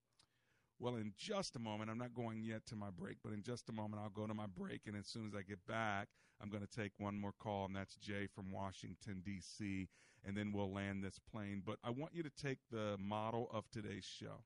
Well, 0.80 0.96
in 0.96 1.12
just 1.18 1.58
a 1.58 1.60
moment, 1.60 1.90
I'm 1.90 1.98
not 1.98 2.14
going 2.14 2.42
yet 2.42 2.66
to 2.68 2.76
my 2.76 2.90
break, 2.90 3.18
but 3.24 3.34
in 3.34 3.44
just 3.44 3.68
a 3.70 3.74
moment, 3.74 4.02
I'll 4.02 4.10
go 4.10 4.26
to 4.26 4.34
my 4.34 4.46
break. 4.48 4.82
And 4.88 4.96
as 4.96 5.08
soon 5.08 5.28
as 5.28 5.36
I 5.36 5.42
get 5.42 5.66
back, 5.68 6.08
I'm 6.42 6.50
going 6.50 6.66
to 6.66 6.82
take 6.82 6.94
one 6.98 7.20
more 7.20 7.34
call, 7.38 7.66
and 7.66 7.76
that's 7.76 7.96
Jay 7.96 8.28
from 8.34 8.52
Washington, 8.52 9.22
D.C., 9.26 9.90
and 10.26 10.38
then 10.38 10.52
we'll 10.54 10.72
land 10.72 11.04
this 11.04 11.20
plane. 11.32 11.62
But 11.66 11.78
I 11.84 11.90
want 11.90 12.14
you 12.14 12.24
to 12.24 12.30
take 12.30 12.60
the 12.72 12.96
model 12.98 13.50
of 13.54 13.70
today's 13.70 14.06
show 14.06 14.44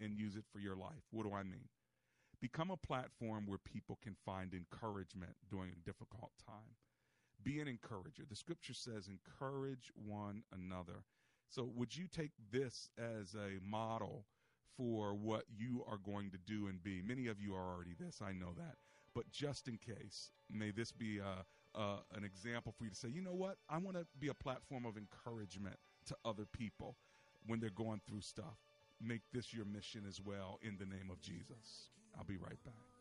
and 0.00 0.14
use 0.14 0.36
it 0.36 0.44
for 0.52 0.58
your 0.58 0.76
life. 0.76 1.04
What 1.10 1.24
do 1.24 1.34
I 1.34 1.42
mean? 1.42 1.68
Become 2.40 2.70
a 2.70 2.76
platform 2.76 3.46
where 3.46 3.58
people 3.58 3.98
can 4.02 4.16
find 4.24 4.54
encouragement 4.54 5.32
during 5.50 5.72
a 5.72 5.84
difficult 5.84 6.30
time. 6.46 6.76
Be 7.42 7.60
an 7.60 7.68
encourager. 7.68 8.24
The 8.28 8.36
scripture 8.36 8.74
says, 8.74 9.08
encourage 9.08 9.90
one 9.94 10.42
another. 10.52 11.04
So, 11.48 11.70
would 11.74 11.96
you 11.96 12.06
take 12.06 12.32
this 12.52 12.90
as 12.98 13.34
a 13.34 13.58
model 13.66 14.24
for 14.76 15.14
what 15.14 15.44
you 15.56 15.84
are 15.88 15.98
going 15.98 16.30
to 16.30 16.38
do 16.38 16.68
and 16.68 16.82
be? 16.82 17.02
Many 17.02 17.26
of 17.28 17.40
you 17.40 17.54
are 17.54 17.74
already 17.74 17.94
this, 17.98 18.20
I 18.22 18.32
know 18.32 18.52
that. 18.56 18.76
But 19.14 19.30
just 19.30 19.66
in 19.68 19.78
case, 19.78 20.30
may 20.52 20.70
this 20.70 20.92
be 20.92 21.18
a, 21.18 21.78
a, 21.78 21.96
an 22.14 22.24
example 22.24 22.74
for 22.76 22.84
you 22.84 22.90
to 22.90 22.96
say, 22.96 23.08
you 23.08 23.22
know 23.22 23.34
what? 23.34 23.56
I 23.68 23.78
want 23.78 23.96
to 23.96 24.06
be 24.18 24.28
a 24.28 24.34
platform 24.34 24.84
of 24.84 24.96
encouragement 24.96 25.76
to 26.06 26.16
other 26.24 26.44
people 26.46 26.96
when 27.46 27.60
they're 27.60 27.70
going 27.70 28.00
through 28.06 28.20
stuff. 28.20 28.58
Make 29.00 29.22
this 29.32 29.54
your 29.54 29.64
mission 29.64 30.04
as 30.06 30.20
well 30.20 30.58
in 30.62 30.76
the 30.78 30.86
name 30.86 31.10
of 31.10 31.20
Jesus. 31.20 31.88
I'll 32.16 32.24
be 32.24 32.36
right 32.36 32.62
back. 32.64 32.97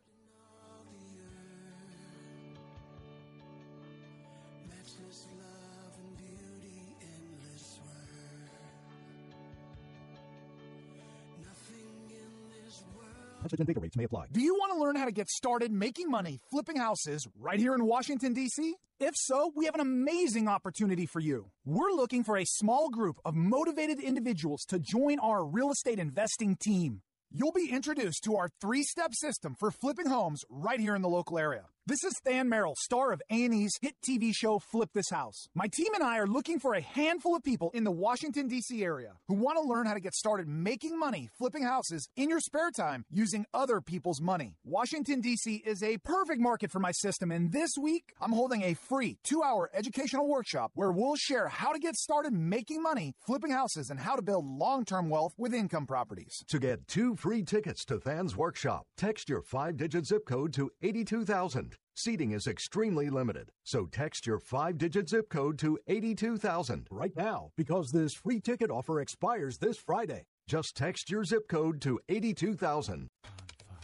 And 13.53 13.67
bigger 13.67 13.79
rates 13.79 13.95
may 13.95 14.03
apply. 14.03 14.25
Do 14.31 14.41
you 14.41 14.55
want 14.55 14.73
to 14.73 14.79
learn 14.79 14.95
how 14.95 15.05
to 15.05 15.11
get 15.11 15.29
started 15.29 15.71
making 15.71 16.09
money 16.09 16.39
flipping 16.49 16.77
houses 16.77 17.27
right 17.39 17.59
here 17.59 17.73
in 17.73 17.85
Washington, 17.85 18.33
D.C.? 18.33 18.75
If 18.99 19.15
so, 19.15 19.51
we 19.55 19.65
have 19.65 19.75
an 19.75 19.81
amazing 19.81 20.47
opportunity 20.47 21.05
for 21.05 21.19
you. 21.19 21.51
We're 21.65 21.91
looking 21.91 22.23
for 22.23 22.37
a 22.37 22.45
small 22.45 22.89
group 22.89 23.17
of 23.23 23.35
motivated 23.35 23.99
individuals 23.99 24.65
to 24.69 24.79
join 24.79 25.19
our 25.19 25.45
real 25.45 25.71
estate 25.71 25.99
investing 25.99 26.55
team. 26.55 27.01
You'll 27.31 27.51
be 27.51 27.69
introduced 27.71 28.23
to 28.23 28.35
our 28.37 28.49
three-step 28.59 29.13
system 29.13 29.55
for 29.59 29.69
flipping 29.69 30.07
homes 30.07 30.43
right 30.49 30.79
here 30.79 30.95
in 30.95 31.01
the 31.01 31.09
local 31.09 31.37
area. 31.37 31.65
This 31.87 32.03
is 32.03 32.19
Than 32.25 32.49
Merrill, 32.49 32.75
star 32.77 33.13
of 33.13 33.21
A&E's 33.31 33.79
hit 33.81 33.95
TV 34.05 34.35
show 34.35 34.59
Flip 34.59 34.89
This 34.93 35.09
House. 35.09 35.47
My 35.55 35.67
team 35.67 35.93
and 35.93 36.03
I 36.03 36.17
are 36.17 36.27
looking 36.27 36.59
for 36.59 36.73
a 36.73 36.81
handful 36.81 37.33
of 37.33 37.43
people 37.43 37.71
in 37.73 37.85
the 37.85 37.91
Washington, 37.91 38.49
D.C. 38.49 38.83
area 38.83 39.13
who 39.29 39.35
want 39.35 39.57
to 39.57 39.63
learn 39.63 39.85
how 39.85 39.93
to 39.93 40.01
get 40.01 40.13
started 40.13 40.49
making 40.49 40.99
money 40.99 41.29
flipping 41.37 41.63
houses 41.63 42.09
in 42.17 42.27
your 42.27 42.41
spare 42.41 42.71
time 42.71 43.05
using 43.09 43.45
other 43.53 43.79
people's 43.79 44.19
money. 44.19 44.57
Washington, 44.65 45.21
D.C. 45.21 45.63
is 45.65 45.81
a 45.81 45.97
perfect 45.99 46.41
market 46.41 46.73
for 46.73 46.79
my 46.79 46.91
system, 46.91 47.31
and 47.31 47.53
this 47.53 47.71
week 47.81 48.11
I'm 48.19 48.33
holding 48.33 48.63
a 48.63 48.73
free 48.73 49.17
two-hour 49.23 49.69
educational 49.73 50.27
workshop 50.27 50.71
where 50.73 50.91
we'll 50.91 51.15
share 51.15 51.47
how 51.47 51.71
to 51.71 51.79
get 51.79 51.95
started 51.95 52.33
making 52.33 52.83
money 52.83 53.13
flipping 53.25 53.51
houses 53.51 53.89
and 53.89 54.01
how 54.01 54.17
to 54.17 54.21
build 54.21 54.45
long-term 54.45 55.09
wealth 55.09 55.35
with 55.37 55.53
income 55.53 55.85
properties. 55.85 56.43
To 56.49 56.59
get 56.59 56.85
two 56.89 57.15
free 57.15 57.43
tickets 57.43 57.85
to 57.85 57.97
Than's 57.97 58.35
workshop, 58.35 58.87
text 58.97 59.29
your 59.29 59.41
five-digit 59.41 60.05
zip 60.05 60.25
code 60.25 60.51
to 60.51 60.69
82000. 60.81 61.76
Seating 61.97 62.29
is 62.29 62.45
extremely 62.45 63.09
limited, 63.09 63.51
so 63.63 63.87
text 63.87 64.27
your 64.27 64.37
five 64.37 64.77
digit 64.77 65.09
zip 65.09 65.29
code 65.29 65.57
to 65.57 65.79
82000 65.87 66.85
right 66.91 67.15
now 67.17 67.49
because 67.57 67.91
this 67.91 68.13
free 68.13 68.39
ticket 68.39 68.69
offer 68.69 69.01
expires 69.01 69.57
this 69.57 69.79
Friday. 69.79 70.25
Just 70.47 70.77
text 70.77 71.09
your 71.09 71.23
zip 71.23 71.47
code 71.49 71.81
to 71.81 71.99
82000. 72.07 73.07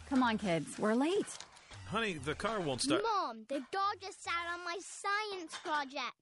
Come 0.08 0.22
on, 0.22 0.38
kids, 0.38 0.78
we're 0.78 0.94
late. 0.94 1.26
Honey, 1.88 2.14
the 2.24 2.36
car 2.36 2.60
won't 2.60 2.82
start. 2.82 3.02
Mom, 3.02 3.46
the 3.50 3.62
dog 3.72 3.96
just 4.00 4.24
sat 4.24 4.46
on 4.54 4.64
my 4.64 4.78
science 4.80 5.56
project. 5.64 6.14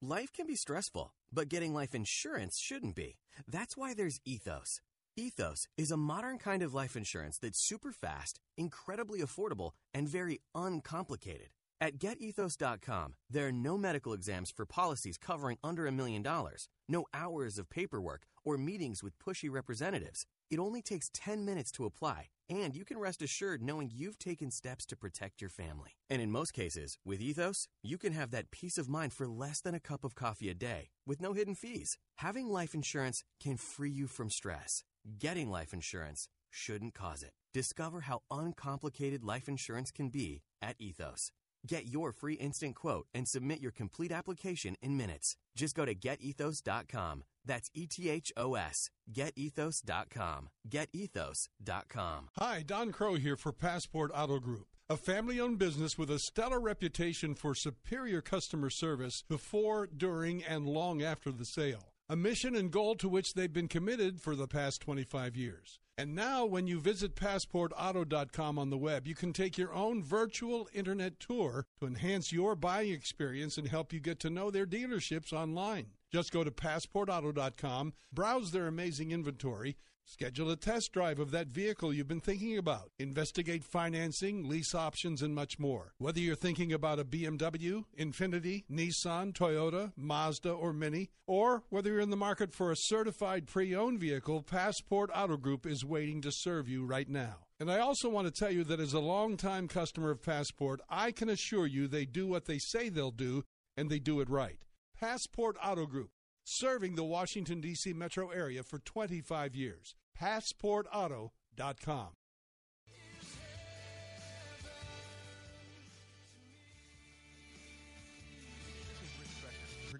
Life 0.00 0.32
can 0.32 0.46
be 0.46 0.54
stressful, 0.54 1.14
but 1.32 1.48
getting 1.48 1.74
life 1.74 1.96
insurance 1.96 2.58
shouldn't 2.58 2.94
be. 2.94 3.16
That's 3.48 3.76
why 3.76 3.92
there's 3.92 4.20
Ethos. 4.24 4.80
Ethos 5.16 5.68
is 5.78 5.92
a 5.92 5.96
modern 5.96 6.38
kind 6.38 6.60
of 6.60 6.74
life 6.74 6.96
insurance 6.96 7.38
that's 7.38 7.64
super 7.64 7.92
fast, 7.92 8.40
incredibly 8.56 9.20
affordable, 9.20 9.70
and 9.92 10.08
very 10.08 10.40
uncomplicated. 10.56 11.50
At 11.80 11.98
getethos.com, 11.98 13.14
there 13.30 13.46
are 13.46 13.52
no 13.52 13.78
medical 13.78 14.12
exams 14.12 14.50
for 14.50 14.66
policies 14.66 15.16
covering 15.16 15.58
under 15.62 15.86
a 15.86 15.92
million 15.92 16.22
dollars, 16.22 16.68
no 16.88 17.04
hours 17.14 17.58
of 17.58 17.70
paperwork 17.70 18.22
or 18.44 18.58
meetings 18.58 19.04
with 19.04 19.18
pushy 19.20 19.48
representatives. 19.48 20.26
It 20.50 20.58
only 20.58 20.82
takes 20.82 21.10
10 21.14 21.44
minutes 21.44 21.70
to 21.72 21.84
apply, 21.84 22.30
and 22.48 22.74
you 22.74 22.84
can 22.84 22.98
rest 22.98 23.22
assured 23.22 23.62
knowing 23.62 23.92
you've 23.94 24.18
taken 24.18 24.50
steps 24.50 24.84
to 24.86 24.96
protect 24.96 25.40
your 25.40 25.50
family. 25.50 25.92
And 26.10 26.20
in 26.20 26.32
most 26.32 26.52
cases, 26.54 26.98
with 27.04 27.20
Ethos, 27.20 27.68
you 27.84 27.98
can 27.98 28.12
have 28.14 28.32
that 28.32 28.50
peace 28.50 28.78
of 28.78 28.88
mind 28.88 29.12
for 29.12 29.28
less 29.28 29.60
than 29.60 29.76
a 29.76 29.80
cup 29.80 30.02
of 30.02 30.16
coffee 30.16 30.50
a 30.50 30.54
day 30.54 30.88
with 31.06 31.22
no 31.22 31.34
hidden 31.34 31.54
fees. 31.54 31.98
Having 32.16 32.48
life 32.48 32.74
insurance 32.74 33.22
can 33.40 33.56
free 33.56 33.90
you 33.90 34.08
from 34.08 34.28
stress. 34.28 34.82
Getting 35.18 35.50
life 35.50 35.74
insurance 35.74 36.28
shouldn't 36.50 36.94
cause 36.94 37.22
it. 37.22 37.32
Discover 37.52 38.02
how 38.02 38.22
uncomplicated 38.30 39.22
life 39.22 39.48
insurance 39.48 39.90
can 39.90 40.08
be 40.08 40.42
at 40.62 40.76
Ethos. 40.78 41.30
Get 41.66 41.86
your 41.86 42.12
free 42.12 42.34
instant 42.34 42.74
quote 42.74 43.06
and 43.14 43.28
submit 43.28 43.60
your 43.60 43.70
complete 43.70 44.12
application 44.12 44.76
in 44.82 44.96
minutes. 44.96 45.36
Just 45.56 45.74
go 45.74 45.84
to 45.84 45.94
getethos.com. 45.94 47.24
That's 47.44 47.70
E 47.74 47.86
T 47.86 48.08
H 48.08 48.32
O 48.36 48.54
S. 48.54 48.90
Getethos.com. 49.12 50.48
Getethos.com. 50.68 52.28
Hi, 52.38 52.62
Don 52.66 52.92
Crow 52.92 53.14
here 53.14 53.36
for 53.36 53.52
Passport 53.52 54.10
Auto 54.14 54.40
Group, 54.40 54.66
a 54.88 54.96
family 54.96 55.40
owned 55.40 55.58
business 55.58 55.98
with 55.98 56.10
a 56.10 56.18
stellar 56.18 56.60
reputation 56.60 57.34
for 57.34 57.54
superior 57.54 58.20
customer 58.22 58.70
service 58.70 59.22
before, 59.28 59.86
during, 59.86 60.42
and 60.42 60.66
long 60.66 61.02
after 61.02 61.30
the 61.30 61.44
sale. 61.44 61.93
A 62.14 62.16
mission 62.16 62.54
and 62.54 62.70
goal 62.70 62.94
to 62.94 63.08
which 63.08 63.34
they've 63.34 63.52
been 63.52 63.66
committed 63.66 64.20
for 64.20 64.36
the 64.36 64.46
past 64.46 64.80
25 64.80 65.34
years. 65.34 65.80
And 65.96 66.16
now, 66.16 66.44
when 66.44 66.66
you 66.66 66.80
visit 66.80 67.14
PassportAuto.com 67.14 68.58
on 68.58 68.70
the 68.70 68.76
web, 68.76 69.06
you 69.06 69.14
can 69.14 69.32
take 69.32 69.56
your 69.56 69.72
own 69.72 70.02
virtual 70.02 70.68
internet 70.74 71.20
tour 71.20 71.66
to 71.78 71.86
enhance 71.86 72.32
your 72.32 72.56
buying 72.56 72.90
experience 72.90 73.58
and 73.58 73.68
help 73.68 73.92
you 73.92 74.00
get 74.00 74.18
to 74.20 74.30
know 74.30 74.50
their 74.50 74.66
dealerships 74.66 75.32
online. 75.32 75.86
Just 76.12 76.32
go 76.32 76.42
to 76.42 76.50
PassportAuto.com, 76.50 77.92
browse 78.12 78.50
their 78.50 78.66
amazing 78.66 79.12
inventory, 79.12 79.76
schedule 80.06 80.50
a 80.50 80.56
test 80.56 80.92
drive 80.92 81.18
of 81.18 81.30
that 81.30 81.48
vehicle 81.48 81.92
you've 81.92 82.08
been 82.08 82.20
thinking 82.20 82.58
about, 82.58 82.90
investigate 82.98 83.64
financing, 83.64 84.48
lease 84.48 84.74
options, 84.74 85.22
and 85.22 85.34
much 85.34 85.58
more. 85.58 85.92
Whether 85.98 86.20
you're 86.20 86.36
thinking 86.36 86.72
about 86.72 86.98
a 86.98 87.04
BMW, 87.04 87.84
Infiniti, 87.98 88.64
Nissan, 88.70 89.32
Toyota, 89.32 89.92
Mazda, 89.96 90.50
or 90.50 90.72
Mini, 90.72 91.10
or 91.26 91.62
whether 91.70 91.90
you're 91.90 92.00
in 92.00 92.10
the 92.10 92.16
market 92.16 92.52
for 92.52 92.70
a 92.70 92.76
certified 92.76 93.46
pre 93.46 93.74
owned 93.74 93.98
vehicle, 93.98 94.42
Passport 94.42 95.10
Auto 95.14 95.36
Group 95.36 95.66
is 95.66 95.83
waiting 95.84 96.20
to 96.22 96.32
serve 96.32 96.68
you 96.68 96.84
right 96.84 97.08
now. 97.08 97.46
And 97.60 97.70
I 97.70 97.78
also 97.78 98.08
want 98.08 98.26
to 98.26 98.32
tell 98.32 98.50
you 98.50 98.64
that 98.64 98.80
as 98.80 98.92
a 98.92 99.00
longtime 99.00 99.68
customer 99.68 100.10
of 100.10 100.22
Passport, 100.22 100.80
I 100.88 101.12
can 101.12 101.28
assure 101.28 101.66
you 101.66 101.86
they 101.86 102.04
do 102.04 102.26
what 102.26 102.46
they 102.46 102.58
say 102.58 102.88
they'll 102.88 103.10
do, 103.10 103.44
and 103.76 103.88
they 103.88 103.98
do 103.98 104.20
it 104.20 104.28
right. 104.28 104.58
Passport 104.98 105.56
Auto 105.62 105.86
Group, 105.86 106.10
serving 106.44 106.94
the 106.94 107.04
Washington, 107.04 107.60
D.C. 107.60 107.92
metro 107.92 108.30
area 108.30 108.62
for 108.62 108.78
25 108.78 109.54
years. 109.54 109.94
PassportAuto.com. 110.20 112.10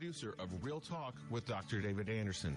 producer 0.04 0.34
of 0.40 0.48
Real 0.60 0.80
Talk 0.80 1.14
with 1.30 1.46
Dr. 1.46 1.80
David 1.80 2.08
Anderson. 2.08 2.56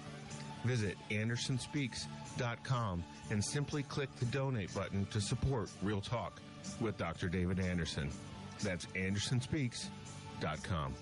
Visit 0.63 0.97
AndersonSpeaks.com 1.09 3.03
and 3.29 3.43
simply 3.43 3.83
click 3.83 4.09
the 4.17 4.25
donate 4.25 4.73
button 4.73 5.05
to 5.07 5.19
support 5.19 5.69
Real 5.81 6.01
Talk 6.01 6.39
with 6.79 6.97
Dr. 6.97 7.27
David 7.29 7.59
Anderson. 7.59 8.09
That's 8.61 8.85
AndersonSpeaks.com. 8.87 10.93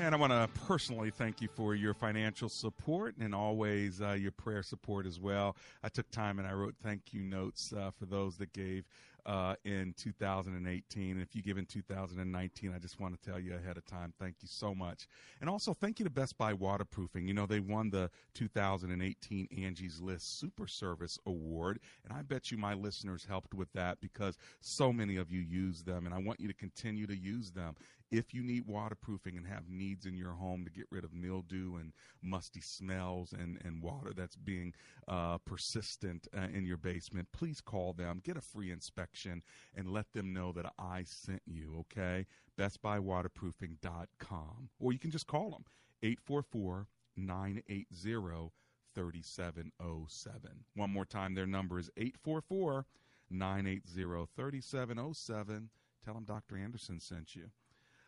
And 0.00 0.12
I 0.12 0.18
want 0.18 0.32
to 0.32 0.48
personally 0.66 1.10
thank 1.10 1.40
you 1.40 1.46
for 1.54 1.76
your 1.76 1.94
financial 1.94 2.48
support 2.48 3.14
and 3.20 3.32
always 3.32 4.02
uh, 4.02 4.12
your 4.12 4.32
prayer 4.32 4.64
support 4.64 5.06
as 5.06 5.20
well. 5.20 5.54
I 5.84 5.88
took 5.88 6.10
time 6.10 6.40
and 6.40 6.48
I 6.48 6.52
wrote 6.52 6.74
thank 6.82 7.12
you 7.12 7.22
notes 7.22 7.72
uh, 7.72 7.92
for 7.96 8.06
those 8.06 8.36
that 8.38 8.52
gave 8.52 8.86
uh, 9.26 9.54
in 9.64 9.94
2018. 9.96 11.20
If 11.20 11.34
you 11.34 11.42
give 11.42 11.58
in 11.58 11.66
2019, 11.66 12.72
I 12.74 12.78
just 12.78 13.00
want 13.00 13.20
to 13.20 13.30
tell 13.30 13.40
you 13.40 13.54
ahead 13.54 13.76
of 13.76 13.84
time, 13.86 14.12
thank 14.18 14.36
you 14.40 14.48
so 14.48 14.74
much. 14.74 15.06
And 15.40 15.48
also 15.48 15.72
thank 15.72 15.98
you 15.98 16.04
to 16.04 16.10
Best 16.10 16.36
Buy 16.36 16.52
Waterproofing. 16.52 17.26
You 17.26 17.34
know, 17.34 17.46
they 17.46 17.60
won 17.60 17.90
the 17.90 18.10
2018 18.34 19.48
Angie's 19.58 20.00
List 20.00 20.38
Super 20.38 20.66
Service 20.66 21.18
Award. 21.26 21.80
And 22.04 22.16
I 22.16 22.22
bet 22.22 22.50
you 22.50 22.58
my 22.58 22.74
listeners 22.74 23.24
helped 23.28 23.54
with 23.54 23.72
that 23.72 24.00
because 24.00 24.36
so 24.60 24.92
many 24.92 25.16
of 25.16 25.30
you 25.30 25.40
use 25.40 25.82
them. 25.82 26.06
And 26.06 26.14
I 26.14 26.18
want 26.18 26.40
you 26.40 26.48
to 26.48 26.54
continue 26.54 27.06
to 27.06 27.16
use 27.16 27.50
them. 27.50 27.74
If 28.16 28.32
you 28.32 28.44
need 28.44 28.66
waterproofing 28.66 29.36
and 29.36 29.44
have 29.48 29.68
needs 29.68 30.06
in 30.06 30.16
your 30.16 30.30
home 30.32 30.64
to 30.64 30.70
get 30.70 30.86
rid 30.90 31.02
of 31.02 31.12
mildew 31.12 31.74
and 31.76 31.92
musty 32.22 32.60
smells 32.60 33.32
and, 33.32 33.60
and 33.64 33.82
water 33.82 34.12
that's 34.14 34.36
being 34.36 34.72
uh, 35.08 35.38
persistent 35.38 36.28
uh, 36.36 36.46
in 36.54 36.64
your 36.64 36.76
basement, 36.76 37.32
please 37.32 37.60
call 37.60 37.92
them, 37.92 38.20
get 38.22 38.36
a 38.36 38.40
free 38.40 38.70
inspection, 38.70 39.42
and 39.74 39.90
let 39.90 40.12
them 40.12 40.32
know 40.32 40.52
that 40.52 40.72
I 40.78 41.02
sent 41.04 41.42
you, 41.44 41.74
okay? 41.80 42.26
BestBuyWaterproofing.com. 42.56 44.68
Or 44.78 44.92
you 44.92 45.00
can 45.00 45.10
just 45.10 45.26
call 45.26 45.50
them, 45.50 45.64
844 46.02 46.86
980 47.16 48.52
3707. 48.94 50.50
One 50.74 50.90
more 50.90 51.04
time, 51.04 51.34
their 51.34 51.48
number 51.48 51.80
is 51.80 51.90
844 51.96 52.86
980 53.28 54.28
3707. 54.36 55.70
Tell 56.04 56.14
them 56.14 56.24
Dr. 56.24 56.56
Anderson 56.56 57.00
sent 57.00 57.34
you. 57.34 57.50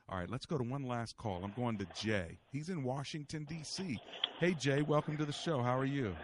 All 0.08 0.18
right, 0.18 0.30
let's 0.30 0.46
go 0.46 0.56
to 0.56 0.62
one 0.62 0.84
last 0.86 1.16
call. 1.16 1.42
I'm 1.42 1.52
going 1.56 1.78
to 1.78 1.86
Jay. 2.00 2.38
He's 2.52 2.68
in 2.68 2.84
Washington, 2.84 3.44
D.C. 3.48 3.98
Hey, 4.38 4.54
Jay, 4.54 4.82
welcome 4.82 5.16
to 5.16 5.24
the 5.24 5.32
show. 5.32 5.60
How 5.62 5.76
are 5.76 5.84
you? 5.84 6.14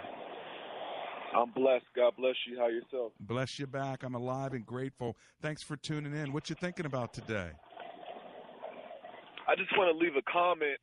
I'm 1.37 1.51
blessed. 1.51 1.87
God 1.97 2.13
bless 2.17 2.37
you. 2.47 2.59
How 2.59 2.69
yourself? 2.69 3.13
Bless 3.21 3.59
you 3.59 3.67
back. 3.67 4.05
I'm 4.05 4.15
alive 4.15 4.53
and 4.53 4.65
grateful. 4.65 5.17
Thanks 5.41 5.63
for 5.63 5.77
tuning 5.77 6.15
in. 6.15 6.33
What 6.33 6.49
you 6.49 6.55
thinking 6.55 6.87
about 6.87 7.13
today? 7.13 7.51
I 9.49 9.57
just 9.57 9.77
want 9.77 9.97
to 9.99 10.05
leave 10.05 10.15
a 10.15 10.23
comment 10.31 10.79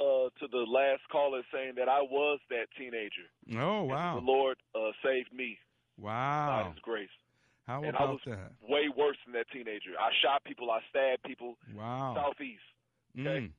uh, 0.00 0.30
to 0.40 0.48
the 0.50 0.64
last 0.68 1.02
caller 1.12 1.42
saying 1.52 1.74
that 1.76 1.88
I 1.88 2.00
was 2.02 2.40
that 2.50 2.66
teenager. 2.76 3.28
Oh, 3.62 3.84
wow. 3.84 4.16
The 4.18 4.26
Lord 4.26 4.56
uh, 4.74 4.90
saved 5.04 5.32
me 5.32 5.58
Wow. 5.96 6.62
by 6.64 6.70
His 6.70 6.78
grace. 6.82 7.08
How 7.66 7.80
and 7.82 7.90
about 7.96 8.00
I 8.08 8.10
was 8.12 8.20
that? 8.26 8.52
way 8.68 8.88
worse 8.94 9.16
than 9.24 9.32
that 9.34 9.46
teenager. 9.50 9.92
I 9.98 10.10
shot 10.22 10.44
people. 10.44 10.70
I 10.70 10.80
stabbed 10.90 11.22
people. 11.24 11.56
Wow. 11.74 12.14
Southeast. 12.16 12.60
Okay. 13.18 13.46
Mm. 13.46 13.50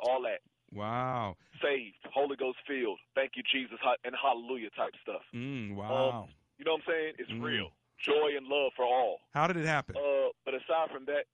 All 0.00 0.22
that. 0.22 0.40
Wow. 0.72 1.36
Saved. 1.62 1.96
Holy 2.12 2.36
Ghost 2.36 2.58
filled. 2.68 2.98
Thank 3.14 3.32
you, 3.36 3.42
Jesus, 3.50 3.78
and 4.04 4.14
hallelujah 4.20 4.68
type 4.76 4.92
stuff. 5.02 5.22
Mm, 5.34 5.74
wow. 5.74 6.24
Um, 6.24 6.28
you 6.58 6.64
know 6.64 6.72
what 6.72 6.82
I'm 6.88 6.92
saying? 6.92 7.12
It's 7.18 7.30
Mm. 7.30 7.42
real. 7.42 7.70
Joy 8.04 8.36
and 8.36 8.46
love 8.46 8.72
for 8.76 8.84
all. 8.84 9.20
How 9.32 9.46
did 9.46 9.56
it 9.56 9.64
happen? 9.64 9.96
Uh, 9.96 10.28
but 10.44 10.52
aside 10.54 10.90
from 10.92 11.06
that, 11.06 11.24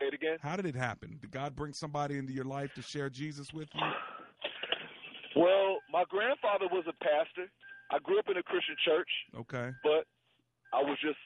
say 0.00 0.06
it 0.06 0.14
again. 0.14 0.38
How 0.42 0.56
did 0.56 0.66
it 0.66 0.74
happen? 0.74 1.18
Did 1.20 1.30
God 1.30 1.54
bring 1.54 1.72
somebody 1.72 2.18
into 2.18 2.32
your 2.32 2.44
life 2.44 2.74
to 2.74 2.82
share 2.82 3.08
Jesus 3.08 3.52
with 3.52 3.68
you? 3.74 3.80
Well, 5.36 5.78
my 5.90 6.04
grandfather 6.08 6.66
was 6.70 6.84
a 6.86 6.92
pastor. 7.02 7.50
I 7.90 7.98
grew 7.98 8.18
up 8.20 8.28
in 8.30 8.36
a 8.36 8.42
Christian 8.42 8.76
church, 8.84 9.10
Okay. 9.36 9.72
but 9.82 10.06
I 10.74 10.82
was 10.82 10.98
just 11.00 11.18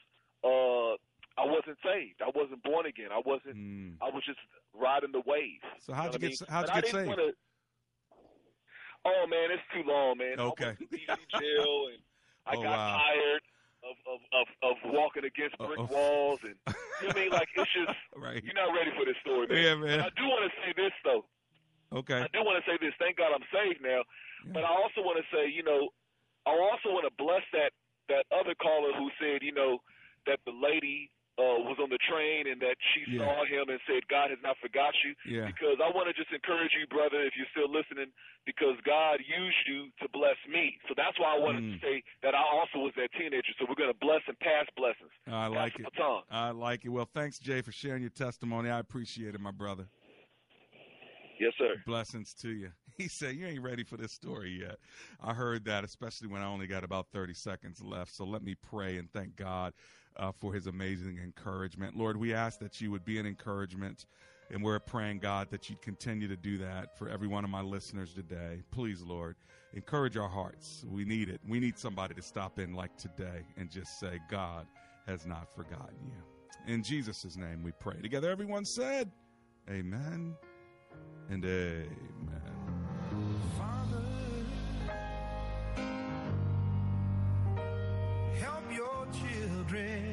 uh 0.43 0.93
I 1.41 1.45
wasn't 1.45 1.77
saved. 1.83 2.21
I 2.21 2.29
wasn't 2.35 2.61
born 2.63 2.85
again. 2.85 3.09
I 3.11 3.21
wasn't 3.25 3.97
I 4.01 4.09
was 4.09 4.23
just 4.25 4.39
riding 4.73 5.11
the 5.11 5.23
wave. 5.25 5.59
So 5.79 5.93
how'd 5.93 6.13
know 6.13 6.13
you 6.13 6.19
get- 6.29 6.41
I 6.49 6.53
mean? 6.53 6.53
how'd 6.53 6.67
you 6.67 6.73
But 6.75 6.83
get 6.83 6.91
saved? 6.91 7.07
Wanna, 7.07 7.31
oh 9.05 9.25
man, 9.29 9.49
it's 9.51 9.63
too 9.73 9.83
long, 9.89 10.17
man. 10.17 10.39
Okay. 10.39 10.75
I 11.09 11.39
jail 11.39 11.87
and 11.93 12.01
I 12.45 12.53
Oh, 12.55 12.63
got 12.63 12.77
wow. 12.77 13.01
tired 13.05 13.41
of, 13.83 13.95
of, 14.11 14.19
of, 14.35 14.47
of 14.71 14.75
walking 14.93 15.23
against 15.23 15.57
brick 15.57 15.79
Uh-oh. 15.79 15.87
walls 15.91 16.39
and 16.43 16.55
you 16.67 17.07
know 17.07 17.13
I 17.15 17.19
mean? 17.19 17.29
Like 17.31 17.47
it's 17.55 17.71
just 17.73 17.97
Right. 18.17 18.43
you're 18.43 18.53
not 18.53 18.73
ready 18.75 18.91
for 18.97 19.05
this 19.05 19.15
story, 19.21 19.47
man. 19.47 19.57
Yeah, 19.63 19.75
man. 19.75 19.99
But 19.99 20.05
I 20.05 20.11
do 20.19 20.23
want 20.27 20.43
to 20.51 20.53
say 20.61 20.73
this 20.75 20.91
though. 21.03 21.23
Okay. 21.91 22.19
I 22.21 22.27
do 22.33 22.43
want 22.43 22.63
to 22.63 22.65
say 22.69 22.77
this. 22.81 22.93
Thank 22.99 23.17
God 23.17 23.31
I'm 23.33 23.45
saved 23.49 23.81
now. 23.81 24.03
But 24.53 24.63
I 24.63 24.69
also 24.71 25.01
want 25.01 25.17
to 25.17 25.25
say, 25.35 25.49
you 25.49 25.63
know, 25.63 25.89
I 26.45 26.51
also 26.51 26.93
want 26.93 27.03
to 27.09 27.13
bless 27.17 27.41
that 27.53 27.71
that 28.09 28.25
other 28.33 28.53
caller 28.57 28.91
who 28.97 29.09
said, 29.21 29.41
you 29.41 29.53
know, 29.53 29.79
that 30.25 30.39
the 30.45 30.51
lady 30.51 31.09
uh, 31.39 31.55
was 31.63 31.79
on 31.79 31.87
the 31.89 31.97
train 32.03 32.51
and 32.51 32.59
that 32.59 32.75
she 32.91 33.15
Yeah. 33.15 33.23
saw 33.23 33.45
him 33.47 33.69
and 33.69 33.79
said, 33.87 34.03
God 34.11 34.29
has 34.29 34.39
not 34.43 34.57
forgot 34.59 34.91
you. 35.07 35.15
Yeah. 35.23 35.45
Because 35.47 35.79
I 35.79 35.87
want 35.95 36.11
to 36.11 36.13
just 36.13 36.27
encourage 36.35 36.75
you, 36.75 36.85
brother, 36.87 37.23
if 37.23 37.31
you're 37.39 37.47
still 37.55 37.71
listening, 37.71 38.11
because 38.45 38.75
God 38.83 39.21
used 39.23 39.55
you 39.65 39.87
to 40.03 40.09
bless 40.11 40.35
me. 40.51 40.77
So 40.89 40.93
that's 40.97 41.17
why 41.17 41.33
I 41.35 41.39
wanted 41.39 41.63
Mm. 41.63 41.79
to 41.79 41.79
say 41.79 42.03
that 42.23 42.35
I 42.35 42.43
also 42.43 42.79
was 42.79 42.91
that 42.97 43.13
teenager. 43.13 43.53
So 43.57 43.65
we're 43.69 43.75
going 43.79 43.93
to 43.93 43.97
bless 44.03 44.21
and 44.27 44.37
pass 44.39 44.65
blessings. 44.75 45.11
I 45.27 45.47
like 45.47 45.75
Pass 45.79 45.91
it. 45.95 46.23
I 46.29 46.51
like 46.51 46.83
it. 46.83 46.89
Well, 46.89 47.07
thanks, 47.13 47.39
Jay, 47.39 47.61
for 47.61 47.71
sharing 47.71 48.01
your 48.01 48.11
testimony. 48.11 48.69
I 48.69 48.79
appreciate 48.79 49.33
it, 49.33 49.39
my 49.39 49.51
brother. 49.51 49.87
Yes, 51.39 51.53
sir. 51.57 51.75
Blessings 51.85 52.33
to 52.41 52.49
you. 52.49 52.71
He 52.97 53.07
said, 53.07 53.37
You 53.37 53.47
ain't 53.47 53.63
ready 53.63 53.85
for 53.85 53.95
this 53.95 54.11
story 54.11 54.59
yet. 54.59 54.75
I 55.23 55.33
heard 55.33 55.63
that, 55.63 55.85
especially 55.85 56.27
when 56.27 56.41
I 56.41 56.47
only 56.47 56.67
got 56.67 56.83
about 56.83 57.07
30 57.13 57.33
seconds 57.33 57.81
left. 57.81 58.13
So 58.13 58.25
let 58.25 58.43
me 58.43 58.55
pray 58.55 58.97
and 58.97 59.09
thank 59.13 59.37
God 59.37 59.71
uh, 60.17 60.33
for 60.33 60.53
his 60.53 60.67
amazing 60.67 61.17
encouragement. 61.17 61.95
Lord, 61.95 62.17
we 62.17 62.33
ask 62.33 62.59
that 62.59 62.81
you 62.81 62.91
would 62.91 63.05
be 63.05 63.17
an 63.17 63.25
encouragement. 63.25 64.05
And 64.51 64.61
we're 64.61 64.79
praying, 64.79 65.19
God, 65.19 65.49
that 65.51 65.69
you'd 65.69 65.81
continue 65.81 66.27
to 66.27 66.35
do 66.35 66.57
that 66.57 66.97
for 66.97 67.07
every 67.07 67.29
one 67.29 67.45
of 67.45 67.49
my 67.49 67.61
listeners 67.61 68.13
today. 68.13 68.63
Please, 68.71 69.01
Lord, 69.01 69.37
encourage 69.73 70.17
our 70.17 70.27
hearts. 70.27 70.83
We 70.89 71.05
need 71.05 71.29
it. 71.29 71.39
We 71.47 71.61
need 71.61 71.77
somebody 71.77 72.15
to 72.15 72.21
stop 72.21 72.59
in 72.59 72.73
like 72.73 72.97
today 72.97 73.43
and 73.55 73.71
just 73.71 73.97
say, 73.97 74.19
God 74.29 74.67
has 75.07 75.25
not 75.25 75.53
forgotten 75.55 75.99
you. 76.03 76.73
In 76.73 76.83
Jesus' 76.83 77.37
name 77.37 77.63
we 77.63 77.71
pray. 77.79 78.01
Together, 78.01 78.29
everyone 78.29 78.65
said, 78.65 79.09
Amen 79.69 80.35
and 81.29 81.45
amen. 81.45 81.89
Father, 83.57 84.03
help 88.39 88.63
your 88.75 89.07
children. 89.13 90.08